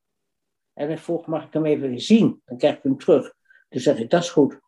En 0.72 0.86
hij 0.86 0.98
vroeg: 0.98 1.26
mag 1.26 1.46
ik 1.46 1.52
hem 1.52 1.64
even 1.64 2.00
zien? 2.00 2.42
Dan 2.44 2.58
krijg 2.58 2.76
ik 2.76 2.82
hem 2.82 2.98
terug. 2.98 3.34
Toen 3.68 3.80
zeg 3.80 3.98
ik: 3.98 4.10
dat 4.10 4.22
is 4.22 4.30
goed. 4.30 4.60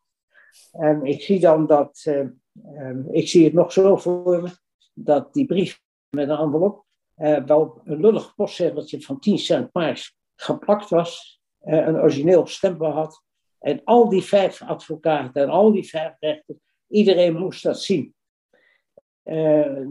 En 0.73 1.05
ik 1.05 1.23
zie 1.23 1.41
dan 1.41 1.67
dat, 1.67 2.03
eh, 2.05 2.21
eh, 2.21 2.97
ik 3.11 3.29
zie 3.29 3.45
het 3.45 3.53
nog 3.53 3.73
zo 3.73 3.97
voor 3.97 4.43
me, 4.43 4.51
dat 4.95 5.35
die 5.35 5.47
brief 5.47 5.81
met 6.09 6.29
een 6.29 6.37
envelop 6.37 6.87
eh, 7.15 7.45
wel 7.45 7.81
een 7.85 8.01
lullig 8.01 8.35
postzegeltje 8.35 9.01
van 9.01 9.21
10 9.21 9.39
cent 9.39 9.73
prijs 9.73 10.17
geplakt 10.35 10.89
was, 10.89 11.41
eh, 11.59 11.87
een 11.87 11.97
origineel 11.97 12.47
stempel 12.47 12.91
had. 12.91 13.23
En 13.59 13.81
al 13.85 14.09
die 14.09 14.23
vijf 14.23 14.63
advocaten 14.63 15.43
en 15.43 15.49
al 15.49 15.73
die 15.73 15.89
vijf 15.89 16.17
rechters, 16.19 16.59
iedereen 16.89 17.37
moest 17.37 17.63
dat 17.63 17.83
zien. 17.83 18.15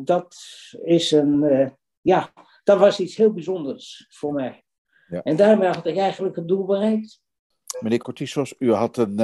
Dat 0.04 0.36
is 0.84 1.12
een, 1.12 1.72
ja, 2.02 2.34
dat 2.68 2.80
was 2.80 3.00
iets 3.00 3.16
heel 3.16 3.34
bijzonders 3.34 4.06
voor 4.10 4.34
mij. 4.34 4.64
Ja. 5.08 5.22
En 5.24 5.36
daarmee 5.36 5.68
had 5.68 5.86
ik 5.86 5.98
eigenlijk 5.98 6.36
het 6.36 6.48
doel 6.48 6.66
bereikt. 6.66 7.22
Meneer 7.80 8.00
Cortisos, 8.00 8.56
u 8.60 8.74
had 8.74 8.98
een. 8.98 9.16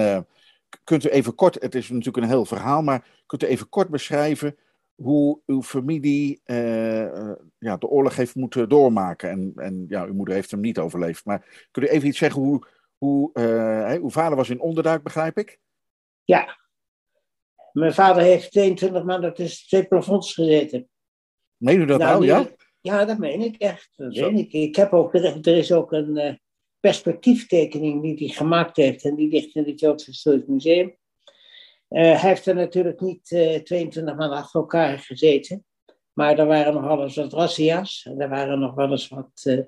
k- 0.69 0.79
kunt 0.83 1.05
u 1.05 1.09
even 1.09 1.35
kort, 1.35 1.61
het 1.61 1.75
is 1.75 1.89
natuurlijk 1.89 2.17
een 2.17 2.29
heel 2.31 2.45
verhaal, 2.45 2.81
maar 2.81 3.07
kunt 3.25 3.43
u 3.43 3.47
even 3.47 3.69
kort 3.69 3.89
beschrijven 3.89 4.57
hoe 4.95 5.39
uw 5.45 5.61
familie 5.63 6.41
eh, 6.43 7.03
eh, 7.03 7.35
ja, 7.57 7.77
de 7.77 7.87
oorlog 7.87 8.15
heeft 8.15 8.35
moeten 8.35 8.69
doormaken? 8.69 9.29
En, 9.29 9.51
en 9.55 9.85
ja, 9.87 10.05
uw 10.05 10.13
moeder 10.13 10.33
heeft 10.35 10.51
hem 10.51 10.59
niet 10.59 10.79
overleefd. 10.79 11.25
Maar 11.25 11.67
kunt 11.71 11.85
u 11.85 11.89
even 11.89 12.07
iets 12.07 12.17
zeggen 12.17 12.41
hoe. 12.41 12.67
hoe 12.97 13.29
hè, 13.33 13.97
uw 13.99 14.09
vader 14.09 14.37
was 14.37 14.49
in 14.49 14.59
onderduik, 14.61 15.03
begrijp 15.03 15.37
ik? 15.37 15.59
Ja. 16.23 16.57
Mijn 17.71 17.93
vader 17.93 18.23
heeft 18.23 18.51
22 18.51 19.03
maanden 19.03 19.33
tussen 19.33 19.67
twee 19.67 19.87
plafonds 19.87 20.33
gezeten. 20.33 20.89
Meen 21.57 21.81
u 21.81 21.85
dat 21.85 21.99
nou? 21.99 22.19
die- 22.19 22.29
ja? 22.29 22.47
Ja, 22.83 23.05
dat 23.05 23.17
meen 23.17 23.41
ik 23.41 23.55
echt. 23.57 23.89
Dat 23.95 24.15
Zo. 24.15 24.25
meen 24.31 24.37
ik. 24.39 24.51
ik 24.53 24.75
heb 24.75 24.93
ook, 24.93 25.13
er, 25.13 25.23
er 25.25 25.57
is 25.57 25.71
ook 25.71 25.91
een 25.91 26.17
eh, 26.17 26.33
perspectieftekening 26.79 28.01
die 28.01 28.15
hij 28.17 28.27
gemaakt 28.35 28.75
heeft 28.75 29.03
en 29.03 29.15
die 29.15 29.29
ligt 29.31 29.55
in 29.55 29.63
het 29.65 29.79
Joods 29.79 30.05
Historisch 30.05 30.45
Museum. 30.47 30.95
Eh, 31.87 32.01
hij 32.21 32.29
heeft 32.29 32.45
er 32.45 32.55
natuurlijk 32.55 32.99
niet 33.01 33.31
eh, 33.31 33.59
22 33.59 34.15
maanden 34.15 34.37
achter 34.37 34.59
elkaar 34.59 34.99
gezeten, 34.99 35.65
maar 36.13 36.39
er 36.39 36.45
waren 36.45 36.73
nog 36.73 36.99
eens 36.99 37.15
wat 37.15 37.33
razzia's, 37.33 38.05
en 38.09 38.19
er 38.21 38.29
waren 38.29 38.59
nog 38.59 38.73
wel 38.73 38.91
eens 38.91 39.07
wat 39.07 39.41
eh, 39.43 39.59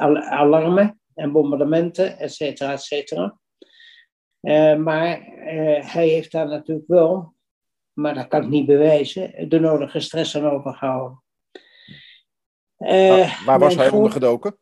al- 0.00 0.18
alarmen 0.18 1.00
en 1.14 1.32
bombardementen, 1.32 2.18
et 2.18 2.32
cetera, 2.34 2.72
et 2.72 2.82
cetera. 2.82 3.38
Eh, 4.40 4.76
maar 4.76 5.20
eh, 5.22 5.92
hij 5.92 6.08
heeft 6.08 6.32
daar 6.32 6.48
natuurlijk 6.48 6.88
wel, 6.88 7.34
maar 7.92 8.14
dat 8.14 8.28
kan 8.28 8.42
ik 8.42 8.48
niet 8.48 8.66
bewijzen, 8.66 9.48
de 9.48 9.60
nodige 9.60 10.00
stress 10.00 10.36
aan 10.36 10.44
overgehouden. 10.50 11.22
Eh, 12.84 13.44
Waar- 13.44 13.58
was 13.58 13.74
hij 13.74 13.86
groot- 13.86 13.96
ondergedoken? 13.98 14.58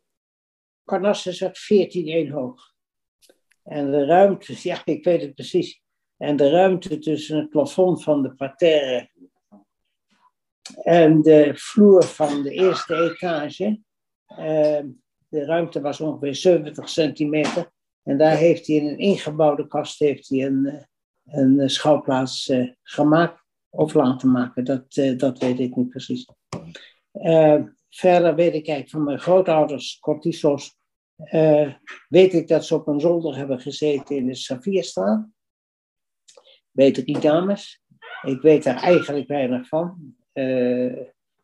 Parnassus 0.84 1.38
zat 1.38 1.58
14 1.58 2.30
hoog. 2.30 2.72
En 3.62 3.90
de 3.90 4.04
ruimte, 4.04 4.54
ja, 4.68 4.82
ik 4.84 5.04
weet 5.04 5.20
het 5.22 5.34
precies. 5.34 5.80
En 6.16 6.36
de 6.36 6.50
ruimte 6.50 6.98
tussen 6.98 7.36
het 7.38 7.48
plafond 7.50 8.02
van 8.02 8.22
de 8.22 8.34
parterre 8.34 9.10
en 10.82 11.22
de 11.22 11.52
vloer 11.54 12.04
van 12.04 12.42
de 12.42 12.50
eerste 12.50 12.94
etage. 12.94 13.80
eh, 14.26 14.80
de 15.28 15.44
ruimte 15.44 15.80
was 15.80 16.00
ongeveer 16.00 16.34
70 16.34 16.88
centimeter. 16.88 17.72
En 18.02 18.18
daar 18.18 18.36
heeft 18.36 18.66
hij 18.66 18.76
in 18.76 18.86
een 18.86 18.98
ingebouwde 18.98 19.66
kast 19.66 19.98
heeft 19.98 20.28
hij 20.28 20.44
een, 20.46 20.66
eh, 20.66 20.84
een 21.24 21.70
schouwplaats 21.70 22.48
eh, 22.48 22.68
gemaakt 22.82 23.44
of 23.70 23.94
laten 23.94 24.30
maken. 24.30 24.64
Dat, 24.64 24.92
dat 25.16 25.38
weet 25.38 25.58
ik 25.60 25.76
niet 25.76 25.88
precies. 25.88 26.26
Verder 27.94 28.34
weet 28.34 28.68
ik 28.68 28.90
van 28.90 29.04
mijn 29.04 29.18
grootouders, 29.18 29.98
Cortisos, 29.98 30.76
eh, 31.16 31.74
weet 32.08 32.32
ik 32.32 32.48
dat 32.48 32.64
ze 32.64 32.74
op 32.74 32.86
een 32.86 33.00
zolder 33.00 33.36
hebben 33.36 33.60
gezeten 33.60 34.16
in 34.16 34.26
de 34.26 34.34
Savierstraat. 34.34 35.26
Bij 36.70 36.92
drie 36.92 37.18
dames. 37.18 37.82
Ik 38.22 38.40
weet 38.40 38.64
daar 38.64 38.82
eigenlijk 38.82 39.28
weinig 39.28 39.68
van. 39.68 40.16
Eh, 40.32 41.00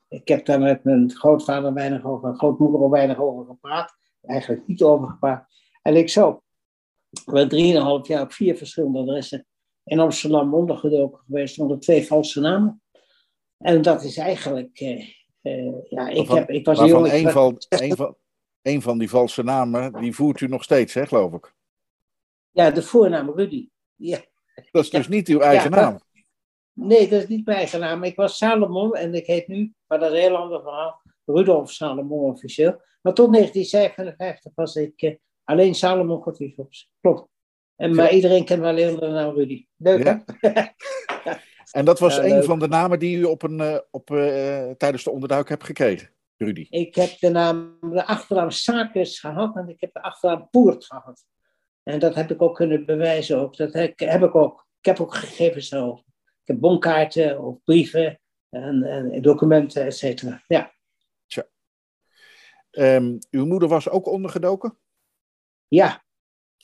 ik 0.08 0.28
heb 0.28 0.44
daar 0.44 0.60
met 0.60 0.84
mijn 0.84 1.10
grootvader 1.10 1.72
weinig 1.72 2.04
over, 2.04 2.22
mijn 2.22 2.38
grootmoeder 2.38 2.80
al 2.80 2.90
weinig 2.90 3.18
over 3.18 3.44
gepraat. 3.44 3.96
Eigenlijk 4.22 4.66
niet 4.66 4.82
over 4.82 5.08
gepraat. 5.08 5.46
En 5.82 5.96
ik 5.96 6.08
zo, 6.08 6.42
ben 7.24 7.48
drieënhalf 7.48 8.08
jaar 8.08 8.22
op 8.22 8.32
vier 8.32 8.56
verschillende 8.56 8.98
adressen 8.98 9.46
in 9.84 9.98
Amsterdam 9.98 10.54
ondergedoken 10.54 11.20
geweest 11.26 11.58
onder 11.58 11.80
twee 11.80 12.06
valse 12.06 12.40
namen. 12.40 12.82
En 13.58 13.82
dat 13.82 14.04
is 14.04 14.16
eigenlijk, 14.16 14.80
eh, 14.80 15.06
ja, 15.88 16.08
ik, 16.08 16.28
heb, 16.28 16.50
ik 16.50 16.66
was 16.66 16.78
ik 16.78 16.84
een 16.84 17.30
van, 17.30 17.56
een, 17.68 17.96
van, 17.96 18.16
een 18.62 18.82
van 18.82 18.98
die 18.98 19.10
valse 19.10 19.42
namen, 19.42 19.92
die 19.92 20.14
voert 20.14 20.40
u 20.40 20.46
nog 20.46 20.62
steeds, 20.62 20.94
hè, 20.94 21.06
geloof 21.06 21.32
ik. 21.32 21.54
Ja, 22.50 22.70
de 22.70 22.82
voornaam 22.82 23.30
Rudy. 23.30 23.68
Ja. 23.94 24.18
Dat 24.70 24.84
is 24.84 24.90
dus 24.90 25.08
niet 25.08 25.28
uw 25.28 25.40
eigen 25.40 25.70
Ja, 25.70 25.76
naam. 25.76 25.98
Nee, 26.72 27.08
dat 27.08 27.22
is 27.22 27.28
niet 27.28 27.46
mijn 27.46 27.58
eigen 27.58 27.80
naam. 27.80 28.02
Ik 28.02 28.16
was 28.16 28.36
Salomon 28.36 28.94
en 28.94 29.14
ik 29.14 29.26
heet 29.26 29.48
nu, 29.48 29.72
maar 29.86 29.98
dat 29.98 30.12
is 30.12 30.16
een 30.16 30.22
heel 30.22 30.36
ander 30.36 30.62
verhaal, 30.62 31.02
Rudolf 31.24 31.72
Salomon 31.72 32.30
officieel. 32.30 32.80
Maar 33.02 33.14
tot 33.14 33.32
1957 33.32 34.52
was 34.54 34.76
ik 34.76 35.02
eh, 35.02 35.14
alleen 35.44 35.74
Salomon 35.74 36.20
Cortisos. 36.20 36.90
Klopt. 37.00 37.28
En, 37.76 37.94
maar 37.94 38.12
iedereen 38.12 38.44
kent 38.44 38.60
wel 38.60 38.70
alleen 38.70 38.96
de 38.96 39.06
naam 39.06 39.34
Rudy. 39.34 39.66
Leuk 39.76 40.04
hè? 40.04 40.14
En 41.70 41.84
dat 41.84 41.98
was 41.98 42.16
Ja, 42.16 42.22
een 42.22 42.28
leuk. 42.28 42.44
van 42.44 42.58
de 42.58 42.68
namen 42.68 42.98
die 42.98 43.16
u 43.16 43.24
op 43.24 43.42
een, 43.42 43.60
eh, 43.60 43.78
op, 43.90 44.10
eh, 44.10 44.70
tijdens 44.70 45.04
de 45.04 45.10
onderduik 45.10 45.48
hebt 45.48 45.64
gekregen, 45.64 46.10
Rudy. 46.36 46.66
Ik 46.70 46.94
heb 46.94 47.18
de 47.18 47.28
naam, 47.30 47.78
de 47.80 48.06
achternaam 48.06 48.50
Sakus 48.50 49.20
gehad 49.20 49.56
en 49.56 49.68
ik 49.68 49.80
heb 49.80 49.92
de 49.92 50.02
achternaam 50.02 50.48
Poert 50.50 50.84
gehad. 50.84 51.24
En 51.82 51.98
dat 51.98 52.14
heb 52.14 52.30
ik 52.30 52.42
ook 52.42 52.54
kunnen 52.54 52.86
bewijzen 52.86 53.38
ook. 53.38 53.56
Dat 53.56 53.72
heb, 53.72 53.98
heb 53.98 54.22
ik 54.22 54.34
ook. 54.34 54.66
Ik 54.78 54.84
heb 54.84 55.00
ook 55.00 55.14
gegevens 55.14 55.68
daarover. 55.68 56.04
Ik 56.42 56.54
heb 56.54 56.60
bonkaarten 56.60 57.40
of 57.40 57.56
brieven 57.64 58.20
en, 58.48 58.82
en 58.82 59.22
documenten, 59.22 59.84
et 59.84 59.96
cetera. 59.96 60.42
Ja. 60.46 60.76
Ehm, 62.70 63.18
uw 63.30 63.46
moeder 63.46 63.68
was 63.68 63.88
ook 63.88 64.06
ondergedoken. 64.06 64.78
Ja, 65.68 66.04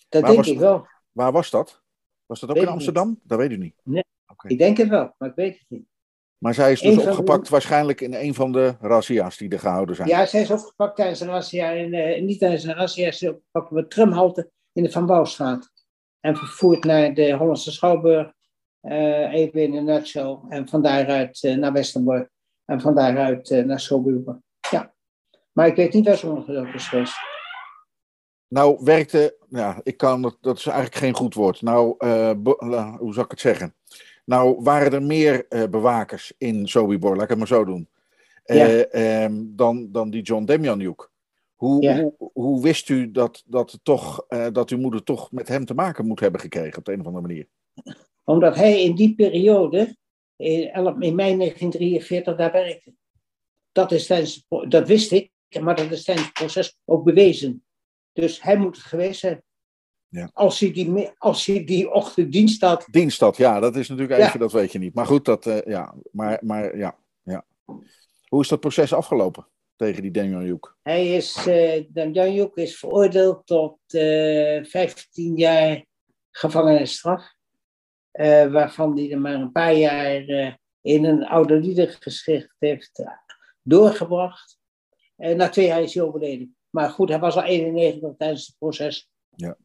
dat 0.09 0.21
Waar 0.23 0.31
denk 0.31 0.37
was 0.45 0.49
ik 0.55 0.59
wel. 0.59 0.87
Waar 1.13 1.33
was 1.33 1.51
dat? 1.51 1.83
Was 2.27 2.41
dat 2.41 2.49
ook 2.49 2.57
Weet 2.57 2.65
in 2.65 2.71
Amsterdam? 2.71 3.21
Dat 3.23 3.39
weet 3.39 3.51
u 3.51 3.57
niet. 3.57 3.75
Ik 4.51 4.59
denk 4.59 4.77
het 4.77 4.89
wel, 4.89 5.15
maar 5.19 5.29
ik 5.29 5.35
weet 5.35 5.59
het 5.59 5.67
niet. 5.69 5.85
Maar 6.39 6.55
zij 6.55 6.73
is 6.73 6.81
dus 6.81 6.95
de- 6.95 7.11
opgepakt 7.11 7.49
waarschijnlijk 7.49 8.01
in 8.01 8.15
een 8.15 8.35
van 8.35 8.53
de 8.53 8.75
razzia's 8.81 9.37
die 9.37 9.49
er 9.49 9.59
gehouden 9.59 9.97
zijn. 9.97 10.09
Ja, 10.09 10.27
zij 10.27 10.41
is 10.41 10.51
opgepakt 10.51 10.97
tijdens 10.97 11.21
een 11.21 11.29
razzia. 11.29 11.75
En, 11.75 11.93
eh, 11.93 12.23
niet 12.23 12.39
tijdens 12.39 12.65
een 12.65 12.75
razzia, 12.75 13.11
ze 13.13 13.25
is 13.27 13.33
opgepakt 13.33 13.71
op 13.71 13.77
een 13.77 13.89
tramhalte 13.89 14.51
in 14.73 14.83
de 14.83 14.91
Van 14.91 15.07
Bouwstraat. 15.07 15.71
En 16.21 16.37
vervoerd 16.37 16.85
naar 16.85 17.15
de 17.15 17.33
Hollandse 17.33 17.73
Schouwburg. 17.73 18.33
eh, 18.81 19.33
even 19.33 19.61
in 19.63 19.75
een 19.75 19.85
nutshell. 19.85 20.39
En 20.49 20.69
van 20.69 20.83
daaruit 20.83 21.43
eh, 21.43 21.57
naar 21.57 21.73
Westerbork. 21.73 22.31
En 22.65 22.81
van 22.81 22.95
daaruit 22.95 23.51
naar 23.67 23.81
Schouwburg. 23.81 24.37
Ja. 24.71 24.95
Maar 25.53 25.67
ik 25.67 25.77
weet 25.77 25.93
niet 25.93 26.07
waar 26.07 26.17
ze 26.17 26.27
ondergedoken 26.27 26.75
is 26.75 26.89
geweest. 26.89 27.17
Nou 28.49 28.81
werkte, 28.85 29.37
ja, 29.49 29.81
ik 29.83 29.97
kan, 29.97 30.37
dat, 30.41 30.59
is 30.59 30.67
eigenlijk 30.67 30.97
geen 30.97 31.15
goed 31.15 31.35
woord. 31.35 31.63
Nou, 31.63 31.95
hoe 32.99 33.13
zou 33.13 33.25
ik 33.25 33.31
het 33.31 33.41
zeggen? 33.41 33.75
Nou 34.25 34.63
waren 34.63 34.93
er 34.93 35.03
meer 35.03 35.47
eh, 35.49 35.69
bewakers 35.69 36.33
in 36.39 36.69
Sobibor, 36.69 37.15
laat 37.15 37.23
ik 37.23 37.29
het 37.29 37.39
maar 37.39 37.47
zo 37.47 37.65
doen, 37.65 37.89
eh, 38.45 38.57
Ja. 38.57 38.85
ehm, 38.85 39.43
dan, 39.47 39.93
dan 39.93 40.11
die 40.11 40.23
John 40.23 40.45
Demjanjuk. 40.45 41.13
Hoe, 41.55 41.83
Ja. 41.83 42.01
hoe, 42.01 42.31
hoe 42.33 42.63
wist 42.63 42.89
u 42.89 43.11
dat, 43.11 43.43
dat, 43.47 43.79
toch, 43.83 44.25
eh, 44.29 44.47
dat 44.53 44.71
uw 44.71 44.79
moeder 44.79 45.03
toch 45.03 45.33
met 45.33 45.49
hem 45.49 45.65
te 45.65 45.75
maken 45.75 46.07
moet 46.07 46.21
hebben 46.21 46.41
gekregen 46.41 46.79
op 46.79 46.85
de 46.85 46.93
een 46.93 47.01
of 47.01 47.07
andere 47.07 47.27
manier? 47.27 47.49
Omdat 48.25 48.57
hij 48.57 48.83
in 48.83 48.95
die 48.95 49.15
periode 49.15 49.97
in, 50.37 50.73
in 51.01 51.15
mei 51.15 51.37
1943 51.37 52.37
daar 52.37 52.53
werkte. 52.53 52.95
Dat, 53.73 53.93
is 53.93 54.07
tijdens, 54.07 54.47
dat 54.69 54.89
wist 54.89 55.13
ik, 55.13 55.31
maar 55.61 55.77
dat 55.77 55.91
is 55.91 56.05
tijdens 56.05 56.27
het 56.27 56.37
proces 56.37 56.79
ook 56.85 57.05
bewezen. 57.05 57.65
Dus 58.13 58.43
hij 58.43 58.57
moet 58.57 58.77
het 58.77 58.87
geweest 58.87 59.21
zijn. 59.21 59.43
Ja. 60.15 60.31
Als, 60.33 60.61
hij 60.61 60.73
die, 60.73 61.11
als 61.19 61.47
hij 61.47 61.65
die 61.65 61.91
ochtend 61.91 62.33
dienst 62.33 62.61
had. 62.61 62.87
Dienst 62.91 63.21
had, 63.21 63.37
ja, 63.37 63.61
dat 63.61 63.77
is 63.77 63.89
natuurlijk 63.89 64.21
even, 64.21 64.41
dat 64.41 64.53
weet 64.53 64.73
je 64.73 64.79
niet. 64.79 64.95
Maar 64.95 65.07
goed, 65.07 65.25
dat, 65.25 65.47
uh, 65.47 65.63
ja, 65.63 65.95
maar, 66.13 66.39
maar 66.43 66.77
ja, 66.77 66.99
ja. 67.23 67.45
Hoe 68.29 68.41
is 68.41 68.49
dat 68.49 68.61
proces 68.61 68.93
afgelopen 68.93 69.47
tegen 69.77 70.03
die 70.03 70.11
Demjanjuk? 70.11 70.77
Hij 70.83 71.15
is, 71.15 71.47
uh, 71.47 71.85
Demjanjuk 71.89 72.57
is 72.57 72.79
veroordeeld 72.79 73.47
tot 73.47 73.79
uh, 73.89 74.57
eh, 74.57 74.65
15 74.65 75.37
jaar 75.37 75.85
gevangenisstraf. 76.31 77.33
Waarvan 78.51 78.97
hij 78.97 79.13
er 79.13 79.21
maar 79.21 79.35
een 79.35 79.53
paar 79.53 79.75
jaar 79.75 80.25
in 80.81 81.05
een 81.05 81.25
oude 81.25 81.61
liedergeschrift 81.61 82.55
heeft 82.59 83.05
doorgebracht. 83.63 84.59
En 85.17 85.37
na 85.37 85.49
twee 85.49 85.67
jaar 85.67 85.83
is 85.83 85.95
hij 85.95 86.03
overleden. 86.03 86.57
Maar 86.71 86.91
goed, 86.91 87.09
hij 87.09 87.19
was 87.19 87.37
al 87.37 87.43
91 87.43 88.11
tijdens 88.17 88.47
het 88.47 88.57
proces. 88.59 89.09
Ja. 89.37 89.57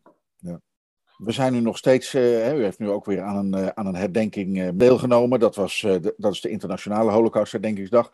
We 1.19 1.31
zijn 1.31 1.53
nu 1.53 1.59
nog 1.59 1.77
steeds, 1.77 2.13
uh, 2.13 2.53
u 2.57 2.63
heeft 2.63 2.79
nu 2.79 2.89
ook 2.89 3.05
weer 3.05 3.21
aan 3.21 3.35
een, 3.35 3.61
uh, 3.61 3.67
aan 3.67 3.85
een 3.85 3.95
herdenking 3.95 4.71
deelgenomen. 4.73 5.39
Dat, 5.39 5.55
was, 5.55 5.85
dat 6.17 6.33
is 6.33 6.41
de 6.41 6.49
Internationale 6.49 7.11
Holocaustherdenkingsdag. 7.11 8.13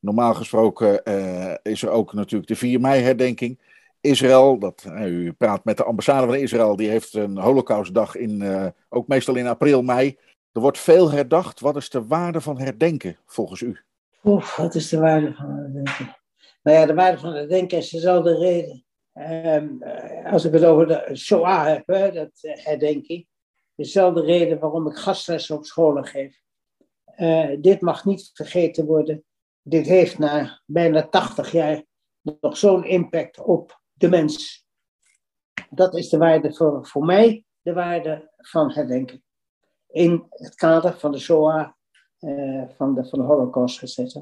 Normaal 0.00 0.34
gesproken 0.34 1.02
is 1.62 1.82
er 1.82 1.90
ook 1.90 2.12
natuurlijk 2.12 2.48
de 2.48 2.56
4 2.56 2.80
mei 2.80 3.02
herdenking. 3.02 3.58
Israël, 4.00 4.58
dat, 4.58 4.86
u 4.98 5.32
praat 5.32 5.64
met 5.64 5.76
de 5.76 5.84
ambassade 5.84 6.26
van 6.26 6.34
Israël, 6.34 6.76
die 6.76 6.88
heeft 6.88 7.14
een 7.14 7.38
holocaustdag 7.38 8.16
in, 8.16 8.72
ook 8.88 9.08
meestal 9.08 9.34
in 9.34 9.46
april, 9.46 9.82
mei. 9.82 10.18
Er 10.52 10.60
wordt 10.60 10.78
veel 10.78 11.10
herdacht. 11.10 11.60
Wat 11.60 11.76
is 11.76 11.90
de 11.90 12.06
waarde 12.06 12.40
van 12.40 12.58
herdenken 12.58 13.16
volgens 13.26 13.60
u? 13.60 13.78
Wat 14.56 14.74
is 14.74 14.88
de 14.88 14.98
waarde 14.98 15.34
van 15.34 15.50
herdenken? 15.50 16.16
Nou 16.62 16.78
ja, 16.78 16.86
de 16.86 16.94
waarde 16.94 17.18
van 17.18 17.32
herdenken 17.32 17.78
is 17.78 17.90
dezelfde 17.90 18.38
reden. 18.38 18.84
Um, 19.18 19.82
als 20.24 20.44
ik 20.44 20.52
het 20.52 20.64
over 20.64 20.86
de 20.86 21.16
Shoah 21.16 21.66
heb, 21.66 21.86
hè, 21.86 22.12
dat 22.12 22.42
uh, 22.42 22.64
herdenking, 22.64 23.26
dezelfde 23.74 24.20
reden 24.20 24.58
waarom 24.58 24.86
ik 24.86 24.96
gastlessen 24.96 25.56
op 25.56 25.64
scholen 25.64 26.04
geef. 26.04 26.40
Uh, 27.16 27.56
dit 27.60 27.80
mag 27.80 28.04
niet 28.04 28.30
vergeten 28.32 28.86
worden. 28.86 29.24
Dit 29.62 29.86
heeft 29.86 30.18
na 30.18 30.62
bijna 30.66 31.08
80 31.08 31.52
jaar 31.52 31.84
nog 32.20 32.56
zo'n 32.56 32.84
impact 32.84 33.38
op 33.38 33.80
de 33.92 34.08
mens. 34.08 34.66
Dat 35.70 35.94
is 35.94 36.08
de 36.08 36.18
waarde 36.18 36.54
voor, 36.54 36.86
voor 36.86 37.04
mij, 37.04 37.44
de 37.60 37.72
waarde 37.72 38.32
van 38.36 38.72
herdenken. 38.72 39.24
In 39.86 40.26
het 40.28 40.54
kader 40.54 40.98
van 40.98 41.12
de 41.12 41.18
Shoah, 41.18 41.70
van, 42.76 42.94
de, 42.94 43.04
van 43.08 43.18
de 43.18 43.24
Holocaust, 43.24 43.82
etc. 43.82 44.16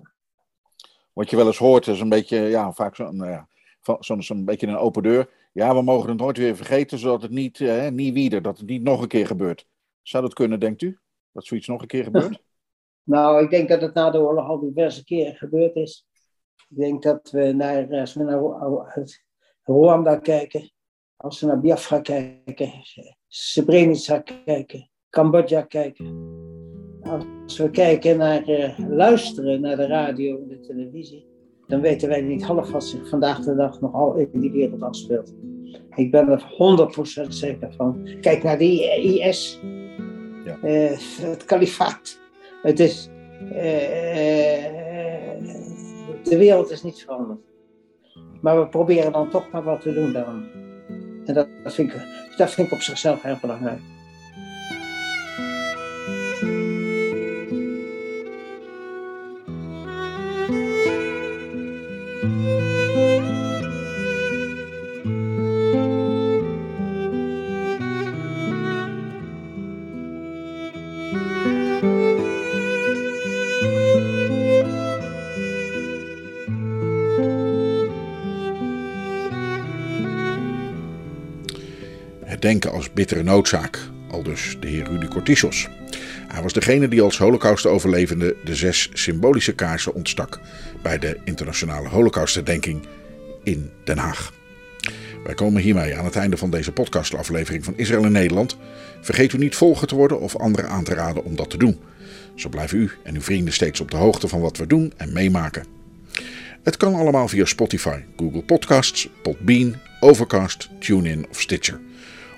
Wat 1.13 1.31
je 1.31 1.37
wel 1.37 1.47
eens 1.47 1.59
hoort, 1.59 1.87
is 1.87 2.01
een 2.01 2.09
beetje, 2.09 2.39
ja, 2.39 2.73
vaak 2.73 2.97
zo'n 2.97 3.17
nou 3.17 3.31
ja, 3.31 3.49
zo'n 3.99 4.23
zo 4.23 4.43
beetje 4.45 4.67
een 4.67 4.77
open 4.77 5.03
deur. 5.03 5.31
Ja, 5.53 5.75
we 5.75 5.83
mogen 5.83 6.09
het 6.09 6.19
nooit 6.19 6.37
weer 6.37 6.57
vergeten, 6.57 6.99
zodat 6.99 7.23
het 7.23 7.31
niet, 7.31 7.61
eh, 7.61 7.89
niet 7.89 8.15
wieder, 8.15 8.43
dat 8.43 8.59
het 8.59 8.69
niet 8.69 8.83
nog 8.83 9.03
een 9.03 9.09
keer 9.09 9.27
gebeurt. 9.27 9.67
Zou 10.03 10.23
dat 10.23 10.35
kunnen, 10.35 10.61
denkt 10.61 10.83
u? 10.83 10.99
Dat 11.33 11.45
zoiets 11.45 11.67
nog 11.67 11.83
een 11.83 11.87
keer 11.87 12.05
gebeurt? 12.05 12.43
nou, 13.03 13.43
ik 13.43 13.51
denk 13.51 13.69
dat 13.69 13.81
het 13.81 13.95
na 13.95 14.11
de 14.11 14.19
oorlog 14.19 14.49
al 14.49 14.61
diverse 14.61 15.05
keren 15.05 15.35
gebeurd 15.35 15.75
is. 15.75 16.07
Ik 16.69 16.77
denk 16.77 17.03
dat 17.03 17.31
we 17.31 17.53
naar, 17.53 18.01
als 18.01 18.15
we 18.15 18.23
naar 18.23 19.13
Rwanda 19.63 20.17
kijken, 20.17 20.71
als 21.17 21.41
we 21.41 21.47
naar 21.47 21.61
Biafra 21.61 22.01
kijken, 22.01 22.73
Srebrenica 23.29 24.19
kijken, 24.19 24.91
Cambodja 25.11 25.63
kijken. 25.63 26.41
Als 27.03 27.59
we 27.59 27.71
kijken 27.71 28.17
naar 28.17 28.49
uh, 28.49 28.79
luisteren 28.79 29.61
naar 29.61 29.77
de 29.77 29.87
radio 29.87 30.43
en 30.43 30.49
de 30.49 30.61
televisie, 30.61 31.32
dan 31.73 31.81
weten 31.81 32.09
wij 32.09 32.21
niet 32.21 32.45
half 32.45 32.71
wat 32.71 32.85
zich 32.85 33.09
vandaag 33.09 33.41
de 33.41 33.55
dag 33.55 33.81
nog 33.81 33.95
al 33.95 34.15
in 34.15 34.41
die 34.41 34.51
wereld 34.51 34.83
afspeelt. 34.83 35.35
Ik 35.95 36.11
ben 36.11 36.29
er 36.29 36.43
100% 37.25 37.29
zeker 37.29 37.73
van. 37.77 38.09
Kijk 38.21 38.43
naar 38.43 38.59
die 38.59 39.03
IS, 39.03 39.61
ja. 40.45 40.59
uh, 40.65 40.91
het 41.21 41.45
kalifaat. 41.45 42.21
Het 42.63 42.81
is, 42.81 43.11
uh, 43.43 43.53
de 46.23 46.37
wereld 46.37 46.71
is 46.71 46.83
niet 46.83 47.03
veranderd. 47.03 47.41
Maar 48.41 48.61
we 48.61 48.69
proberen 48.69 49.13
dan 49.13 49.31
toch 49.31 49.51
maar 49.51 49.63
wat 49.63 49.81
te 49.81 49.93
doen 49.93 50.13
daarom. 50.13 50.45
En 51.25 51.35
dat, 51.35 51.49
dat, 51.65 51.75
vind, 51.75 51.93
ik, 51.93 52.07
dat 52.37 52.51
vind 52.51 52.67
ik 52.67 52.73
op 52.73 52.81
zichzelf 52.81 53.23
heel 53.23 53.39
belangrijk. 53.41 53.81
Denken 82.43 82.73
als 82.73 82.93
bittere 82.93 83.23
noodzaak, 83.23 83.79
al 84.11 84.23
dus 84.23 84.57
de 84.61 84.69
heer 84.69 84.85
Rudy 84.85 85.07
Cortichos. 85.07 85.69
Hij 86.29 86.43
was 86.43 86.53
degene 86.53 86.89
die 86.89 87.03
als 87.03 87.19
holocaust-overlevende 87.19 88.37
de 88.45 88.55
zes 88.55 88.91
symbolische 88.93 89.55
kaarsen 89.55 89.95
ontstak 89.95 90.41
bij 90.83 90.99
de 90.99 91.19
internationale 91.25 91.89
holocaustherdenking 91.89 92.87
in 93.43 93.71
Den 93.85 93.99
Haag. 93.99 94.33
Wij 95.25 95.35
komen 95.35 95.63
hiermee 95.63 95.97
aan 95.97 96.05
het 96.05 96.17
einde 96.17 96.37
van 96.37 96.51
deze 96.51 96.73
podcastaflevering 96.73 97.65
van 97.65 97.77
Israël 97.77 98.05
in 98.05 98.13
Nederland. 98.13 98.57
Vergeet 99.01 99.33
u 99.33 99.39
niet 99.39 99.57
volgen 99.57 99.89
te 99.89 99.95
worden 99.95 100.21
of 100.21 100.37
anderen 100.37 100.71
aan 100.71 100.85
te 100.85 100.95
raden 100.95 101.25
om 101.25 101.37
dat 101.37 101.51
te 101.51 101.59
doen. 101.59 101.81
Zo 102.35 102.49
blijven 102.49 102.79
u 102.79 102.91
en 103.05 103.15
uw 103.15 103.21
vrienden 103.21 103.55
steeds 103.55 103.81
op 103.81 103.91
de 103.91 103.97
hoogte 103.97 104.29
van 104.29 104.41
wat 104.41 104.57
we 104.57 104.67
doen 104.67 104.93
en 104.97 105.13
meemaken. 105.13 105.67
Het 106.63 106.77
kan 106.77 106.95
allemaal 106.95 107.29
via 107.29 107.45
Spotify, 107.45 108.01
Google 108.17 108.43
Podcasts, 108.43 109.09
Podbean, 109.23 109.75
Overcast, 110.01 110.69
TuneIn 110.79 111.27
of 111.31 111.41
Stitcher. 111.41 111.81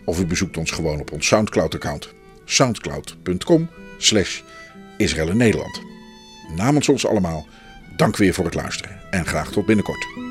Of 0.04 0.20
u 0.20 0.26
bezoekt 0.26 0.56
ons 0.56 0.70
gewoon 0.70 1.00
op 1.00 1.12
ons 1.12 1.26
Soundcloud-account. 1.26 2.12
soundcloud.com 2.44 3.68
slash 3.98 4.42
Israël 4.96 5.28
in 5.28 5.36
Nederland. 5.36 5.80
Namens 6.56 6.88
ons 6.88 7.06
allemaal, 7.06 7.46
dank 7.96 8.16
weer 8.16 8.34
voor 8.34 8.44
het 8.44 8.54
luisteren 8.54 9.00
en 9.10 9.26
graag 9.26 9.50
tot 9.50 9.66
binnenkort. 9.66 10.23